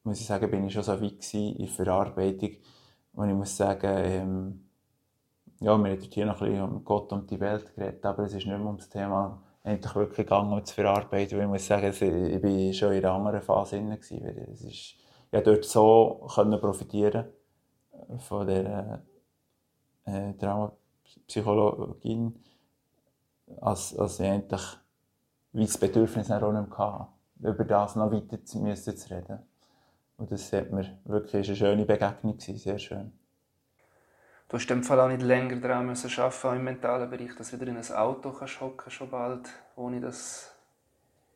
muss 0.03 0.21
ich 0.21 0.25
sagen, 0.25 0.49
bin 0.49 0.65
ich 0.65 0.73
schon 0.73 0.83
so 0.83 0.93
weit 0.93 1.19
gewesen 1.19 1.55
in 1.55 1.65
der 1.65 1.67
Verarbeitung, 1.67 2.51
wo 3.13 3.23
ich 3.23 3.33
muss 3.33 3.57
sagen, 3.57 3.91
ähm, 3.97 4.69
ja, 5.59 5.77
wir 5.77 5.91
haben 5.91 5.99
dort 5.99 6.13
hier 6.13 6.25
noch 6.25 6.41
ein 6.41 6.49
bisschen 6.49 6.63
um 6.63 6.83
Gott 6.83 7.11
und 7.11 7.29
die 7.29 7.39
Welt 7.39 7.75
geredet, 7.75 8.05
aber 8.05 8.23
es 8.23 8.33
ist 8.33 8.45
nicht 8.45 8.57
mehr 8.57 8.65
um 8.65 8.77
das 8.77 8.89
Thema 8.89 9.43
endlich 9.63 9.95
wirklich 9.95 10.25
gegangen, 10.25 10.53
um 10.53 10.65
zu 10.65 10.73
verarbeiten, 10.73 11.37
weil 11.37 11.45
ich 11.45 11.51
muss 11.51 11.67
sagen, 11.67 11.91
ich 11.91 12.41
bin 12.41 12.73
schon 12.73 12.93
in 12.93 13.05
einer 13.05 13.13
anderen 13.13 13.41
Phase 13.41 13.75
drin 13.77 13.91
gewesen, 13.91 14.23
weil 14.23 14.49
es 14.51 14.63
ist, 14.63 14.95
ich 15.31 15.43
dort 15.43 15.65
so 15.65 16.27
können 16.35 16.59
profitieren 16.59 17.25
von 18.19 18.47
der 18.47 19.01
äh, 20.05 20.33
Traumapsychologin, 20.33 22.35
als, 23.61 23.97
als 23.97 24.19
ich 24.19 24.43
wie 25.53 25.65
das 25.65 25.77
Bedürfnis 25.77 26.31
auch 26.31 26.51
nicht 26.51 26.77
hatte. 26.77 27.07
über 27.41 27.65
das 27.65 27.95
noch 27.95 28.11
weiter 28.11 28.43
zu, 28.45 28.59
müssen 28.59 28.95
zu 28.95 29.13
reden. 29.13 29.39
Und 30.17 30.31
das 30.31 30.53
hat 30.53 30.71
mir 30.71 30.99
wirklich 31.05 31.47
eine 31.47 31.55
schöne 31.55 31.85
Begegnung 31.85 32.37
gewesen, 32.37 32.57
sehr 32.57 32.77
schön. 32.77 33.11
Du 34.47 34.57
hast 34.57 34.69
in 34.69 34.79
dem 34.79 34.83
Fall 34.83 34.99
auch 34.99 35.07
nicht 35.07 35.21
länger 35.21 35.55
daran 35.55 35.85
müssen 35.85 36.11
arbeiten 36.19 36.57
im 36.57 36.63
mentalen 36.65 37.09
Bereich, 37.09 37.35
dass 37.35 37.51
du 37.51 37.59
wieder 37.59 37.71
in 37.71 37.77
ein 37.77 37.91
Auto 37.93 38.31
kannst 38.31 38.59
hocken 38.59 38.91
schon 38.91 39.09
bald, 39.09 39.49
ohne 39.75 40.01
dass 40.01 40.53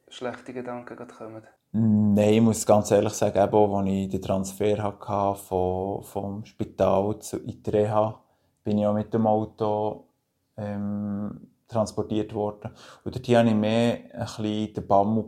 schlechte 0.10 0.54
Gedanken 0.54 1.08
kommen? 1.08 1.44
Nein, 1.78 2.36
ich 2.36 2.42
muss 2.42 2.66
ganz 2.66 2.90
ehrlich 2.92 3.12
sagen, 3.12 3.38
eben, 3.38 3.76
als 3.76 3.90
ich 3.90 4.08
den 4.08 4.22
Transfer 4.22 4.82
hatte 4.82 5.38
vom, 5.42 6.04
vom 6.04 6.46
Spital 6.46 7.20
zu, 7.20 7.36
in 7.40 7.62
die 7.62 7.70
Reha, 7.70 8.18
bin 8.64 8.78
ich 8.78 8.88
auch 8.88 8.94
mit 8.94 9.14
dem 9.14 9.28
Auto 9.28 10.08
ähm, 10.56 11.50
transportiert 11.68 12.34
worden. 12.34 12.72
Und 13.04 13.14
dort 13.14 13.28
hatte 13.28 13.50
ich 13.50 13.56
mehr 13.56 14.00
ein 14.14 14.20
bisschen 14.20 14.74
den 14.74 14.88
Bammel, 14.88 15.26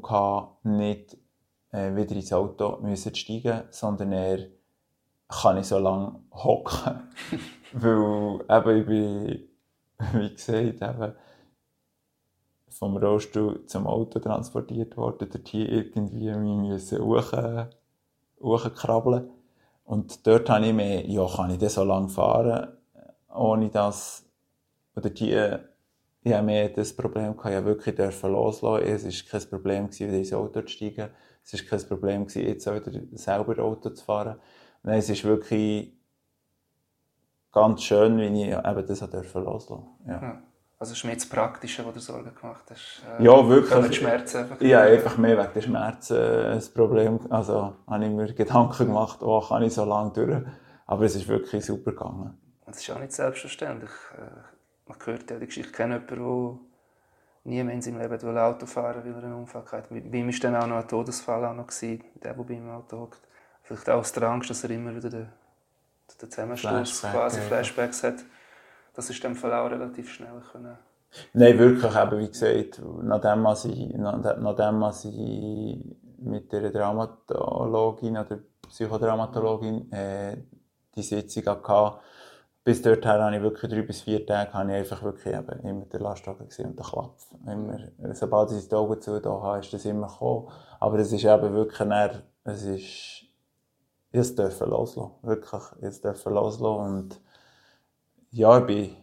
nicht 0.64 1.18
äh, 1.74 1.94
wieder 1.94 2.16
ins 2.16 2.32
Auto 2.32 2.78
müssen 2.82 3.14
steigen 3.14 3.64
sondern 3.70 4.14
eher 4.14 4.48
kann 5.28 5.58
ich 5.58 5.68
so 5.68 5.80
lange 5.80 6.18
hocken. 6.32 7.10
Weil 7.74 8.40
eben, 8.50 8.80
ich 8.80 8.86
bin, 8.86 9.50
wie 10.14 10.34
gesagt, 10.34 10.82
eben 10.82 11.14
vom 12.78 12.98
Rollstuhl 12.98 13.66
zum 13.66 13.88
Auto 13.88 14.20
transportiert 14.20 14.98
worden, 14.98 15.30
dort 15.32 15.48
hier 15.48 15.70
irgendwie 15.70 16.32
müssen 16.32 17.04
hoch, 17.04 17.34
hochkrabbeln. 18.40 19.30
Und 19.84 20.28
dort 20.28 20.50
habe 20.50 20.68
ich 20.68 20.74
mir, 20.74 21.06
ja, 21.08 21.26
kann 21.28 21.52
ich 21.52 21.58
das 21.58 21.76
so 21.76 21.84
lange 21.84 22.10
fahren, 22.10 22.68
ohne 23.34 23.70
dass, 23.70 24.26
oder 24.96 25.10
die, 25.10 25.34
ich 26.22 26.34
habe 26.34 26.46
mehr 26.46 26.70
das 26.70 26.94
Problem 26.94 27.36
gehabt, 27.38 27.56
ich 27.56 27.66
wirklich 27.66 27.96
dürfen 27.96 28.32
loslassen. 28.32 28.86
Es 28.86 29.06
war 29.06 29.40
kein 29.40 29.50
Problem, 29.50 29.90
wieder 29.92 30.14
ins 30.14 30.34
Auto 30.34 30.62
zu 30.62 30.68
steigen. 30.68 31.10
Es 31.44 31.54
war 31.54 31.70
kein 31.70 31.88
Problem, 31.88 32.28
jetzt 32.28 32.68
auch 32.68 32.76
wieder 32.76 33.00
selber 33.14 33.64
Auto 33.64 33.90
zu 33.92 34.04
fahren. 34.04 34.38
Nein, 34.84 35.00
es 35.00 35.10
ist 35.10 35.24
wirklich 35.24 35.94
ganz 37.52 37.82
schön, 37.82 38.18
wie 38.18 38.26
ich 38.26 38.50
eben 38.50 38.88
das 38.88 39.02
loslassen 39.02 39.12
durfte. 39.12 39.84
Ja. 40.06 40.22
ja. 40.22 40.44
Also 40.80 40.94
ist 40.94 41.04
mehr 41.04 41.16
das 41.16 41.28
Praktische, 41.28 41.84
was 41.86 41.94
du 41.96 42.00
Sorgen 42.00 42.36
gemacht 42.36 42.64
hast. 42.70 43.02
Äh, 43.20 43.24
ja, 43.24 43.50
wirklich. 43.50 43.88
Die 43.90 43.96
Schmerzen 43.96 44.38
einfach. 44.38 44.62
Ja, 44.62 44.82
einfach 44.82 45.18
mehr 45.18 45.38
wegen 45.38 45.54
der 45.54 45.62
Schmerzen 45.62 46.16
äh, 46.16 46.54
das 46.54 46.70
Problem. 46.70 47.20
Also 47.32 47.74
habe 47.88 48.06
ich 48.06 48.12
mir 48.12 48.32
Gedanken 48.34 48.86
gemacht, 48.86 49.24
oh, 49.24 49.42
kann 49.42 49.64
ich 49.64 49.74
so 49.74 49.86
lange 49.86 50.12
durch? 50.12 50.44
Aber 50.86 51.04
es 51.04 51.16
ist 51.16 51.28
wirklich 51.28 51.66
super 51.66 51.92
gegangen. 51.92 52.38
Es 52.68 52.78
ist 52.78 52.92
auch 52.92 53.00
nicht 53.00 53.12
selbstverständlich. 53.12 53.90
Äh, 54.18 54.90
man 54.90 54.98
hört 55.04 55.32
ja 55.32 55.40
die 55.40 55.48
Geschichte, 55.48 55.72
ich 55.72 55.76
kenne 55.76 55.96
jemanden, 55.96 56.60
der 57.44 57.52
nie 57.52 57.64
mehr 57.64 57.74
in 57.74 57.82
seinem 57.82 58.00
Leben 58.00 58.38
Auto 58.38 58.66
fahren 58.68 59.02
weil 59.04 59.14
er 59.14 59.24
einen 59.24 59.34
Unfall 59.34 59.64
hatte. 59.72 59.88
Bei 59.90 60.18
ihm 60.18 60.28
war 60.28 60.40
dann 60.40 60.56
auch 60.58 60.68
noch 60.68 60.78
ein 60.78 60.88
Todesfall 60.88 61.44
auch 61.44 61.56
noch, 61.56 61.68
gewesen, 61.68 62.04
der, 62.24 62.34
der 62.34 62.44
bei 62.44 62.54
ihm 62.54 62.68
im 62.68 62.70
Auto 62.70 63.00
hockt. 63.00 63.22
Vielleicht 63.64 63.90
auch 63.90 64.00
aus 64.00 64.12
der 64.12 64.24
Angst, 64.24 64.50
dass 64.52 64.64
er 64.64 64.70
immer 64.70 64.96
wieder 64.96 65.10
den, 65.10 65.30
den 66.22 66.30
Zusammenstoß, 66.30 67.02
quasi 67.02 67.42
Flashbacks 67.42 68.04
hat 68.04 68.24
das 68.98 69.12
ist 69.12 69.24
dem 69.24 69.36
Fall 69.36 69.54
auch 69.54 69.70
relativ 69.70 70.10
schnell 70.10 70.42
können. 70.52 70.76
Nein, 71.34 71.58
wirklich, 71.60 71.96
eben, 71.96 72.20
wie 72.20 72.28
gesagt, 72.28 72.82
nachdem, 73.04 73.46
als 73.46 73.66
ich, 73.66 73.90
nachdem 73.96 74.84
als 74.84 75.06
ich 75.06 75.78
mit 76.18 76.52
der 76.52 76.72
Dramatologin 76.72 78.18
oder 78.18 78.40
Psychodramatologin 78.68 79.92
äh, 79.92 80.38
die 80.96 81.04
Sitzung 81.04 81.46
hatte, 81.46 82.00
bis 82.64 82.82
dorthin 82.82 83.22
habe 83.22 83.36
ich 83.36 83.42
wirklich 83.44 83.72
drei 83.72 83.84
bis 83.84 84.02
vier 84.02 84.26
Tage 84.26 84.52
habe 84.52 84.72
ich 84.72 84.78
einfach 84.78 85.04
wirklich 85.04 85.34
eben 85.34 85.60
immer 85.60 85.86
den 85.86 86.02
Lastwagen 86.02 86.50
gesehen 86.50 86.72
und 86.72 86.80
den 86.80 86.86
Klapf. 86.86 87.28
Immer, 87.46 87.78
sobald 88.16 88.52
ich 88.52 88.68
die 88.68 88.76
Augen 88.76 89.00
zu 89.00 89.24
habe, 89.24 89.60
ist 89.60 89.72
das 89.72 89.86
immer 89.86 90.08
gekommen. 90.08 90.50
Aber 90.80 90.98
es 90.98 91.14
ist 91.14 91.24
eben 91.24 91.54
wirklich 91.54 91.88
näher, 91.88 92.24
es 92.46 92.64
ist, 92.64 93.26
ich 94.12 94.36
durfte 94.36 94.66
loslassen. 94.66 95.12
Wirklich, 95.22 95.62
ich 95.82 96.02
durfte 96.02 96.30
loslassen 96.32 96.96
und 96.96 97.22
ja, 98.32 98.60
ich 98.60 98.66
bin, 98.66 98.96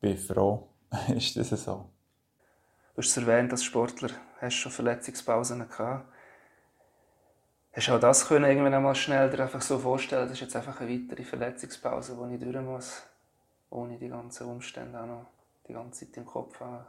bin 0.00 0.16
froh, 0.16 0.68
ist 1.08 1.36
das 1.36 1.50
so. 1.50 1.88
Du 2.94 3.02
hast 3.02 3.16
erwähnt, 3.16 3.52
als 3.52 3.64
Sportler 3.64 4.10
hast 4.40 4.54
schon 4.54 4.72
Verletzungspausen 4.72 5.66
gehabt. 5.68 6.06
Hast 7.72 7.88
du 7.88 7.92
auch 7.94 8.00
das 8.00 8.28
können 8.28 8.44
irgendwann 8.44 8.74
einmal 8.74 8.94
schnell 8.94 9.30
dir 9.30 9.42
einfach 9.42 9.62
so 9.62 9.78
vorstellen, 9.78 10.28
das 10.28 10.32
ist 10.32 10.40
jetzt 10.40 10.56
einfach 10.56 10.78
eine 10.80 10.90
weitere 10.90 11.24
Verletzungspause, 11.24 12.18
die 12.28 12.34
ich 12.34 12.40
durch 12.40 12.64
muss, 12.64 13.02
ohne 13.70 13.96
die 13.96 14.08
ganzen 14.08 14.46
Umstände 14.46 15.00
auch 15.00 15.06
noch 15.06 15.26
die 15.66 15.72
ganze 15.72 16.06
Zeit 16.06 16.16
im 16.18 16.26
Kopf 16.26 16.60
haben? 16.60 16.84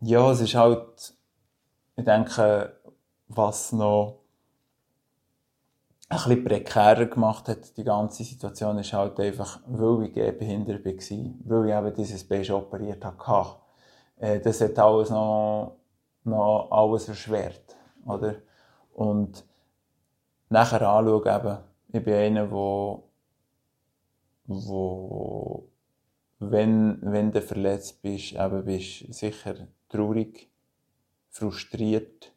Ja, 0.00 0.30
es 0.30 0.40
ist 0.42 0.54
halt, 0.54 1.14
ich 1.96 2.04
denke, 2.04 2.76
was 3.28 3.72
noch 3.72 4.23
ein 6.08 6.18
bisschen 6.18 6.44
prekärer 6.44 7.06
gemacht 7.06 7.48
hat, 7.48 7.76
die 7.76 7.84
ganze 7.84 8.24
Situation, 8.24 8.78
ist 8.78 8.92
halt 8.92 9.18
einfach, 9.20 9.60
weil 9.66 10.06
ich 10.06 10.38
behindert 10.38 10.84
war, 10.84 10.92
weil 10.92 11.68
ich 11.68 11.74
eben 11.74 11.94
dieses 11.94 12.28
Bein 12.28 12.50
operiert 12.50 13.04
hatte. 13.04 13.56
Äh, 14.18 14.40
das 14.40 14.60
hat 14.60 14.78
alles 14.78 15.10
noch, 15.10 15.76
noch 16.24 16.68
alles 16.70 17.08
erschwert, 17.08 17.76
oder? 18.04 18.36
Und 18.92 19.44
nachher 20.48 20.88
anschauen 20.88 21.26
eben, 21.26 21.58
ich 21.92 22.04
bin 22.04 22.14
einer, 22.14 22.50
wo, 22.50 23.04
wo, 24.46 25.68
wenn, 26.38 26.98
wenn 27.02 27.32
du 27.32 27.40
verletzt 27.40 28.02
bist, 28.02 28.32
eben 28.34 28.64
bist 28.64 29.12
sicher 29.14 29.68
traurig, 29.88 30.48
frustriert, 31.30 32.32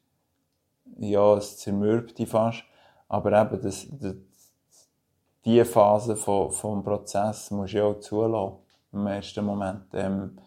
ja, 0.97 1.35
es 1.35 1.57
zermürbt 1.57 2.17
dich 2.17 2.29
fast. 2.29 2.63
Aber 3.07 3.31
eben, 3.41 3.61
das, 3.61 3.87
das, 3.89 4.15
diese 5.45 5.65
Phase 5.65 6.15
vom, 6.15 6.51
vom 6.51 6.83
Prozess 6.83 7.51
musst 7.51 7.73
du 7.73 7.77
ja 7.77 7.83
auch 7.85 7.99
zulassen. 7.99 8.57
Im 8.91 9.07
ersten 9.07 9.45
Moment. 9.45 9.85
Ähm, 9.93 10.37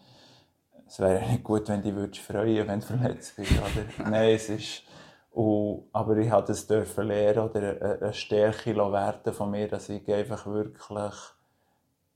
es 0.87 0.99
wäre 0.99 1.25
nicht 1.25 1.43
gut, 1.43 1.69
wenn 1.69 1.81
du 1.81 2.07
dich 2.07 2.21
freuen 2.21 2.67
wenn 2.67 2.81
du 2.81 2.85
verletzt 2.85 3.35
bist. 3.35 3.53
Oder? 3.53 4.09
Nein, 4.09 4.35
es 4.35 4.49
ist. 4.49 4.83
Und, 5.31 5.85
aber 5.93 6.17
ich 6.17 6.29
durfte 6.29 6.51
das 6.51 6.67
dürfen 6.67 7.07
lernen 7.07 7.49
oder 7.49 8.01
eine 8.01 8.13
Stärke 8.13 8.75
werden 8.75 9.33
von 9.33 9.49
mir, 9.49 9.69
dass 9.69 9.87
ich 9.87 10.05
einfach 10.11 10.45
wirklich, 10.45 11.13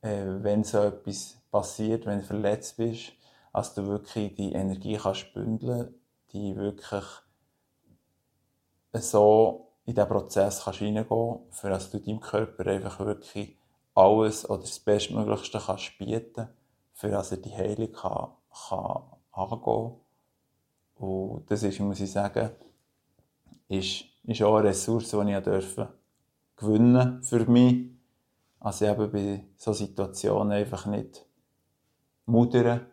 äh, 0.02 0.26
wenn 0.42 0.66
so 0.66 0.80
etwas 0.80 1.38
passiert, 1.50 2.06
wenn 2.06 2.20
du 2.20 2.26
verletzt 2.26 2.76
bist, 2.76 3.14
dass 3.54 3.74
du 3.74 3.88
wirklich 3.88 4.36
die 4.36 4.52
Energie 4.52 4.98
kannst 4.98 5.34
bündeln, 5.34 5.96
die 6.34 6.58
wirklich 6.58 7.06
so 8.92 9.65
in 9.86 9.94
diesen 9.94 10.10
Prozess 10.10 10.64
kannst 10.64 10.82
reingehen 10.82 11.40
für 11.52 11.70
dass 11.70 11.92
du 11.92 12.00
deinem 12.00 12.20
Körper 12.20 12.66
einfach 12.68 13.00
wirklich 13.00 13.56
alles 13.94 14.50
oder 14.50 14.62
das 14.62 14.80
Bestmöglichste 14.80 15.62
kannst 15.66 15.98
bieten 15.98 16.50
für 16.94 17.10
dass 17.10 17.32
er 17.32 17.38
die 17.38 17.54
Heilung 17.54 17.92
kann, 17.92 18.30
kann 18.70 19.04
angehen 19.32 19.94
Und 20.96 21.52
das 21.52 21.64
ist, 21.64 21.80
muss 21.80 22.00
ich 22.00 22.12
sagen, 22.12 22.52
ist, 23.68 24.06
ist 24.24 24.42
auch 24.42 24.56
eine 24.56 24.70
Ressource, 24.70 25.12
die 25.12 25.32
ich 25.32 25.44
dürfen 25.44 25.88
gewinnen 26.56 27.22
für 27.22 27.46
mich. 27.46 27.90
Also 28.60 28.86
eben 28.86 29.12
bei 29.12 29.44
solchen 29.58 29.88
Situationen 29.88 30.54
einfach 30.54 30.86
nicht 30.86 31.26
mudern 32.26 32.88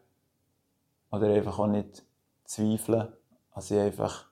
oder 1.10 1.28
einfach 1.28 1.58
auch 1.58 1.66
nicht 1.68 2.04
zweifeln. 2.44 3.08
Also 3.52 3.78
einfach 3.78 4.26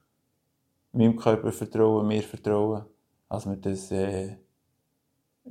meinem 0.93 1.16
Körper 1.16 1.53
vertrauen, 1.53 2.07
mir 2.07 2.22
vertrauen, 2.22 2.84
als 3.28 3.47
wir 3.47 3.57
das 3.57 3.91
äh, 3.93 4.36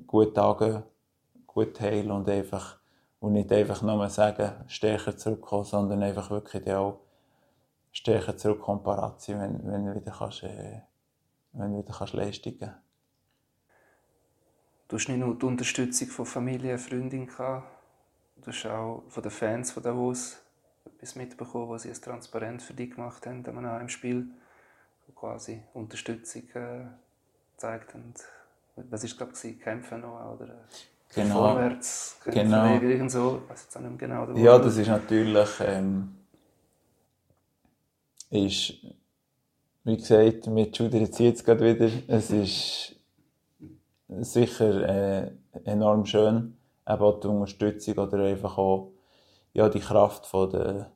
gut 0.05 0.37
angehen, 0.37 0.83
gut 1.47 1.79
heilen 1.79 2.11
und 2.11 2.29
einfach 2.29 2.79
und 3.19 3.33
nicht 3.33 3.51
einfach 3.51 3.81
nur 3.81 4.09
sagen, 4.09 4.51
stärker 4.67 5.15
zurückkommen, 5.17 5.65
sondern 5.65 6.03
einfach 6.03 6.29
wirklich 6.29 6.71
auch 6.71 7.01
stärker 7.91 8.37
zurückkommen, 8.37 8.83
parat 8.83 9.21
sein, 9.21 9.39
wenn, 9.39 9.71
wenn 9.71 9.85
du 9.85 9.95
wieder, 9.95 10.11
kannst, 10.11 10.43
äh, 10.43 10.81
wenn 11.53 11.73
du 11.73 11.79
wieder 11.79 11.93
kannst 11.93 12.13
Leistung 12.13 12.53
Du 14.87 14.95
hast 14.95 15.07
nicht 15.07 15.19
nur 15.19 15.37
die 15.37 15.45
Unterstützung 15.45 16.07
von 16.07 16.25
Familie, 16.25 16.77
Freundin 16.79 17.27
gehabt, 17.27 17.67
du 18.37 18.47
hast 18.47 18.65
auch 18.65 19.03
von 19.07 19.21
den 19.21 19.31
Fans 19.31 19.71
von 19.71 19.83
Davos 19.83 20.37
etwas 20.85 21.15
mitbekommen, 21.15 21.69
was 21.69 21.83
sie 21.83 21.89
es 21.89 22.01
transparent 22.01 22.61
für 22.61 22.73
dich 22.73 22.91
gemacht 22.91 23.25
haben 23.27 23.45
an 23.45 23.65
einem 23.65 23.89
Spiel 23.89 24.31
quasi 25.15 25.61
Unterstützung 25.73 26.43
äh, 26.53 26.85
gezeigt 27.53 27.95
und 27.95 28.15
was 28.89 29.03
ist 29.03 29.17
glaube 29.17 29.33
ich 29.41 29.59
kämpfen 29.59 30.01
noch 30.01 30.35
oder? 30.35 30.65
Genau. 31.13 31.35
vorwärts 31.35 32.19
genau. 32.25 32.75
irgend 32.75 33.11
so. 33.11 33.41
Weiß 33.47 33.63
jetzt 33.63 33.77
auch 33.77 33.81
nicht 33.81 33.97
genau 33.97 34.31
ja 34.33 34.59
das 34.59 34.77
ist 34.77 34.87
natürlich 34.87 35.49
ähm, 35.61 36.15
ist 38.29 38.73
wie 39.83 39.97
gesagt 39.97 40.47
mit 40.47 40.79
es 40.79 41.17
jetzt 41.17 41.43
gerade 41.43 41.65
wieder. 41.65 41.89
Es 42.07 42.29
ist 42.29 42.95
sicher 44.07 44.87
äh, 44.87 45.31
enorm 45.65 46.05
schön 46.05 46.55
eben 46.89 47.19
die 47.21 47.27
Unterstützung 47.27 47.97
oder 47.97 48.25
einfach 48.25 48.57
auch 48.57 48.91
ja, 49.53 49.69
die 49.69 49.79
Kraft 49.79 50.25
von 50.25 50.49
der 50.49 50.91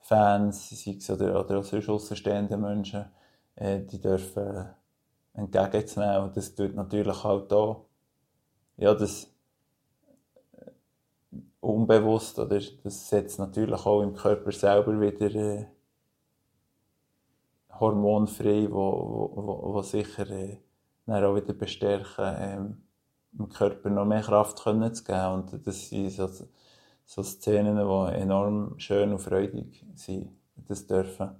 Fans, 0.00 0.70
sei 0.70 0.96
es 0.98 1.10
oder, 1.10 1.40
oder 1.40 1.58
auch 1.58 1.64
sonst 1.64 1.88
außenstehende 1.88 2.56
Menschen, 2.56 3.04
äh, 3.56 3.80
die 3.80 4.00
dürfen 4.00 4.68
entgegenzunehmen. 5.34 6.24
Und 6.24 6.36
das 6.36 6.54
tut 6.54 6.74
natürlich 6.74 7.24
halt 7.24 7.52
auch, 7.52 7.86
ja, 8.76 8.94
das 8.94 9.28
äh, 10.52 10.70
unbewusst, 11.60 12.38
oder 12.38 12.60
das 12.82 13.08
setzt 13.08 13.38
natürlich 13.38 13.84
auch 13.84 14.02
im 14.02 14.14
Körper 14.14 14.52
selber 14.52 15.00
wieder 15.00 15.34
äh, 15.34 15.66
Hormon 17.78 18.26
frei, 18.26 18.68
wo, 18.70 19.32
wo, 19.34 19.74
wo 19.74 19.82
sicher 19.82 20.30
äh, 20.30 20.58
dann 21.06 21.24
auch 21.24 21.36
wieder 21.36 21.52
bestärken, 21.52 22.36
ähm, 22.38 22.82
dem 23.32 23.48
Körper 23.48 23.90
noch 23.90 24.06
mehr 24.06 24.22
Kraft 24.22 24.62
können 24.62 24.94
zu 24.94 25.04
geben. 25.04 25.34
Und 25.34 25.66
das 25.66 25.88
sind 25.88 26.10
so, 26.10 26.28
so 27.04 27.22
Szenen, 27.22 27.76
die 27.76 28.14
enorm 28.14 28.78
schön 28.78 29.12
und 29.12 29.20
freudig 29.20 29.84
sind, 29.94 30.30
das 30.56 30.86
dürfen 30.86 31.30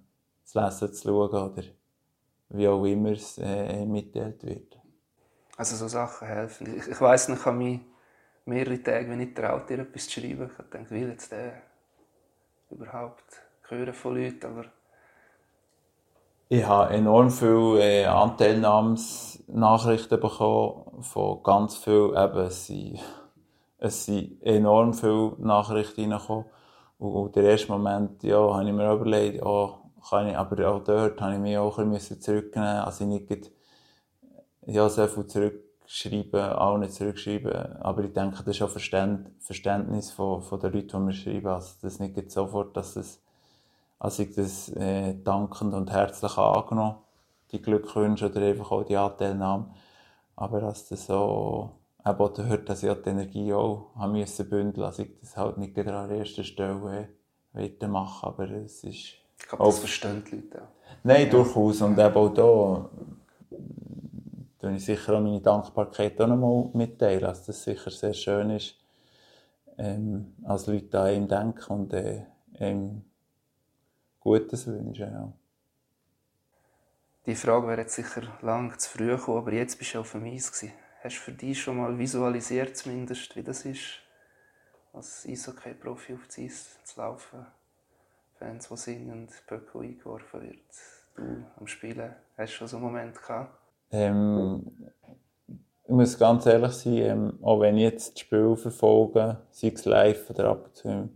zu 0.44 0.60
lesen, 0.60 0.92
zu 0.92 1.08
schauen 1.08 1.50
oder 1.52 1.62
wie 2.50 2.68
auch 2.68 2.84
immer 2.84 3.12
es 3.12 3.38
äh, 3.38 3.84
mitteilt 3.84 4.44
wird. 4.44 4.78
Also 5.56 5.76
so 5.76 5.88
Sachen 5.88 6.28
helfen. 6.28 6.76
Ich, 6.76 6.88
ich 6.88 7.00
weiss, 7.00 7.28
ich 7.28 7.44
habe 7.44 7.56
mich 7.56 7.80
mehrere 8.44 8.82
Tage, 8.82 9.10
wenn 9.10 9.20
ich 9.20 9.34
traut, 9.34 9.68
dir 9.68 9.80
etwas 9.80 10.08
zu 10.08 10.20
schreiben, 10.20 10.50
ich 10.50 10.56
gedacht, 10.56 10.90
will 10.90 11.08
jetzt 11.08 11.32
der 11.32 11.62
überhaupt 12.70 13.24
hören 13.68 13.94
von 13.94 14.16
Leuten, 14.16 14.46
aber 14.46 14.64
ich 16.48 16.64
habe 16.64 16.94
enorm 16.94 17.30
viele 17.30 17.82
äh, 17.82 18.04
Anteilnahmsnachrichten 18.04 20.20
bekommen 20.20 21.02
von 21.02 21.42
ganz 21.42 21.76
vielen, 21.76 22.10
eben, 22.10 22.38
es 22.38 22.68
sind, 22.68 23.00
es 23.78 24.04
sind 24.04 24.40
enorm 24.42 24.94
viele 24.94 25.32
Nachrichten 25.38 26.12
reingekommen. 26.12 26.44
Und, 26.98 27.12
und 27.12 27.34
der 27.34 27.50
erste 27.50 27.72
Moment, 27.72 28.22
ja, 28.22 28.38
habe 28.38 28.64
ich 28.64 28.72
mir 28.72 28.92
überlegt, 28.92 29.44
oh, 29.44 29.85
kann 30.08 30.28
ich, 30.28 30.36
aber 30.36 30.68
auch 30.70 30.84
dort 30.84 31.20
habe 31.20 31.34
ich 31.34 31.40
mich 31.40 31.58
auch 31.58 31.78
ein 31.78 31.90
bisschen 31.90 32.20
zurücknehmen 32.20 32.80
Also 32.80 33.04
ich 33.04 33.28
nicht 33.28 33.50
ja, 34.66 34.88
sehr 34.88 35.08
viel 35.08 35.26
zurückschreiben, 35.26 36.52
auch 36.52 36.78
nicht 36.78 36.92
zurückschreiben. 36.94 37.76
Aber 37.82 38.04
ich 38.04 38.12
denke, 38.12 38.42
das 38.44 38.56
ist 38.56 38.62
auch 38.62 38.70
Verständ, 38.70 39.30
Verständnis 39.40 40.10
von, 40.12 40.42
von 40.42 40.60
den 40.60 40.72
Leuten, 40.72 40.88
die 40.88 40.98
mir 40.98 41.12
schreiben. 41.12 41.48
Also 41.48 41.74
das 41.82 41.98
nicht 42.00 42.30
sofort, 42.30 42.76
dass 42.76 42.94
das 42.94 43.20
als 43.98 44.18
ich 44.18 44.34
das 44.34 44.68
äh, 44.70 45.14
dankend 45.22 45.74
und 45.74 45.90
herzlich 45.90 46.36
angenommen, 46.36 46.96
die 47.52 47.62
Glückwünsche 47.62 48.30
oder 48.30 48.42
einfach 48.42 48.70
auch 48.70 48.84
die 48.84 48.96
Anteilnahme. 48.96 49.74
Aber 50.36 50.62
als 50.64 50.88
das 50.88 51.06
so 51.06 51.70
eben 52.04 52.18
auch 52.18 52.36
hört, 52.38 52.68
dass 52.68 52.82
ich 52.82 52.92
die 53.02 53.08
Energie 53.10 53.52
auch 53.54 53.94
haben 53.96 54.12
müssen 54.12 54.48
bündeln, 54.48 54.84
also 54.84 55.02
ich 55.02 55.18
das 55.20 55.36
halt 55.36 55.58
nicht 55.58 55.74
gerade 55.74 55.96
an 55.96 56.10
erster 56.10 56.44
Stelle 56.44 57.08
äh, 57.54 57.86
machen, 57.86 58.28
aber 58.28 58.50
es 58.50 58.84
ist... 58.84 59.25
Ich 59.38 59.46
glaube, 59.46 59.64
das 59.64 59.78
verstehen 59.78 60.24
die 60.30 60.36
Leute 60.36 60.62
auch. 60.62 60.68
Nein, 61.02 61.26
ja. 61.26 61.30
durchaus. 61.30 61.80
Und 61.82 61.98
eben 61.98 62.14
auch 62.14 62.34
da 62.34 62.90
tue 64.58 64.76
ich 64.76 64.84
sicher 64.84 65.14
auch 65.14 65.20
meine 65.20 65.40
Dankbarkeit 65.40 66.20
auch 66.20 66.26
nochmal 66.26 66.70
mitteilen, 66.72 67.20
dass 67.20 67.44
das 67.44 67.62
sicher 67.62 67.90
sehr 67.90 68.14
schön 68.14 68.50
ist, 68.50 68.76
ähm, 69.78 70.34
als 70.44 70.66
Leute 70.66 70.98
an 70.98 71.14
ihm 71.14 71.28
denken 71.28 71.72
und 71.72 71.92
äh, 71.92 72.24
ähm, 72.58 73.04
Gutes 74.20 74.66
wünschen. 74.66 75.12
Ja. 75.12 75.32
Die 77.26 77.34
Frage 77.34 77.68
wäre 77.68 77.82
jetzt 77.82 77.94
sicher 77.94 78.22
lang 78.42 78.76
zu 78.78 78.90
früh 78.90 79.08
gekommen, 79.08 79.38
aber 79.38 79.52
jetzt 79.52 79.78
bist 79.78 79.94
du 79.94 80.00
auf 80.00 80.12
dem 80.12 80.24
Eis. 80.24 80.50
Gewesen. 80.50 80.72
Hast 81.02 81.16
du 81.16 81.20
für 81.20 81.32
dich 81.32 81.60
schon 81.60 81.76
mal 81.76 81.96
visualisiert, 81.96 82.76
zumindest, 82.76 83.36
wie 83.36 83.42
das 83.42 83.64
ist, 83.64 84.00
als 84.92 85.24
Eishockey-Profi 85.26 86.14
auf 86.14 86.26
das 86.26 86.38
Eis 86.38 86.78
zu 86.84 87.00
laufen? 87.00 87.46
Fans, 88.38 88.68
die 88.68 88.76
singen, 88.76 89.28
Böcke 89.48 89.78
eingeworfen 89.78 90.42
wird. 90.42 90.58
Du 91.16 91.22
am 91.58 91.66
Spielen, 91.66 92.14
hast 92.36 92.52
du 92.52 92.56
schon 92.56 92.68
so 92.68 92.76
einen 92.76 92.86
Moment 92.86 93.16
gehabt? 93.16 93.58
Ähm, 93.90 94.70
ich 95.84 95.94
muss 95.94 96.18
ganz 96.18 96.44
ehrlich 96.46 96.72
sein, 96.72 96.96
ähm, 96.96 97.38
auch 97.42 97.60
wenn 97.60 97.76
ich 97.76 97.84
jetzt 97.84 98.14
das 98.14 98.20
Spiel 98.20 98.56
verfolge, 98.56 99.38
sei 99.50 99.68
es 99.68 99.84
live 99.84 100.28
oder 100.30 100.50
ab 100.50 100.66
und 100.66 100.76
zu, 100.76 101.08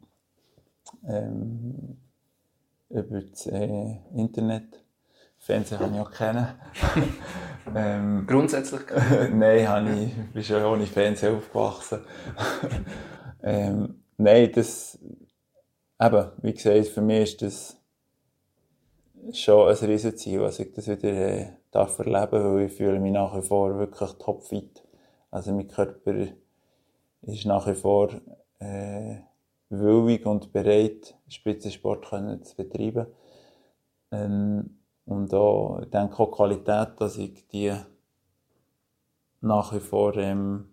ähm, 1.07 1.99
über 2.89 3.21
das 3.21 3.47
äh, 3.47 3.97
Internet. 4.15 4.83
Fernsehen 5.39 5.79
kann 5.79 5.95
ich 5.95 6.01
auch 6.01 6.11
kennen. 6.11 6.47
ähm, 7.75 8.27
Grundsätzlich? 8.27 8.83
nein, 9.33 9.69
habe 9.69 9.91
ich, 9.91 10.33
bin 10.33 10.45
schon 10.45 10.63
ohne 10.63 10.87
Fernsehen 10.87 11.37
aufgewachsen. 11.37 12.01
ähm, 13.43 14.03
nein, 14.19 14.53
das, 14.55 14.99
eben, 16.01 16.31
wie 16.43 16.55
gesagt, 16.55 16.87
für 16.89 17.03
mich 17.03 17.43
ist 17.43 17.43
das 17.43 17.77
schon 19.33 19.69
ein 19.69 19.77
Riesenziel, 19.77 20.41
dass 20.41 20.59
ich 20.59 20.73
das 20.73 20.89
wieder 20.89 21.09
äh, 21.09 21.47
darf 21.71 21.99
erleben 21.99 22.55
weil 22.55 22.67
ich 22.67 22.73
fühle 22.73 22.99
mich 22.99 23.13
nach 23.13 23.37
wie 23.37 23.43
vor 23.43 23.79
wirklich 23.79 24.13
topfit. 24.13 24.85
Also 25.31 25.53
mein 25.53 25.69
Körper 25.69 26.27
ist 27.23 27.45
nach 27.45 27.67
wie 27.67 27.75
vor 27.75 28.11
äh, 28.59 29.17
willig 29.69 30.27
und 30.27 30.53
bereit, 30.53 31.17
Spitzensport 31.29 32.07
zu 32.07 32.57
betreiben. 32.57 33.07
Ähm, 34.11 34.79
und 35.05 35.33
auch, 35.35 35.81
ich 35.83 35.91
denke 35.91 36.19
auch 36.19 36.31
Qualität, 36.31 37.01
dass 37.01 37.17
ich 37.17 37.47
die 37.49 37.75
nach 39.41 39.73
wie 39.73 39.81
vor 39.81 40.17
ähm, 40.17 40.71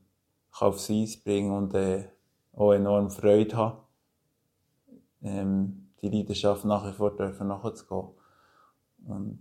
aufs 0.60 0.90
Eis 0.90 1.18
bringen 1.18 1.52
und 1.52 1.74
äh, 1.74 2.06
auch 2.54 2.74
enorm 2.74 3.10
Freude 3.12 3.56
habe, 3.56 3.87
ähm, 5.22 5.90
die 6.02 6.10
Leidenschaft 6.10 6.66
nach 6.66 6.88
wie 6.88 6.94
vor 6.94 7.16
dürfen 7.16 7.48
nachzugehen. 7.48 8.10
Und 9.08 9.40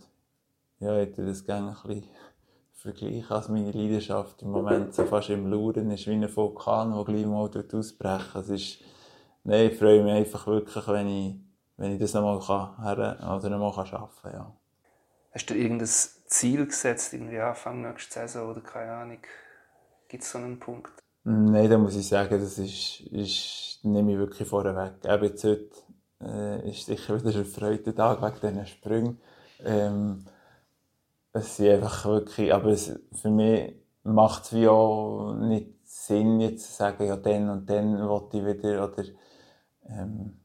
ja, 0.81 1.01
ich 1.01 1.17
würde 1.17 1.31
das 1.31 1.45
gerne 1.45 1.69
ein 1.69 1.89
bisschen 1.89 2.11
vergleichen, 2.73 3.31
als 3.31 3.49
meine 3.49 3.73
Leidenschaft 3.73 4.43
im 4.43 4.51
Moment 4.51 4.95
so 4.95 5.05
fast 5.05 5.31
im 5.31 5.51
Lauren 5.51 5.91
ist, 5.91 6.07
wie 6.07 6.13
ein 6.13 6.37
Vulkan, 6.37 6.93
der 6.93 7.05
gleich 7.05 7.27
mal 7.27 7.51
ausbrechen 7.73 8.41
Es 8.41 8.49
ist 8.49 8.79
Nein, 9.49 9.71
ich 9.71 9.79
freue 9.79 10.03
mich 10.03 10.13
einfach 10.13 10.45
wirklich, 10.49 10.89
wenn 10.89 11.07
ich, 11.07 11.37
wenn 11.77 11.93
ich 11.93 12.01
das 12.01 12.15
nochmal 12.15 12.41
kann, 12.41 12.83
her, 12.83 13.37
oder 13.37 13.49
nochmal 13.49 13.73
kann 13.73 13.95
arbeiten 13.95 14.23
kann. 14.23 14.33
Ja. 14.33 14.57
Hast 15.31 15.47
du 15.49 15.55
irgendein 15.55 15.87
Ziel 15.87 16.67
gesetzt, 16.67 17.13
irgendwie 17.13 17.39
Anfang 17.39 17.81
nächste 17.81 18.13
Saison 18.13 18.51
oder 18.51 18.61
keine 18.61 18.91
Ahnung? 18.91 19.21
Gibt 20.09 20.25
es 20.25 20.33
so 20.33 20.39
einen 20.39 20.59
Punkt? 20.59 20.91
Nein, 21.29 21.69
da 21.69 21.77
muss 21.77 21.97
ich 21.97 22.07
sagen, 22.07 22.39
das 22.41 22.57
ist, 22.57 23.01
ist 23.01 23.81
nehme 23.83 24.13
ich 24.13 24.19
wirklich 24.19 24.47
vorweg. 24.47 25.05
Eben 25.05 25.25
jetzt 25.25 25.43
heute 25.43 25.71
äh, 26.23 26.71
ist 26.71 26.87
sicher 26.87 27.19
wieder 27.19 27.37
ein 27.37 27.45
Freudentag 27.45 28.23
wegen 28.23 28.55
diesen 28.55 28.67
Sprüngen. 28.69 29.19
Ähm, 29.65 30.25
es 31.33 31.59
ist 31.59 31.69
einfach 31.69 32.05
wirklich, 32.05 32.55
aber 32.55 32.69
es, 32.71 32.97
für 33.11 33.31
mich 33.31 33.75
macht 34.05 34.45
es 34.45 34.53
wie 34.53 34.69
auch 34.69 35.35
nicht 35.35 35.73
Sinn, 35.83 36.39
jetzt 36.39 36.71
zu 36.71 36.77
sagen, 36.77 37.05
ja, 37.05 37.17
dann 37.17 37.51
und 37.51 37.69
dann 37.69 38.09
wollte 38.09 38.39
ich 38.39 38.47
wieder, 38.47 38.85
oder 38.85 39.03
ähm, 39.89 40.39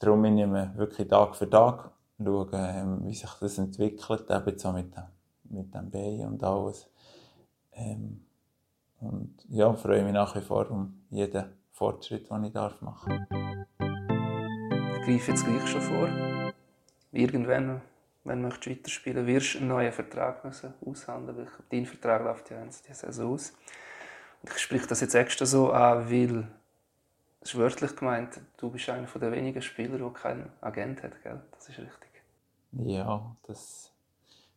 darum 0.00 0.24
ich 0.24 0.44
wirklich 0.76 1.06
Tag 1.06 1.36
für 1.36 1.48
Tag 1.48 1.92
schauen, 2.18 2.50
ähm, 2.54 3.04
wie 3.04 3.14
sich 3.14 3.30
das 3.40 3.58
entwickelt, 3.58 4.28
eben 4.28 4.58
so 4.58 4.72
mit, 4.72 4.92
mit 5.44 5.72
dem 5.72 5.90
Bein 5.92 6.26
und 6.26 6.42
alles. 6.42 6.90
Ähm, 7.70 8.24
und 9.04 9.44
ja, 9.48 9.72
freue 9.74 10.02
mich 10.02 10.12
nach 10.12 10.34
wie 10.36 10.40
vor 10.40 10.70
um 10.70 11.04
jeden 11.10 11.44
Fortschritt, 11.72 12.30
den 12.30 12.44
ich 12.44 12.52
darf 12.52 12.80
machen 12.80 13.26
darf. 13.28 13.44
Ich 14.96 15.06
greife 15.06 15.30
jetzt 15.32 15.44
gleich 15.44 15.68
schon 15.68 15.80
vor. 15.80 16.08
Irgendwann, 17.12 17.82
wenn 18.24 18.42
du 18.42 18.48
weiterspielen 18.48 19.26
wirst 19.26 19.54
du 19.54 19.58
einen 19.58 19.68
neuen 19.68 19.92
Vertrag 19.92 20.44
müssen 20.44 20.74
aushandeln 20.84 21.36
müssen. 21.36 21.64
Dein 21.70 21.86
Vertrag 21.86 22.24
läuft 22.24 22.50
ja 22.50 22.64
jetzt 22.64 22.88
die 22.88 22.94
Saison 22.94 23.34
aus. 23.34 23.52
Und 24.42 24.50
ich 24.50 24.58
spreche 24.58 24.86
das 24.86 25.00
jetzt 25.00 25.14
extra 25.14 25.46
so 25.46 25.70
an, 25.70 26.10
weil 26.10 26.48
das 27.40 27.50
ist 27.50 27.58
wörtlich 27.58 27.94
gemeint, 27.94 28.40
du 28.56 28.70
bist 28.70 28.88
einer 28.88 29.06
der 29.06 29.32
wenigen 29.32 29.60
Spieler, 29.60 29.98
der 29.98 30.10
keinen 30.10 30.50
Agent 30.62 31.02
hat, 31.02 31.22
gell? 31.22 31.40
Das 31.52 31.68
ist 31.68 31.78
richtig. 31.78 32.10
Ja, 32.72 33.36
das... 33.46 33.90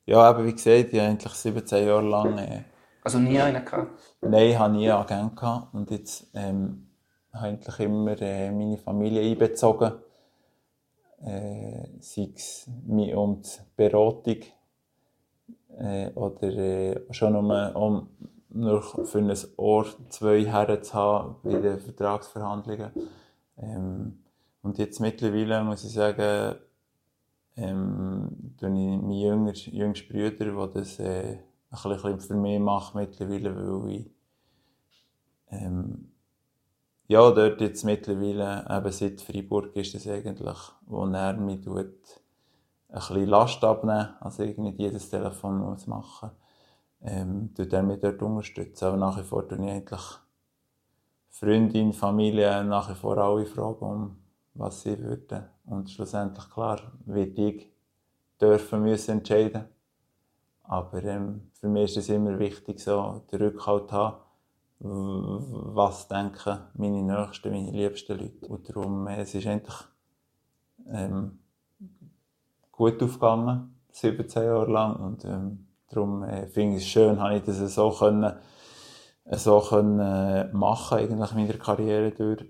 Ja, 0.06 0.20
aber 0.22 0.46
wie 0.46 0.54
gesagt, 0.54 0.94
ich 0.94 1.00
habe 1.00 1.10
eigentlich 1.10 1.34
17 1.34 1.86
Jahre 1.86 2.08
lang... 2.08 2.66
Also 3.08 3.20
nie 3.20 3.40
einen 3.40 3.64
gehabt? 3.64 3.98
Nein, 4.20 4.50
ich 4.50 4.60
habe 4.60 4.74
nie 4.74 4.92
einen 4.92 5.02
Agent 5.02 5.38
gehabt. 5.38 5.74
Und 5.74 5.90
jetzt 5.92 6.30
ähm, 6.34 6.90
habe 7.32 7.58
ich 7.58 7.80
immer 7.80 8.22
äh, 8.22 8.52
meine 8.52 8.78
Familie 8.78 9.22
einbezogen. 9.22 9.94
Äh, 11.24 11.88
sei 12.02 12.34
es 12.36 12.68
um 12.68 13.42
die 13.42 13.50
Beratung 13.78 14.40
äh, 15.78 16.10
oder 16.16 16.50
äh, 16.50 17.02
schon 17.12 17.38
um, 17.38 17.50
um 17.50 18.10
nur 18.50 18.82
für 18.82 19.20
ein 19.20 19.34
Ohr 19.56 19.86
zwei 20.10 20.44
Herren 20.44 20.84
zu 20.84 20.94
haben 20.94 21.36
bei 21.44 21.62
den 21.62 21.80
Vertragsverhandlungen. 21.80 22.92
Ähm, 23.58 24.20
und 24.64 24.78
jetzt 24.80 25.00
mittlerweile 25.00 25.64
muss 25.64 25.86
ich 25.86 25.94
sagen, 25.94 26.56
ähm, 27.56 28.54
meinen 28.60 29.10
jünger, 29.10 29.54
jüngsten 29.54 30.12
Brüder, 30.12 30.68
die 30.68 30.74
das 30.74 31.00
äh, 31.00 31.38
ein 31.70 31.90
bisschen 31.90 32.20
für 32.20 32.36
mich 32.36 32.60
machen 32.60 33.00
mittlerweile, 33.00 33.56
weil 33.56 33.92
ich 33.92 34.12
ähm, 35.50 36.12
ja, 37.08 37.32
dort 37.32 37.62
jetzt 37.62 37.86
mittlerweile, 37.86 38.66
eben 38.70 38.92
seit 38.92 39.22
Freiburg 39.22 39.76
ist 39.76 39.96
es 39.96 40.08
eigentlich, 40.08 40.58
wo 40.86 41.06
er 41.06 41.34
mich 41.38 41.62
tut, 41.62 41.78
ein 42.90 43.00
bisschen 43.00 43.28
Last 43.28 43.64
abnehmen, 43.64 44.10
also 44.20 44.44
irgendwie 44.44 44.84
jedes 44.84 45.10
Telefon 45.10 45.60
muss 45.60 45.88
machen, 45.88 46.32
ähm, 47.02 47.54
tut 47.56 47.72
er 47.72 47.84
mich 47.84 48.00
dort 48.02 48.22
unterstützen. 48.22 48.86
Aber 48.86 48.98
nach 48.98 49.18
wie 49.18 49.24
vor 49.24 49.48
tue 49.48 49.58
ich 49.58 49.72
eigentlich 49.72 50.02
Freundin, 51.30 51.94
Familie 51.94 52.64
nach 52.64 52.90
wie 52.90 52.96
vor 52.96 53.18
alle 53.18 53.46
fragen, 53.46 53.86
um 53.86 54.18
was 54.56 54.82
sie 54.82 55.00
würden. 55.00 55.46
Und 55.66 55.90
schlussendlich, 55.90 56.50
klar, 56.50 56.82
wird 57.06 57.38
ich 57.38 57.72
dürfen 58.42 58.82
müssen 58.82 59.20
entscheiden. 59.20 59.66
Aber 60.68 61.02
ähm, 61.04 61.50
für 61.54 61.70
mich 61.70 61.92
ist 61.92 61.98
es 61.98 62.10
immer 62.10 62.38
wichtig, 62.40 62.80
so 62.80 63.24
den 63.32 63.42
Rückhalt 63.42 63.90
zu 63.90 63.96
haben, 63.96 64.18
was 64.80 66.08
denken 66.08 66.60
meine 66.76 67.02
nächsten, 67.02 67.52
meine 67.52 67.72
liebsten 67.72 68.20
Leute. 68.20 68.48
Und 68.48 68.70
darum, 68.70 69.08
äh, 69.08 69.22
es 69.22 69.34
ist 69.34 69.46
endlich 69.46 69.76
ähm, 70.90 71.40
gut 72.72 73.02
aufgegangen, 73.02 73.76
17 73.92 74.44
Jahre 74.44 74.72
lang. 74.72 74.96
Und 74.98 75.26
ähm, 75.26 75.68
darum 75.90 76.24
äh, 76.24 76.48
finde 76.48 76.78
ich 76.78 76.84
es 76.84 76.90
schön, 76.90 77.20
habe 77.20 77.38
ich 77.38 77.44
das 77.44 77.58
so 77.74 77.90
können, 77.92 78.34
so 79.32 79.62
können 79.62 80.00
äh, 80.00 80.52
machen, 80.54 81.00
eigentlich 81.00 81.32
in 81.32 81.38
meiner 81.38 81.58
Karriere 81.58 82.12
durch. 82.12 82.46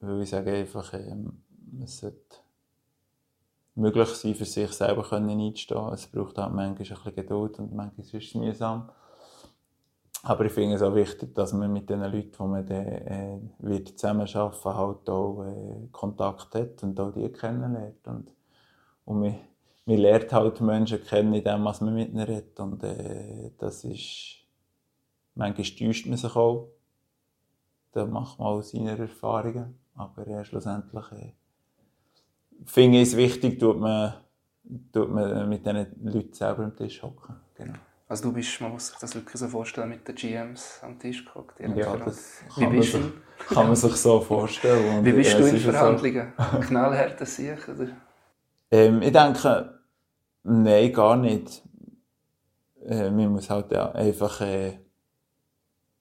Weil 0.00 0.22
ich 0.22 0.30
sage 0.30 0.52
einfach, 0.52 0.94
ähm, 0.94 1.42
es 1.82 1.98
sollte 1.98 2.36
möglich 3.78 4.08
sein, 4.08 4.34
für 4.34 4.44
sich 4.44 4.72
selber 4.72 5.02
können 5.02 5.30
einzustehen. 5.30 5.92
Es 5.92 6.06
braucht 6.06 6.38
halt 6.38 6.52
manchmal 6.52 6.66
ein 6.66 6.74
bisschen 6.74 7.14
Geduld 7.14 7.58
und 7.58 7.74
manchmal 7.74 8.04
ist 8.04 8.14
es 8.14 8.34
mühsam. 8.34 8.90
Aber 10.24 10.44
ich 10.44 10.52
finde 10.52 10.74
es 10.74 10.82
auch 10.82 10.94
wichtig, 10.94 11.34
dass 11.34 11.52
man 11.52 11.72
mit 11.72 11.88
den 11.88 12.00
Leuten, 12.00 12.32
die 12.36 12.42
man 12.42 12.66
dann, 12.66 12.86
äh, 12.86 13.40
wird 13.60 13.88
zusammenarbeiten 13.88 14.74
halt 14.74 15.08
auch 15.08 15.44
äh, 15.44 15.88
Kontakt 15.92 16.54
hat 16.54 16.82
und 16.82 16.98
auch 16.98 17.12
die 17.12 17.28
kennenlernt. 17.30 18.06
Und, 18.06 18.34
und 19.04 19.20
man, 19.20 19.36
man 19.86 19.96
lernt 19.96 20.32
halt 20.32 20.60
Menschen 20.60 21.02
kennen 21.04 21.34
in 21.34 21.44
dem, 21.44 21.64
was 21.64 21.80
man 21.80 21.94
mit 21.94 22.08
ihnen 22.08 22.20
redet. 22.20 22.58
Und 22.58 22.82
äh, 22.82 23.52
das 23.58 23.84
ist... 23.84 24.34
Manchmal 25.36 25.66
täuscht 25.66 26.06
man 26.06 26.16
sich 26.16 26.34
auch. 26.34 26.68
Da 27.92 28.04
macht 28.04 28.40
man 28.40 28.48
auch 28.48 28.62
seine 28.62 28.98
Erfahrungen. 28.98 29.78
Aber 29.94 30.26
äh, 30.26 30.44
schlussendlich 30.44 31.12
äh, 31.12 31.32
finde 32.64 32.98
ich 32.98 33.08
es 33.08 33.16
wichtig, 33.16 33.58
tut 33.58 33.78
man, 33.78 34.14
tut 34.92 35.10
man 35.10 35.48
mit 35.48 35.64
diesen 35.64 35.86
Leuten 36.02 36.32
selber 36.32 36.64
am 36.64 36.76
Tisch 36.76 37.02
hocken. 37.02 37.36
Genau. 37.54 37.74
Also 38.08 38.24
du 38.24 38.32
bist, 38.32 38.58
man 38.62 38.72
muss 38.72 38.88
sich 38.88 38.96
das 38.98 39.14
wirklich 39.14 39.38
so 39.38 39.48
vorstellen, 39.48 39.90
mit 39.90 40.08
den 40.08 40.14
GMs 40.14 40.80
am 40.82 40.98
Tisch 40.98 41.24
gehockt. 41.26 41.60
Ja, 41.60 41.96
das 41.96 42.42
kann, 42.54 42.74
man 42.74 42.82
sich, 42.82 43.00
kann 43.48 43.66
man 43.66 43.76
sich 43.76 43.96
so 43.96 44.20
vorstellen. 44.20 44.98
Und 44.98 45.04
Wie 45.04 45.12
bist 45.12 45.38
du 45.38 45.44
in 45.44 45.58
Verhandlungen? 45.58 46.32
So. 46.36 46.58
Knallharte 46.60 47.26
Sieg, 47.26 47.68
oder? 47.68 47.88
Ähm, 48.70 49.02
ich 49.02 49.12
denke, 49.12 49.78
nein, 50.42 50.92
gar 50.92 51.16
nicht. 51.16 51.62
Äh, 52.82 53.10
man 53.10 53.32
muss 53.32 53.50
halt 53.50 53.70
ja 53.72 53.92
einfach 53.92 54.40
äh, 54.40 54.78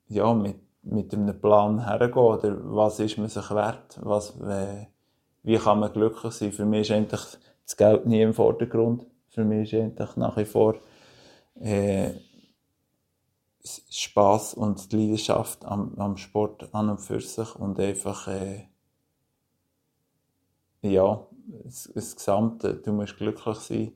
ja, 0.07 0.33
mit, 0.33 0.61
mit 0.83 1.13
einem 1.13 1.41
Plan 1.41 1.85
hergehen. 1.85 2.13
Oder 2.13 2.57
was 2.73 3.01
ist 3.01 3.17
man 3.17 3.27
sich 3.27 3.51
wert? 3.51 3.99
Was, 4.01 4.39
äh, 4.39 4.85
wie 5.47 5.57
kann 5.57 5.79
man 5.79 5.93
glücklich 5.93 6.33
sein? 6.33 6.51
Für 6.51 6.65
mich 6.65 6.89
ist 6.89 6.91
eigentlich 6.91 7.21
das 7.63 7.77
Geld 7.77 8.05
nie 8.05 8.21
im 8.21 8.33
Vordergrund. 8.33 9.05
Für 9.29 9.45
mich 9.45 9.71
ist 9.71 9.79
eigentlich 9.79 10.17
nach 10.17 10.35
wie 10.35 10.43
vor 10.43 10.75
äh, 11.55 12.11
Spaß 13.63 14.55
und 14.55 14.91
die 14.91 14.97
Leidenschaft 14.97 15.63
am, 15.63 15.95
am 15.97 16.17
Sport 16.17 16.73
an 16.73 16.89
und 16.89 16.97
für 16.97 17.21
sich 17.21 17.55
und 17.55 17.79
einfach 17.79 18.27
äh, 18.27 18.67
ja 20.81 21.25
das, 21.63 21.89
das 21.95 22.15
Gesamte 22.15 22.75
du 22.75 22.91
musst 22.91 23.17
glücklich 23.17 23.57
sein 23.57 23.93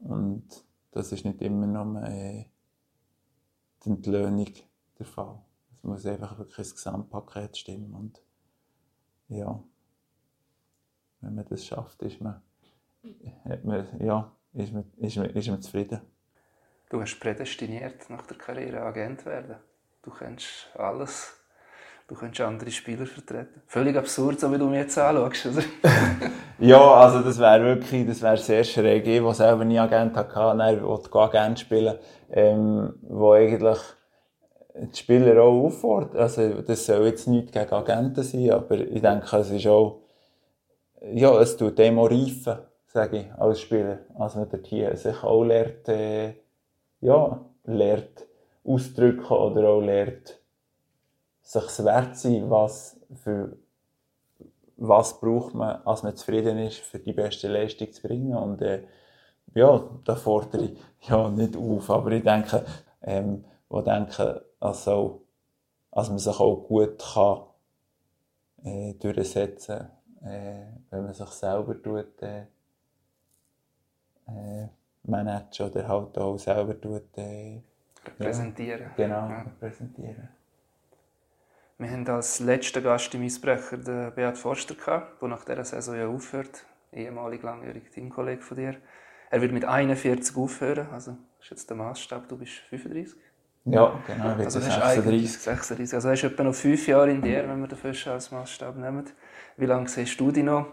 und 0.00 0.44
das 0.90 1.12
ist 1.12 1.24
nicht 1.24 1.42
immer 1.42 1.66
nur 1.66 2.02
äh, 2.04 2.46
die 3.84 3.90
Entlöhnung 3.90 4.52
der 4.98 5.06
Fall 5.06 5.40
es 5.74 5.82
muss 5.82 6.06
einfach 6.06 6.38
wirklich 6.38 6.56
das 6.56 6.74
Gesamtpaket 6.74 7.56
stimmen 7.56 7.94
und 7.94 8.22
ja 9.28 9.62
wenn 11.22 11.34
man 11.34 11.44
das 11.48 11.64
schafft 11.64 12.02
ist 12.02 12.20
man, 12.20 12.40
hat 13.48 13.64
man 13.64 13.86
ja 14.00 14.30
ist 14.54 14.72
man, 14.72 14.84
ist 14.98 15.16
man, 15.16 15.30
ist 15.30 15.48
man 15.48 15.62
zufrieden 15.62 16.00
Du 16.92 17.00
hast 17.00 17.18
prädestiniert, 17.18 18.10
nach 18.10 18.26
der 18.26 18.36
Karriere 18.36 18.82
Agent 18.82 19.24
werden. 19.24 19.56
Du 20.02 20.10
kennst 20.10 20.68
alles. 20.76 21.32
Du 22.06 22.14
könntest 22.14 22.42
andere 22.42 22.70
Spieler 22.70 23.06
vertreten. 23.06 23.62
Völlig 23.66 23.96
absurd, 23.96 24.38
so 24.38 24.52
wie 24.52 24.58
du 24.58 24.66
mir 24.66 24.80
jetzt 24.80 24.98
anschaust, 24.98 25.46
oder? 25.46 25.62
ja, 26.58 26.94
also 26.94 27.20
das 27.20 27.38
wäre 27.38 27.64
wirklich, 27.64 28.06
das 28.06 28.20
wäre 28.20 28.36
sehr 28.36 28.62
schräg. 28.62 29.06
Ich, 29.06 29.22
der 29.22 29.32
selber 29.32 29.64
nie 29.64 29.78
Agent 29.78 30.14
hatte, 30.14 30.34
dann 30.34 30.82
wollte 30.82 31.18
Agent 31.18 31.60
spielen, 31.60 31.96
ähm, 32.30 32.92
wo 33.00 33.32
eigentlich 33.32 33.78
die 34.74 34.98
Spieler 34.98 35.42
auch 35.42 35.64
auffordert. 35.64 36.14
Also, 36.14 36.60
das 36.60 36.84
soll 36.84 37.06
jetzt 37.06 37.26
nicht 37.26 37.52
gegen 37.52 37.72
Agenten 37.72 38.22
sein, 38.22 38.50
aber 38.50 38.80
ich 38.80 39.00
denke, 39.00 39.34
es 39.38 39.50
ist 39.50 39.66
auch, 39.66 40.01
ja, 41.14 41.40
es 41.40 41.56
tut 41.56 41.78
dem 41.78 41.98
auch 41.98 42.10
reifen, 42.10 42.58
sage 42.86 43.18
ich, 43.18 43.32
als 43.34 43.60
Spieler. 43.60 44.00
Also, 44.14 44.40
man 44.40 44.48
dort 44.48 44.66
hier 44.66 44.96
sich 44.96 45.22
auch 45.22 45.44
lernt, 45.44 45.88
äh, 45.88 46.34
ja, 47.00 47.44
lernt 47.64 48.26
ausdrücken 48.64 49.32
oder 49.32 49.68
auch 49.68 49.80
lernt 49.80 50.38
sich 51.42 51.84
wert 51.84 52.16
sein, 52.16 52.48
was 52.50 52.98
für 53.22 53.56
was 54.76 55.20
braucht 55.20 55.54
man, 55.54 55.80
als 55.84 56.02
man 56.02 56.16
zufrieden 56.16 56.58
ist, 56.58 56.78
für 56.78 56.98
die 56.98 57.12
beste 57.12 57.48
Leistung 57.48 57.92
zu 57.92 58.02
bringen. 58.02 58.34
Und 58.34 58.62
äh, 58.62 58.82
ja, 59.54 59.88
da 60.04 60.16
fordere 60.16 60.64
ich 60.64 61.08
ja 61.08 61.30
nicht 61.30 61.56
auf, 61.56 61.88
aber 61.90 62.10
ich 62.12 62.24
denke, 62.24 62.64
ähm, 63.02 63.44
wo 63.68 63.80
denke, 63.80 64.44
also, 64.58 65.22
als 65.90 66.08
man 66.08 66.18
sich 66.18 66.40
auch 66.40 66.66
gut 66.66 66.98
kann 67.14 67.42
äh, 68.64 68.94
durchsetzen, 68.94 69.88
äh, 70.24 70.66
wenn 70.90 71.04
man 71.04 71.14
sich 71.14 71.28
selber 71.28 71.80
tut, 71.80 72.22
äh, 72.22 72.42
äh, 74.28 74.68
managen 75.04 75.70
oder 75.70 75.88
halt 75.88 76.18
auch 76.18 76.38
selber 76.38 76.80
tut, 76.80 77.16
äh, 77.16 77.60
repräsentieren. 78.06 78.82
Ja, 78.82 78.90
genau, 78.96 79.28
ja. 79.28 79.42
repräsentieren. 79.42 80.28
Wir 81.78 81.90
haben 81.90 82.06
als 82.08 82.38
letzten 82.38 82.82
Gast 82.82 83.12
im 83.14 83.22
Eisbrecher 83.22 83.78
den 83.78 84.14
Beat 84.14 84.38
Forster 84.38 84.74
gehabt, 84.74 85.20
der 85.20 85.28
nach 85.28 85.44
dieser 85.44 85.64
Saison 85.64 85.96
ja 85.96 86.06
aufhört, 86.06 86.64
ehemalig 86.92 87.42
langjähriger 87.42 87.90
Teamkollege 87.90 88.42
von 88.42 88.56
dir. 88.56 88.76
Er 89.30 89.40
wird 89.40 89.52
mit 89.52 89.64
41 89.64 90.36
aufhören, 90.36 90.88
also 90.90 91.16
das 91.38 91.46
ist 91.46 91.50
jetzt 91.50 91.70
der 91.70 91.76
Maßstab, 91.76 92.28
du 92.28 92.36
bist 92.36 92.52
35. 92.70 93.18
Ja, 93.64 94.00
genau, 94.06 94.34
also 94.34 94.58
36. 94.58 95.38
36. 95.38 95.94
Also 95.94 96.10
hast 96.10 96.22
du 96.22 96.26
etwa 96.26 96.42
noch 96.42 96.54
fünf 96.54 96.86
Jahre 96.88 97.10
in 97.10 97.22
dir, 97.22 97.48
wenn 97.48 97.60
wir 97.60 97.68
den 97.68 97.78
Fisch 97.78 98.08
als 98.08 98.32
Maßstab 98.32 98.76
nehmen. 98.76 99.04
Wie 99.56 99.66
lange 99.66 99.88
siehst 99.88 100.18
du 100.18 100.32
dich 100.32 100.42
noch? 100.42 100.66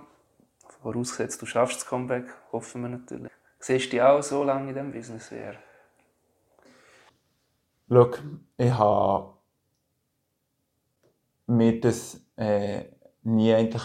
Vorausgesetzt, 0.81 1.41
du 1.41 1.45
schaffst 1.45 1.81
das 1.81 1.85
Comeback, 1.85 2.25
hoffen 2.51 2.81
wir 2.81 2.89
natürlich. 2.89 3.31
Siehst 3.59 3.87
du 3.87 3.89
dich 3.91 4.01
auch 4.01 4.23
so 4.23 4.43
lange 4.43 4.69
in 4.69 4.73
diesem 4.73 4.91
Business 4.91 5.31
wie 5.31 5.35
er? 5.35 5.55
Schau, 7.89 8.09
ich 8.57 8.71
habe 8.71 9.33
mir 11.47 11.79
das 11.79 12.21
äh, 12.37 12.85
nie 13.23 13.53
eigentlich 13.53 13.83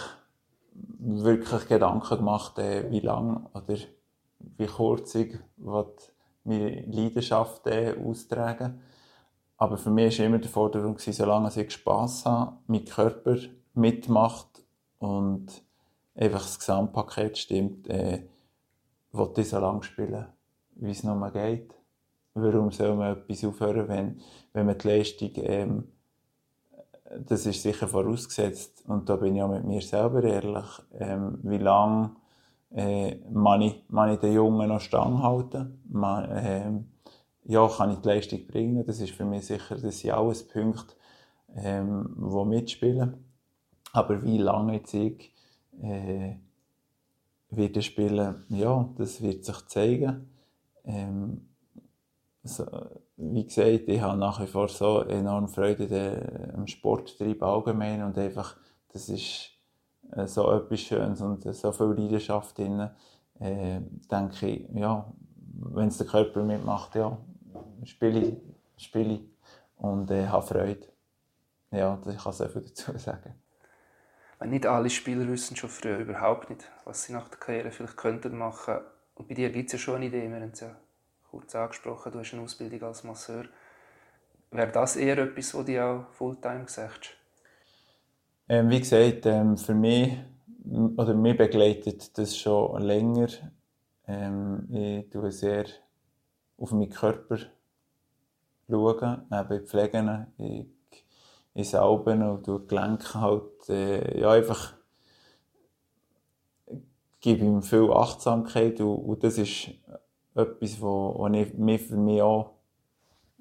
wirklich 0.98 1.68
Gedanken 1.68 2.16
gemacht, 2.16 2.58
äh, 2.58 2.90
wie 2.90 3.00
lang 3.00 3.48
oder 3.52 3.76
wie 4.38 4.66
kurz 4.66 5.14
ich 5.14 5.36
meine 6.44 6.84
Leidenschaft 6.86 7.66
äh, 7.66 7.96
austragen 8.02 8.80
Aber 9.56 9.78
für 9.78 9.90
mich 9.90 10.18
war 10.18 10.26
immer 10.26 10.38
die 10.38 10.48
Forderung, 10.48 10.98
solange 10.98 11.50
ich 11.54 11.70
Spass 11.70 12.24
habe, 12.24 12.56
mein 12.66 12.84
Körper 12.84 13.36
mitmacht 13.74 14.64
und 14.98 15.46
einfach 16.14 16.42
das 16.42 16.58
Gesamtpaket 16.58 17.38
stimmt, 17.38 17.88
äh, 17.88 18.22
will 19.12 19.30
ich 19.36 19.48
so 19.48 19.58
lange 19.58 19.82
spielen, 19.82 20.26
wie 20.76 20.90
es 20.90 21.04
nur 21.04 21.30
geht. 21.30 21.74
Warum 22.34 22.72
soll 22.72 22.96
man 22.96 23.16
etwas 23.16 23.44
aufhören, 23.44 23.88
wenn, 23.88 24.20
wenn 24.52 24.66
man 24.66 24.76
die 24.78 24.88
Leistung, 24.88 25.30
ähm, 25.36 25.84
das 27.16 27.46
ist 27.46 27.62
sicher 27.62 27.86
vorausgesetzt, 27.86 28.82
und 28.88 29.08
da 29.08 29.16
bin 29.16 29.36
ich 29.36 29.42
auch 29.42 29.50
mit 29.50 29.64
mir 29.64 29.82
selber 29.82 30.24
ehrlich, 30.24 30.66
ähm, 30.98 31.38
wie 31.44 31.58
lange 31.58 32.16
äh, 32.72 33.16
man, 33.30 33.62
ich, 33.62 33.84
man 33.88 34.12
ich 34.12 34.18
den 34.18 34.32
Jungen 34.32 34.68
noch 34.68 34.80
Stange 34.80 35.22
halten? 35.22 35.80
Man, 35.88 36.28
ähm, 36.32 36.86
ja, 37.44 37.68
kann 37.68 37.92
ich 37.92 37.98
die 37.98 38.08
Leistung 38.08 38.46
bringen? 38.46 38.84
Das 38.86 39.00
ist 39.00 39.12
für 39.12 39.24
mich 39.24 39.46
sicher, 39.46 39.76
das 39.76 39.98
sind 39.98 40.12
alles 40.12 40.46
Punkte, 40.46 40.94
ähm, 41.54 42.14
die 42.16 42.44
mitspielen. 42.44 43.24
Aber 43.92 44.22
wie 44.22 44.38
lange 44.38 44.80
ich 44.80 45.32
äh, 45.82 46.36
wieder 47.50 47.82
spielen, 47.82 48.44
ja, 48.48 48.88
das 48.96 49.22
wird 49.22 49.44
sich 49.44 49.66
zeigen. 49.66 50.28
Ähm, 50.84 51.48
so, 52.42 52.66
wie 53.16 53.44
gesagt, 53.44 53.88
ich 53.88 54.00
habe 54.00 54.18
nach 54.18 54.40
wie 54.40 54.46
vor 54.46 54.68
so 54.68 55.00
enorm 55.00 55.48
Freude 55.48 56.52
am 56.54 56.66
Sporttrieb 56.66 57.42
allgemein 57.42 58.02
und 58.02 58.18
einfach 58.18 58.56
das 58.92 59.08
ist 59.08 59.50
äh, 60.12 60.26
so 60.26 60.50
etwas 60.52 60.80
Schönes 60.80 61.20
und 61.20 61.42
so 61.42 61.72
viel 61.72 61.86
Leidenschaft 61.86 62.56
drin, 62.56 62.88
äh, 63.40 63.80
denke 64.10 64.46
ich, 64.46 64.68
ja, 64.74 65.12
wenn 65.56 65.88
es 65.88 65.98
der 65.98 66.06
Körper 66.06 66.42
mitmacht, 66.42 66.94
ja, 66.94 67.18
spiele 67.84 68.20
ich, 68.20 68.84
spiele 68.84 69.14
ich 69.14 69.20
und 69.76 70.10
äh, 70.10 70.26
habe 70.26 70.46
Freude. 70.46 70.86
Ja, 71.70 72.00
ich 72.06 72.22
kann 72.22 72.32
so 72.32 72.48
viel 72.48 72.62
dazu 72.62 72.96
sagen. 72.98 73.34
Nicht 74.44 74.66
alle 74.66 74.90
Spieler 74.90 75.26
wissen 75.28 75.56
schon 75.56 75.70
früh 75.70 75.94
überhaupt 75.94 76.50
nicht, 76.50 76.70
was 76.84 77.04
sie 77.04 77.12
nach 77.12 77.28
der 77.28 77.38
Karriere 77.38 77.70
vielleicht 77.70 77.96
könnten 77.96 78.36
machen. 78.36 78.78
Und 79.14 79.28
bei 79.28 79.34
dir 79.34 79.50
gibt 79.50 79.66
es 79.66 79.72
ja 79.72 79.78
schon 79.78 79.96
eine 79.96 80.06
Idee, 80.06 80.28
wir 80.28 80.36
haben 80.36 80.50
es 80.52 80.60
ja 80.60 80.76
kurz 81.30 81.54
angesprochen, 81.54 82.12
du 82.12 82.18
hast 82.18 82.32
eine 82.32 82.42
Ausbildung 82.42 82.82
als 82.82 83.04
Masseur. 83.04 83.44
Wäre 84.50 84.70
das 84.70 84.96
eher 84.96 85.18
etwas, 85.18 85.54
was 85.54 85.64
du 85.64 85.84
auch 85.84 86.06
Fulltime 86.12 86.64
siehst? 86.66 87.16
Ähm, 88.48 88.68
wie 88.70 88.80
gesagt, 88.80 89.26
ähm, 89.26 89.56
für 89.56 89.74
mich, 89.74 90.18
oder 90.96 91.14
mich 91.14 91.36
begleitet 91.36 92.16
das 92.18 92.36
schon 92.36 92.82
länger. 92.82 93.28
Ähm, 94.06 94.68
ich 94.70 95.10
tue 95.10 95.32
sehr 95.32 95.64
auf 96.58 96.72
meinen 96.72 96.90
Körper 96.90 97.38
schauen, 98.68 99.22
eben 99.32 99.66
pflegen, 99.66 100.26
ich, 100.38 100.66
ich 101.54 101.70
sauben 101.70 102.22
und 102.22 102.46
die 102.46 102.66
Gelenke 102.66 103.20
halt, 103.20 103.68
äh, 103.68 104.20
ja, 104.20 104.30
einfach 104.30 104.74
gebe 107.20 107.44
ihm 107.44 107.62
viel 107.62 107.90
Achtsamkeit 107.90 108.80
und, 108.80 108.96
und 108.96 109.24
das 109.24 109.38
ist 109.38 109.70
etwas, 110.34 110.80
wo, 110.80 111.14
wo 111.16 111.26
ich 111.28 111.54
mich 111.54 111.82
für 111.82 111.96
mich 111.96 112.20
auch 112.20 112.50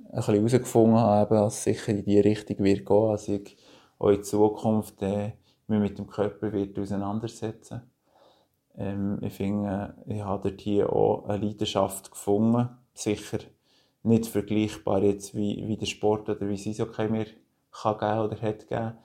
ein 0.09 0.17
bisschen 0.17 0.35
herausgefunden 0.35 0.99
habe, 0.99 1.35
dass 1.35 1.63
sicher 1.63 1.91
in 1.91 2.05
die 2.05 2.19
Richtung 2.19 2.59
wird 2.59 2.85
gehen, 2.85 3.09
also 3.09 3.33
ich 3.33 3.57
auch 3.99 4.09
in 4.09 4.23
Zukunft 4.23 5.01
äh, 5.01 5.33
mich 5.67 5.79
mit 5.79 5.97
dem 5.97 6.07
Körper 6.07 6.51
wird 6.51 6.77
auseinandersetzen. 6.77 7.81
Ähm, 8.75 9.19
ich 9.21 9.33
finde, 9.33 9.95
ich 10.07 10.21
habe 10.21 10.49
dort 10.49 10.61
hier 10.61 10.91
auch 10.91 11.25
eine 11.27 11.45
Leidenschaft 11.45 12.11
gefunden, 12.11 12.69
sicher 12.93 13.39
nicht 14.03 14.27
vergleichbar 14.27 15.01
jetzt 15.01 15.33
wie, 15.35 15.67
wie 15.67 15.77
der 15.77 15.85
Sport 15.85 16.29
oder 16.29 16.47
wie 16.47 16.55
es 16.55 16.67
Eishockey 16.67 17.07
mir 17.07 17.25
kann 17.71 17.97
geben 17.97 18.19
oder 18.19 18.41
hat 18.41 18.59
gegeben. 18.67 18.97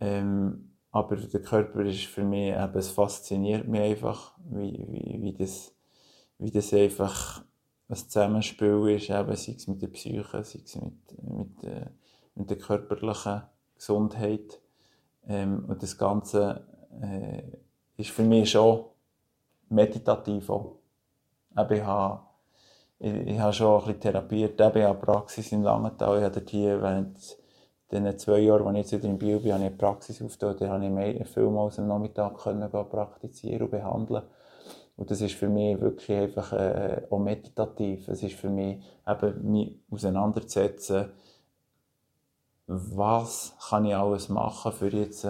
Ähm, 0.00 0.72
aber 0.90 1.16
der 1.16 1.42
Körper 1.42 1.80
ist 1.84 2.04
für 2.04 2.24
mich 2.24 2.52
eben, 2.52 2.78
es 2.78 2.90
fasziniert 2.90 3.66
mich 3.68 3.80
einfach, 3.80 4.36
wie, 4.50 4.84
wie, 4.88 5.22
wie, 5.22 5.32
das, 5.32 5.74
wie 6.38 6.50
das 6.50 6.72
einfach 6.74 7.44
ein 7.88 7.96
Zusammenspiel 7.96 8.88
ist, 8.88 9.10
eben, 9.10 9.36
sei 9.36 9.52
es 9.52 9.66
mit 9.68 9.80
der 9.80 9.88
Psyche, 9.88 10.44
sei 10.44 10.60
es 10.64 10.76
mit, 10.76 11.22
mit, 11.22 11.64
äh, 11.64 11.86
mit 12.34 12.50
der 12.50 12.58
körperlichen 12.58 13.42
Gesundheit. 13.74 14.60
Ähm, 15.26 15.64
und 15.66 15.82
das 15.82 15.96
Ganze 15.96 16.66
äh, 17.00 17.42
ist 17.96 18.10
für 18.10 18.24
mich 18.24 18.50
schon 18.50 18.84
meditativ 19.68 20.50
auch. 20.50 20.76
Eben, 21.56 21.74
ich 21.74 21.82
habe, 21.82 22.22
ich, 23.02 23.26
ich 23.26 23.38
habe 23.40 23.52
schon 23.52 23.80
ein 23.80 23.86
bisschen 23.86 24.00
therapiert, 24.00 24.60
eben, 24.60 24.78
ich 24.78 24.84
habe 24.84 24.98
Praxis 24.98 25.52
in 25.52 25.62
Langenthal, 25.62 26.18
ich 26.18 26.24
habe 26.24 26.42
hier 26.46 26.80
während 26.80 27.18
den 27.90 28.18
zwei 28.18 28.38
Jahren, 28.38 28.66
als 28.68 28.86
ich 28.86 28.92
jetzt 28.92 29.02
wieder 29.02 29.12
in 29.12 29.18
Bio 29.18 29.40
bin, 29.40 29.52
habe 29.52 29.64
ich 29.64 29.68
eine 29.68 29.76
Praxis 29.76 30.22
aufgetan, 30.22 30.56
da 30.58 30.68
habe 30.68 30.84
ich 30.84 30.90
mehr, 30.90 31.26
vielmals 31.26 31.78
am 31.78 31.88
Nachmittag 31.88 32.38
können 32.38 32.70
praktizieren 32.70 33.62
und 33.62 33.70
behandeln. 33.70 34.22
Und 34.96 35.10
das 35.10 35.20
ist 35.20 35.34
für 35.34 35.48
mich 35.48 35.80
wirklich 35.80 36.16
einfach 36.16 36.52
äh, 36.52 37.02
auch 37.10 37.18
meditativ. 37.18 38.08
Es 38.08 38.22
ist 38.22 38.34
für 38.34 38.50
mich 38.50 38.78
eben, 39.06 39.50
mich 39.50 39.80
auseinanderzusetzen, 39.90 41.06
was 42.66 43.56
kann 43.68 43.84
ich 43.84 43.96
alles 43.96 44.28
machen 44.28 44.72
für 44.72 44.88
jetzt 44.88 45.26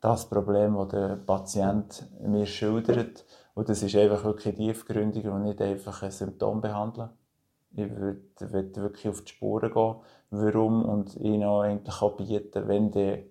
das 0.00 0.28
Problem, 0.28 0.76
das 0.76 0.88
der 0.88 1.16
Patient 1.16 2.08
mir 2.26 2.46
schildert. 2.46 3.24
Und 3.54 3.68
das 3.68 3.82
ist 3.82 3.94
einfach 3.96 4.24
wirklich 4.24 4.54
tiefgründiger 4.54 5.32
und 5.32 5.44
nicht 5.44 5.60
einfach 5.60 6.02
ein 6.02 6.10
Symptom 6.10 6.60
behandeln. 6.60 7.10
Ich 7.74 7.90
würde, 7.90 8.22
würde 8.38 8.76
wirklich 8.76 9.08
auf 9.08 9.22
die 9.22 9.32
Spuren 9.32 9.72
gehen, 9.72 9.96
warum 10.30 10.84
und 10.84 11.16
ihnen 11.16 11.44
auch 11.44 11.62
eigentlich 11.62 12.02
auch 12.02 12.16
bieten, 12.16 12.68
wenn 12.68 12.90
die, 12.90 13.24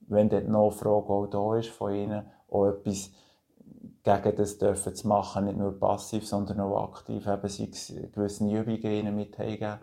wenn 0.00 0.28
die 0.28 0.40
Nachfrage 0.40 1.08
auch 1.08 1.26
da 1.26 1.56
ist 1.56 1.70
von 1.70 1.94
ihnen, 1.94 2.24
auch 2.50 2.66
etwas 2.66 3.10
gegen 4.02 4.36
das 4.36 4.58
dürfen 4.58 4.94
zu 4.94 5.08
machen, 5.08 5.46
nicht 5.46 5.58
nur 5.58 5.78
passiv, 5.78 6.26
sondern 6.26 6.60
auch 6.60 6.92
aktiv, 6.92 7.26
eben 7.26 7.48
sei 7.48 7.68
gewisse 8.12 8.44
Übungen 8.44 8.82
ihnen 8.82 9.16
mitgeben. 9.16 9.78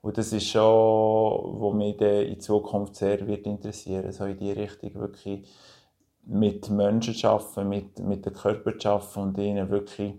Und 0.00 0.18
das 0.18 0.32
ist 0.32 0.46
schon, 0.46 0.62
was 0.62 1.74
mich 1.74 2.00
in 2.00 2.40
Zukunft 2.40 2.94
sehr 2.96 3.26
wird 3.26 3.46
interessieren, 3.46 4.12
so 4.12 4.26
in 4.26 4.36
die 4.36 4.52
Richtung 4.52 4.94
wirklich 4.94 5.48
mit 6.26 6.70
Menschen 6.70 7.14
zu 7.14 7.28
arbeiten, 7.28 7.68
mit, 7.68 7.98
mit 8.00 8.26
den 8.26 8.32
Körper 8.32 8.78
zu 8.78 8.88
arbeiten 8.88 9.20
und 9.20 9.38
ihnen 9.38 9.68
wirklich 9.70 10.14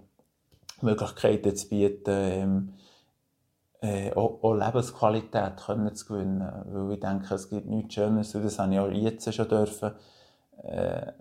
Möglichkeiten 0.81 1.55
zu 1.55 1.69
bieten, 1.69 2.03
ähm, 2.07 2.73
äh, 3.81 4.13
auch, 4.13 4.43
auch, 4.43 4.53
Lebensqualität 4.53 5.57
können 5.57 5.93
zu 5.95 6.05
gewinnen. 6.05 6.51
Weil 6.65 6.93
ich 6.93 6.99
denke, 6.99 7.33
es 7.33 7.49
gibt 7.49 7.67
nichts 7.67 7.93
Schöneres, 7.93 8.35
und 8.35 8.45
das 8.45 8.59
habe 8.59 8.73
ich 8.73 8.79
auch 8.79 8.89
jetzt 8.89 9.33
schon 9.33 9.47
dürfen, 9.47 9.91
äh, 10.63 11.11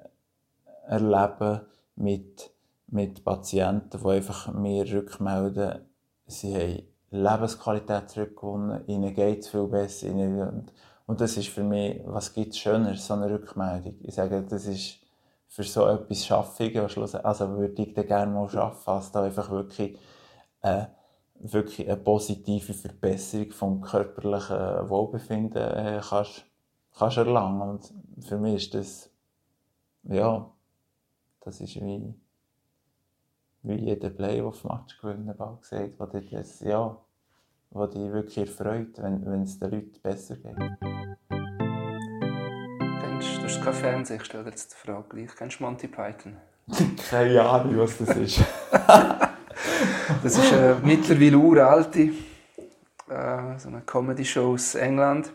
erleben 0.86 1.60
mit, 1.96 2.50
mit 2.88 3.24
Patienten, 3.24 3.98
die 3.98 4.08
einfach 4.08 4.52
mir 4.52 4.90
rückmelden, 4.90 5.80
sie 6.26 6.54
haben 6.54 6.82
Lebensqualität 7.10 8.10
zurückgewonnen, 8.10 8.86
ihnen 8.86 9.14
geht 9.14 9.40
es 9.40 9.48
viel 9.48 9.68
besser. 9.68 10.08
Ihnen, 10.08 10.40
und 10.40 10.72
das 11.06 11.36
ist 11.36 11.48
für 11.48 11.62
mich, 11.62 12.00
was 12.06 12.32
gibt 12.32 12.52
es 12.52 12.58
Schöner, 12.58 12.94
so 12.94 13.14
eine 13.14 13.30
Rückmeldung. 13.30 13.96
Ich 14.02 14.14
sage, 14.14 14.42
das 14.42 14.66
ist 14.66 14.98
für 15.48 15.62
so 15.62 15.86
etwas 15.86 16.24
Schaffung, 16.24 16.76
also 17.22 17.56
würde 17.56 17.82
ich 17.82 17.94
dann 17.94 18.06
gerne 18.06 18.32
mal 18.32 18.48
schaffen, 18.48 18.86
dass 18.86 19.12
da 19.12 19.22
einfach 19.22 19.50
wirklich, 19.50 19.98
äh, 20.62 20.86
wirklich 21.34 21.86
eine 21.86 21.98
positive 21.98 22.72
Verbesserung 22.72 23.52
vom 23.52 23.80
körperlichen 23.82 24.88
Wohlbefinden 24.88 25.62
äh, 25.62 26.00
kannst, 26.02 26.46
kannst 26.96 27.18
erlangen. 27.18 27.60
Und 27.60 27.94
für 28.24 28.38
mich 28.38 28.64
ist 28.64 28.74
das, 28.74 29.10
ja, 30.04 30.50
das 31.40 31.60
ist 31.60 31.76
wie, 31.76 32.14
wie 33.62 33.74
jeder 33.74 34.10
Playoff-Match 34.10 34.98
gewinnen, 35.00 35.34
bald 35.36 35.60
gesagt, 35.60 36.00
wo 36.00 36.06
dich 36.06 36.30
das, 36.30 36.60
ja, 36.60 36.96
wo 37.74 37.86
dich 37.86 38.10
wirklich 38.12 38.38
erfreut, 38.38 38.96
wenn, 38.98 39.26
wenn 39.26 39.42
es 39.42 39.58
den 39.58 39.70
Leuten 39.70 40.00
besser 40.02 40.36
geht. 40.36 40.56
Kennst, 43.00 43.38
du 43.38 43.42
hast 43.42 43.62
kein 43.62 43.74
Fernsehen, 43.74 44.16
ich 44.20 44.24
stelle 44.24 44.48
jetzt 44.48 44.72
die 44.72 44.86
Frage 44.86 45.04
gleich. 45.10 45.36
Kennst 45.36 45.60
du 45.60 45.64
Monty 45.64 45.88
Python? 45.88 46.36
Keine 47.10 47.42
Ahnung, 47.42 47.76
was 47.78 47.98
das 47.98 48.16
ist. 48.16 48.40
das 50.22 50.38
ist 50.38 50.52
eine 50.52 50.76
mittlerweile 50.82 51.36
uralte 51.36 52.10
äh, 53.08 53.58
so 53.58 53.68
eine 53.68 53.82
Comedy-Show 53.82 54.54
aus 54.54 54.74
England. 54.74 55.32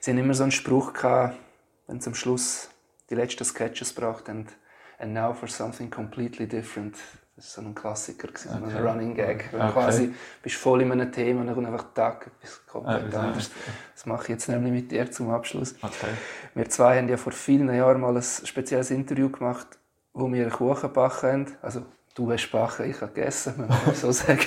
Sie 0.00 0.10
haben 0.10 0.18
immer 0.18 0.34
so 0.34 0.42
einen 0.42 0.52
Spruch 0.52 0.92
gehabt, 0.92 1.38
wenn 1.86 2.00
sie 2.00 2.08
am 2.08 2.14
Schluss 2.14 2.70
die 3.10 3.14
letzten 3.14 3.44
Sketches 3.44 3.94
gebracht 3.94 4.28
haben. 4.28 4.46
And 4.98 5.12
now 5.12 5.34
for 5.34 5.48
something 5.48 5.90
completely 5.90 6.46
different. 6.46 6.96
Das 7.36 7.56
war 7.56 7.64
so 7.64 7.68
ein 7.68 7.74
Klassiker, 7.74 8.28
so 8.36 8.48
okay. 8.48 8.76
ein 8.76 8.86
Running 8.86 9.14
Gag. 9.14 9.52
Wenn 9.52 9.62
okay. 9.62 9.72
quasi 9.72 10.14
bist 10.40 10.54
voll 10.54 10.82
in 10.82 10.92
einem 10.92 11.10
Thema 11.10 11.40
und 11.40 11.48
dann 11.48 11.56
kommt 11.56 11.66
einfach 11.66 11.92
Tag 11.92 12.28
etwas 12.28 12.64
komplett 12.66 13.12
ah, 13.12 13.22
anderes. 13.22 13.50
Das 13.92 14.06
mache 14.06 14.22
ich 14.24 14.28
jetzt 14.28 14.48
nämlich 14.48 14.72
mit 14.72 14.92
dir 14.92 15.10
zum 15.10 15.30
Abschluss. 15.30 15.74
Okay. 15.82 16.12
Wir 16.54 16.68
zwei 16.68 16.98
haben 16.98 17.08
ja 17.08 17.16
vor 17.16 17.32
vielen 17.32 17.74
Jahren 17.74 18.00
mal 18.00 18.16
ein 18.16 18.22
spezielles 18.22 18.92
Interview 18.92 19.30
gemacht, 19.30 19.66
wo 20.12 20.32
wir 20.32 20.42
einen 20.42 20.52
Kuchen 20.52 20.82
gebacken 20.82 21.28
haben. 21.28 21.56
Also 21.60 21.82
du 22.14 22.30
hast 22.30 22.50
gebacken, 22.52 22.88
ich 22.88 23.00
habe 23.00 23.12
gegessen, 23.12 23.54
man 23.56 23.68
kann 23.68 23.94
so 23.96 24.12
sagen. 24.12 24.38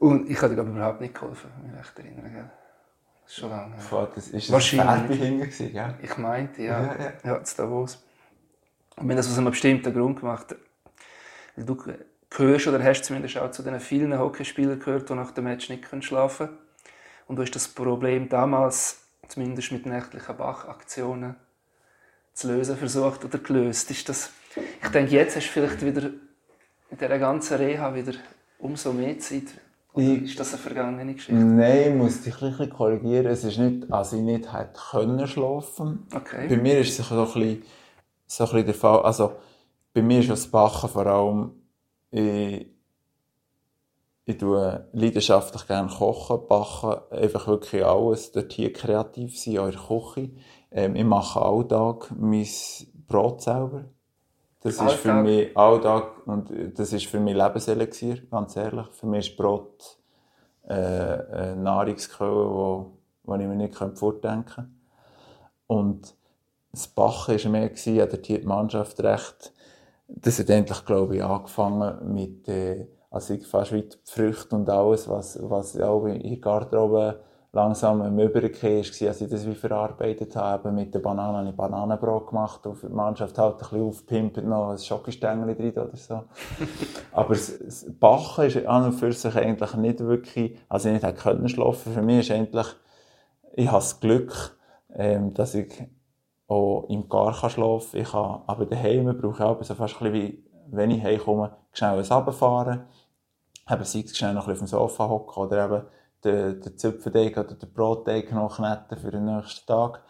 und 0.00 0.30
ich 0.30 0.42
habe 0.42 0.54
dir 0.54 0.60
aber 0.60 0.70
überhaupt 0.70 1.00
nicht 1.00 1.14
geholfen, 1.14 1.50
mich 1.62 1.78
recht 1.78 1.98
erinnern. 1.98 2.30
Gell? 2.30 2.50
Das 3.22 3.32
ist 3.32 3.38
schon 3.38 3.50
lange. 3.50 3.74
Das 4.14 4.28
ist 4.28 4.52
Wahrscheinlich. 4.52 5.50
Ein 5.50 5.98
Ich 6.02 6.18
meinte, 6.18 6.62
ja. 6.62 6.82
Ja, 6.82 6.94
ja. 6.94 7.12
ja 7.24 7.38
das 7.38 7.56
Davos. 7.56 8.02
Und 9.00 9.08
haben 9.08 9.16
das 9.16 9.30
aus 9.30 9.38
einem 9.38 9.50
bestimmten 9.50 9.92
Grund 9.92 10.20
gemacht. 10.20 10.56
Weil 11.56 11.64
du 11.64 11.76
gehörst 12.30 12.66
oder 12.66 12.82
hast 12.82 13.04
zumindest 13.04 13.38
auch 13.38 13.50
zu 13.50 13.62
den 13.62 13.78
vielen 13.80 14.18
Hockeyspielern 14.18 14.78
gehört, 14.80 15.08
die 15.08 15.14
nach 15.14 15.30
dem 15.30 15.44
Match 15.44 15.68
nicht 15.68 15.86
schlafen 16.04 16.48
können. 16.48 16.58
Und 17.26 17.36
du 17.36 17.42
hast 17.42 17.54
das 17.54 17.68
Problem 17.68 18.28
damals, 18.28 19.02
zumindest 19.28 19.70
mit 19.72 19.86
nächtlichen 19.86 20.36
Bachaktionen, 20.36 21.36
zu 22.32 22.48
lösen 22.48 22.76
versucht 22.76 23.24
oder 23.24 23.38
gelöst. 23.38 23.90
Ist 23.90 24.08
das, 24.08 24.30
ich 24.82 24.88
denke, 24.88 25.12
jetzt 25.12 25.36
hast 25.36 25.46
du 25.48 25.52
vielleicht 25.52 25.84
wieder 25.84 26.06
in 26.90 26.96
dieser 26.98 27.18
ganzen 27.18 27.56
Reha 27.56 27.94
wieder 27.94 28.14
umso 28.58 28.92
mehr 28.92 29.18
Zeit. 29.18 29.44
Oder 29.92 30.22
ist 30.22 30.38
das 30.38 30.54
eine 30.54 30.62
vergangene 30.62 31.14
Geschichte? 31.14 31.34
Nein, 31.34 31.90
ich 31.90 31.94
muss 31.94 32.22
dich 32.22 32.40
ein 32.40 32.50
bisschen 32.50 32.70
korrigieren. 32.70 33.26
Es 33.26 33.42
ist 33.42 33.58
nicht, 33.58 33.90
als 33.90 34.12
ich 34.12 34.20
nicht 34.20 34.52
hätte 34.52 34.78
können 34.90 35.26
schlafen. 35.26 36.06
Okay. 36.14 36.46
Bei 36.48 36.56
mir 36.56 36.78
ist 36.78 36.98
es 36.98 37.08
so 37.08 37.18
ein 37.18 37.24
bisschen 37.24 37.62
so 38.28 38.44
ein 38.44 38.50
bisschen 38.50 38.66
der 38.66 38.74
Fall. 38.74 39.02
Also, 39.02 39.32
bei 39.92 40.02
mir 40.02 40.20
ist 40.20 40.30
das 40.30 40.46
Bachen 40.46 40.88
vor 40.88 41.06
allem, 41.06 41.52
ich, 42.10 42.66
ich 44.24 44.36
tue 44.36 44.86
leidenschaftlich 44.92 45.66
gerne 45.66 45.88
kochen, 45.88 46.46
backen, 46.46 47.00
einfach 47.10 47.46
wirklich 47.46 47.84
alles, 47.84 48.30
dort 48.32 48.52
hier 48.52 48.72
kreativ 48.72 49.38
sein, 49.38 49.54
der 49.54 49.72
Küche. 49.72 50.30
Ähm, 50.70 50.94
ich 50.96 51.04
mache 51.04 51.40
alltag 51.40 52.12
mein 52.16 52.46
Brot 53.06 53.42
selber. 53.42 53.86
Das 54.60 54.78
Alltag. 54.78 54.94
ist 54.94 55.00
für 55.00 55.14
mich 55.14 55.56
Alltag 55.56 56.26
und 56.26 56.50
das 56.78 56.92
ist 56.92 57.06
für 57.06 57.20
mich 57.20 57.34
Lebenselixier, 57.34 58.26
ganz 58.30 58.56
ehrlich. 58.56 58.86
Für 58.88 59.06
mich 59.06 59.30
ist 59.30 59.36
Brot 59.36 59.98
äh, 60.64 60.74
eine 60.74 61.56
Nahrungsquelle, 61.56 62.30
wo 62.30 63.34
ich 63.34 63.46
mir 63.46 63.56
nicht 63.56 63.74
vordenken 63.94 64.44
kann. 64.44 64.80
Und 65.66 66.17
das 66.72 66.88
Bachen 66.88 67.42
war 67.42 67.50
mehr, 67.50 67.68
gewesen, 67.68 68.00
hat 68.00 68.28
die 68.28 68.38
Mannschaft 68.38 69.00
recht. 69.00 69.52
Das 70.06 70.38
hat 70.38 70.50
endlich, 70.50 70.84
glaube 70.84 71.16
ich, 71.16 71.24
angefangen 71.24 72.12
mit, 72.12 72.48
äh, 72.48 72.86
also 73.10 73.36
fast 73.38 73.72
wie 73.72 73.82
die 73.82 73.96
Früchte 74.04 74.56
und 74.56 74.68
alles, 74.68 75.08
was, 75.08 75.38
was 75.42 75.78
auch 75.80 76.06
in 76.06 76.22
der 76.22 76.38
Garderobe 76.38 77.20
langsam 77.52 78.02
im 78.02 78.18
Übergehen 78.18 78.84
war, 78.84 79.08
als 79.08 79.20
ich 79.20 79.28
das 79.28 79.46
wie 79.46 79.54
verarbeitet 79.54 80.36
habe. 80.36 80.70
Mit 80.70 80.94
der 80.94 81.00
Banane 81.00 81.38
habe 81.38 81.48
ich 81.48 81.56
Bananenbrot 81.56 82.28
gemacht 82.28 82.66
und 82.66 82.82
die 82.82 82.88
Mannschaft 82.88 83.38
halt 83.38 83.54
ein 83.54 83.58
bisschen 83.58 83.82
aufgepimpt, 83.82 84.36
noch 84.44 84.70
ein 84.70 84.78
Schokostängel 84.78 85.54
drin 85.54 85.72
oder 85.72 85.96
so. 85.96 86.24
Aber 87.12 87.34
das, 87.34 87.86
Bachen 87.98 88.44
ist 88.44 88.66
an 88.66 88.84
und 88.84 88.92
für 88.92 89.12
sich 89.12 89.34
eigentlich 89.34 89.74
nicht 89.74 90.00
wirklich, 90.00 90.58
also 90.68 90.88
ich 90.88 90.94
nicht 90.94 91.04
hätte 91.04 91.20
können 91.20 91.48
schlafen. 91.48 91.92
Für 91.92 92.02
mich 92.02 92.20
ist 92.20 92.30
endlich, 92.30 92.66
ich 93.54 93.66
habe 93.66 93.78
das 93.78 94.00
Glück, 94.00 94.58
ähm, 94.94 95.32
dass 95.32 95.54
ich 95.54 95.72
auch 96.48 96.86
im 96.88 97.08
Gar 97.08 97.38
kann 97.38 97.50
schlafen 97.50 98.02
kann. 98.02 98.10
kann, 98.10 98.42
aber 98.46 98.66
daheim 98.66 99.16
brauche 99.20 99.36
ich 99.36 99.40
auch 99.40 99.62
so 99.62 99.74
fast 99.74 100.00
ein 100.00 100.12
bisschen 100.12 100.14
wie, 100.14 100.44
wenn 100.70 100.90
ich 100.90 101.02
heimkomme, 101.02 101.56
schnell 101.72 101.98
ein 101.98 102.04
runterfahren. 102.04 102.84
Eben 103.70 103.84
sei 103.84 104.00
es 104.00 104.16
schnell 104.16 104.34
noch 104.34 104.48
ein 104.48 104.54
bisschen 104.54 104.78
auf 104.78 104.92
dem 104.92 104.96
Sofa 104.96 105.08
hocken 105.08 105.42
oder 105.42 105.64
eben 105.66 105.82
den, 106.24 106.60
den 106.60 106.78
Zupfenteig 106.78 107.36
oder 107.36 107.54
den 107.54 107.72
Brotteig 107.72 108.32
noch 108.32 108.56
kneten 108.56 108.96
für 108.96 109.10
den 109.10 109.26
nächsten 109.26 109.66
Tag. 109.66 110.02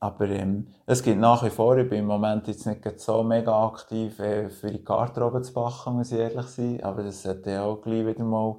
Aber 0.00 0.28
ähm, 0.30 0.68
es 0.86 1.02
gibt 1.02 1.20
nach 1.20 1.44
wie 1.44 1.50
vor, 1.50 1.76
ich 1.76 1.88
bin 1.88 2.00
im 2.00 2.06
Moment 2.06 2.48
jetzt 2.48 2.66
nicht 2.66 3.00
so 3.00 3.22
mega 3.22 3.66
aktiv 3.66 4.18
äh, 4.18 4.48
für 4.48 4.70
die 4.70 4.82
Garderobe 4.82 5.42
zu 5.42 5.52
backen, 5.52 5.94
muss 5.94 6.10
ich 6.10 6.18
ehrlich 6.18 6.46
sein. 6.46 6.82
Aber 6.82 7.02
das 7.02 7.22
sollte 7.22 7.50
ja 7.50 7.64
auch 7.64 7.82
gleich 7.82 8.06
wieder 8.06 8.24
mal 8.24 8.56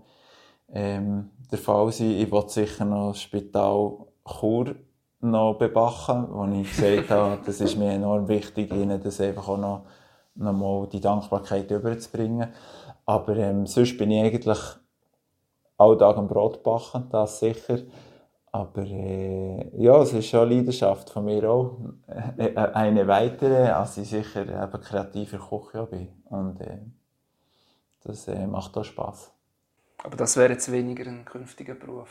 ähm, 0.70 1.32
der 1.52 1.58
Fall 1.58 1.92
sein. 1.92 2.12
Ich 2.12 2.32
will 2.32 2.48
sicher 2.48 2.86
noch 2.86 3.10
das 3.10 3.22
Spital 3.22 4.06
Chur 4.24 4.76
noch 5.22 5.56
bebachen, 5.56 6.28
wo 6.32 6.46
ich 6.46 6.70
gesagt 6.70 7.10
habe, 7.12 7.40
das 7.46 7.62
ist 7.62 7.78
mir 7.78 7.92
enorm 7.92 8.28
wichtig, 8.28 8.74
ihnen 8.74 9.02
das 9.02 9.22
einfach 9.22 9.48
auch 9.48 9.58
noch, 9.58 9.86
noch 10.36 10.54
mal 10.54 10.88
die 10.88 11.00
Dankbarkeit 11.00 11.70
überzubringen. 11.70 12.50
Aber 13.06 13.36
ähm, 13.38 13.66
sonst 13.66 13.98
bin 13.98 14.12
ich 14.12 14.24
eigentlich 14.24 14.60
Alltag 15.78 16.18
ein 16.18 16.28
Brot 16.28 16.64
backen, 16.64 17.08
das 17.10 17.40
sicher. 17.40 17.80
Aber 18.52 18.84
äh, 18.84 19.70
ja, 19.82 20.02
es 20.02 20.14
ist 20.14 20.28
schon 20.28 20.42
eine 20.42 20.56
Leidenschaft 20.56 21.10
von 21.10 21.26
mir 21.26 21.50
auch. 21.50 21.78
Äh, 22.38 22.48
äh, 22.48 22.56
eine 22.56 23.08
weitere, 23.08 23.70
als 23.70 23.98
ich 23.98 24.10
sicher 24.10 24.42
eben 24.42 24.82
kreativer 24.82 25.38
Koch 25.38 25.72
bin. 25.90 26.10
Und 26.26 26.60
äh, 26.62 26.80
das 28.04 28.28
äh, 28.28 28.46
macht 28.48 28.78
auch 28.78 28.84
Spass. 28.84 29.32
Aber 30.04 30.18
das 30.18 30.36
wäre 30.36 30.54
jetzt 30.54 30.72
weniger 30.72 31.06
ein 31.06 31.26
künftiger 31.26 31.76
Beruf? 31.76 32.10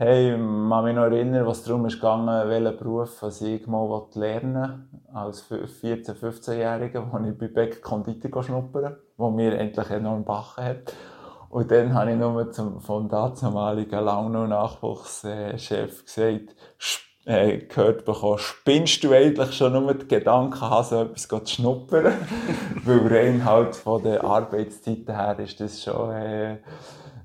Hey, 0.00 0.30
kann 0.30 0.84
mich 0.84 0.94
noch 0.94 1.06
erinnern, 1.06 1.44
was 1.44 1.64
darum 1.64 1.84
ist 1.86 1.96
gegangen, 1.96 2.48
welchen 2.48 2.76
Beruf 2.76 3.20
was 3.20 3.42
ich 3.42 3.66
mal 3.66 4.06
lernen 4.14 4.88
als 5.12 5.50
14-, 5.50 6.14
15-Jähriger, 6.14 7.12
als 7.12 7.26
ich 7.26 7.36
bei 7.36 7.48
Beck 7.48 7.82
Konditor 7.82 8.44
schnuppern 8.44 8.94
wo 9.16 9.30
mir 9.30 9.58
endlich 9.58 9.90
enorm 9.90 10.24
backen 10.24 10.64
hat. 10.64 10.94
Und 11.50 11.72
dann 11.72 11.94
habe 11.94 12.12
ich 12.12 12.16
nur 12.16 12.52
zum, 12.52 12.80
vom 12.80 13.08
damaligen 13.08 14.04
Launau-Nachwuchschef 14.04 16.04
gesagt, 16.04 16.54
äh, 17.24 17.58
gehört 17.58 18.04
bekommen, 18.04 18.38
spinnst 18.38 19.02
du 19.02 19.12
eigentlich 19.12 19.52
schon 19.52 19.72
nur 19.72 19.94
die 19.94 20.06
Gedanken 20.06 20.60
haben, 20.60 20.86
so 20.86 21.02
etwas 21.02 21.26
zu 21.26 21.44
schnuppern? 21.44 22.14
Weil 22.84 23.08
rein 23.08 23.44
halt 23.44 23.74
von 23.74 24.00
der 24.00 24.22
Arbeitszeiten 24.22 25.12
her 25.12 25.40
ist 25.40 25.58
das 25.58 25.82
schon, 25.82 26.12
äh, 26.12 26.58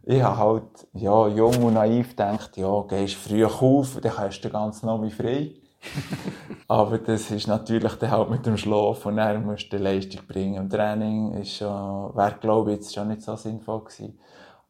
ich 0.06 0.22
habe 0.22 0.38
halt, 0.38 0.88
ja, 0.94 1.28
jung 1.28 1.64
und 1.64 1.76
naiv 1.76 2.10
gedacht, 2.10 2.58
ja, 2.58 2.82
gehst 2.82 3.16
früh 3.16 3.46
auf, 3.46 4.00
dann 4.02 4.18
hast 4.18 4.42
du 4.42 4.50
den 4.50 4.54
ganzen 4.54 4.90
Abend 4.90 5.14
frei. 5.14 5.56
Aber 6.68 6.98
das 6.98 7.32
ist 7.32 7.48
natürlich 7.48 7.94
dann 7.96 8.12
halt 8.12 8.30
mit 8.30 8.46
dem 8.46 8.58
Schlaf 8.58 9.06
und 9.06 9.18
dann 9.18 9.46
musst 9.46 9.72
du 9.72 9.78
die 9.78 9.84
Leistung 9.84 10.26
bringen. 10.28 10.56
Im 10.56 10.70
Training 10.70 11.34
ist 11.34 11.58
schon, 11.58 12.16
wäre 12.16 12.38
glaube 12.40 12.72
ich 12.72 12.78
jetzt 12.78 12.94
schon 12.94 13.10
nicht 13.10 13.22
so 13.22 13.36
sinnvoll 13.36 13.84
gewesen. 13.84 14.20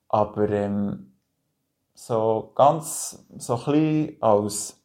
Aber 0.10 0.50
ähm, 0.50 1.14
so 1.94 2.52
ganz, 2.56 3.26
so 3.38 3.56
ein 3.56 3.66
bisschen 3.66 4.18
als, 4.22 4.80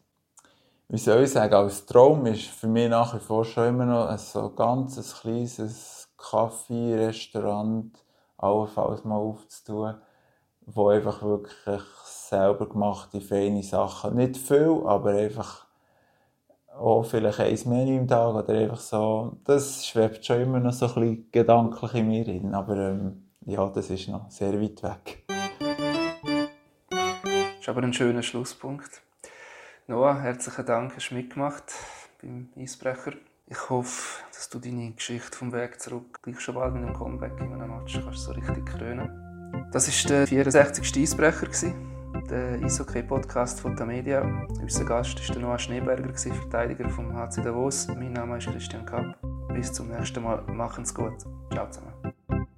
wie 0.88 0.98
soll 0.98 1.24
ich 1.24 1.30
sagen, 1.30 1.54
als 1.54 1.86
Traum 1.86 2.26
ist 2.26 2.46
für 2.46 2.68
mich 2.68 2.88
nach 2.88 3.14
wie 3.14 3.20
vor 3.20 3.44
schon 3.44 3.68
immer 3.68 3.86
noch 3.86 4.08
ein 4.08 4.18
so 4.18 4.50
ganz 4.50 4.96
ein 4.96 5.20
kleines 5.20 6.08
Kaffee-Restaurant 6.16 7.98
allenfalls 8.38 9.04
mal 9.04 9.16
aufzutun, 9.16 9.96
wo 10.74 10.88
einfach 10.88 11.22
wirklich 11.22 11.82
selber 12.04 12.68
gemachte, 12.68 13.20
feine 13.20 13.62
Sachen, 13.62 14.16
nicht 14.16 14.36
viel, 14.36 14.82
aber 14.84 15.10
einfach 15.10 15.66
auch 16.76 17.02
vielleicht 17.04 17.40
ein 17.40 17.58
Menü 17.68 17.96
im 17.96 18.06
Tag 18.06 18.34
oder 18.34 18.54
einfach 18.54 18.78
so, 18.78 19.38
das 19.44 19.86
schwebt 19.86 20.24
schon 20.24 20.42
immer 20.42 20.60
noch 20.60 20.72
so 20.72 20.86
ein 20.86 20.94
bisschen 20.94 21.30
gedanklich 21.32 21.94
in 21.94 22.08
mir 22.08 22.24
drin, 22.24 22.54
aber 22.54 22.76
ähm, 22.76 23.28
ja, 23.46 23.66
das 23.68 23.90
ist 23.90 24.08
noch 24.08 24.30
sehr 24.30 24.60
weit 24.60 24.82
weg. 24.82 25.24
Das 27.22 27.60
ist 27.60 27.68
aber 27.68 27.82
ein 27.82 27.92
schöner 27.92 28.22
Schlusspunkt. 28.22 29.02
Noah, 29.86 30.20
herzlichen 30.20 30.66
Dank, 30.66 30.94
hast 30.94 31.10
du 31.10 31.14
mitgemacht 31.14 31.64
beim 32.22 32.50
Eisbrecher. 32.56 33.12
Ich 33.46 33.70
hoffe, 33.70 34.22
dass 34.30 34.50
du 34.50 34.58
deine 34.58 34.92
Geschichte 34.92 35.36
vom 35.36 35.52
Weg 35.52 35.80
zurück 35.80 36.20
gleich 36.22 36.40
schon 36.40 36.54
bald 36.54 36.74
mit 36.74 36.84
einem 36.84 36.94
Comeback 36.94 37.40
in 37.40 37.54
einem 37.54 37.78
Match 37.78 37.98
kannst 38.04 38.24
so 38.24 38.32
richtig 38.32 38.66
krönen. 38.66 39.27
Das 39.72 39.88
war 39.88 40.10
der 40.10 40.26
64. 40.26 41.02
Eisbrecher 41.02 41.46
der 42.30 42.60
Eishockey-Podcast 42.62 43.60
von 43.60 43.74
der 43.76 43.86
Media. 43.86 44.46
Unser 44.60 44.84
Gast 44.84 45.28
war 45.28 45.38
Noah 45.38 45.58
Schneeberger, 45.58 46.12
Verteidiger 46.14 46.88
vom 46.88 47.14
HC 47.14 47.42
Davos. 47.42 47.88
Mein 47.88 48.12
Name 48.12 48.38
ist 48.38 48.46
Christian 48.46 48.84
Kapp. 48.84 49.16
Bis 49.54 49.72
zum 49.72 49.88
nächsten 49.88 50.22
Mal. 50.22 50.42
Machen's 50.52 50.94
gut. 50.94 51.24
Ciao 51.52 51.68
zusammen. 51.70 52.27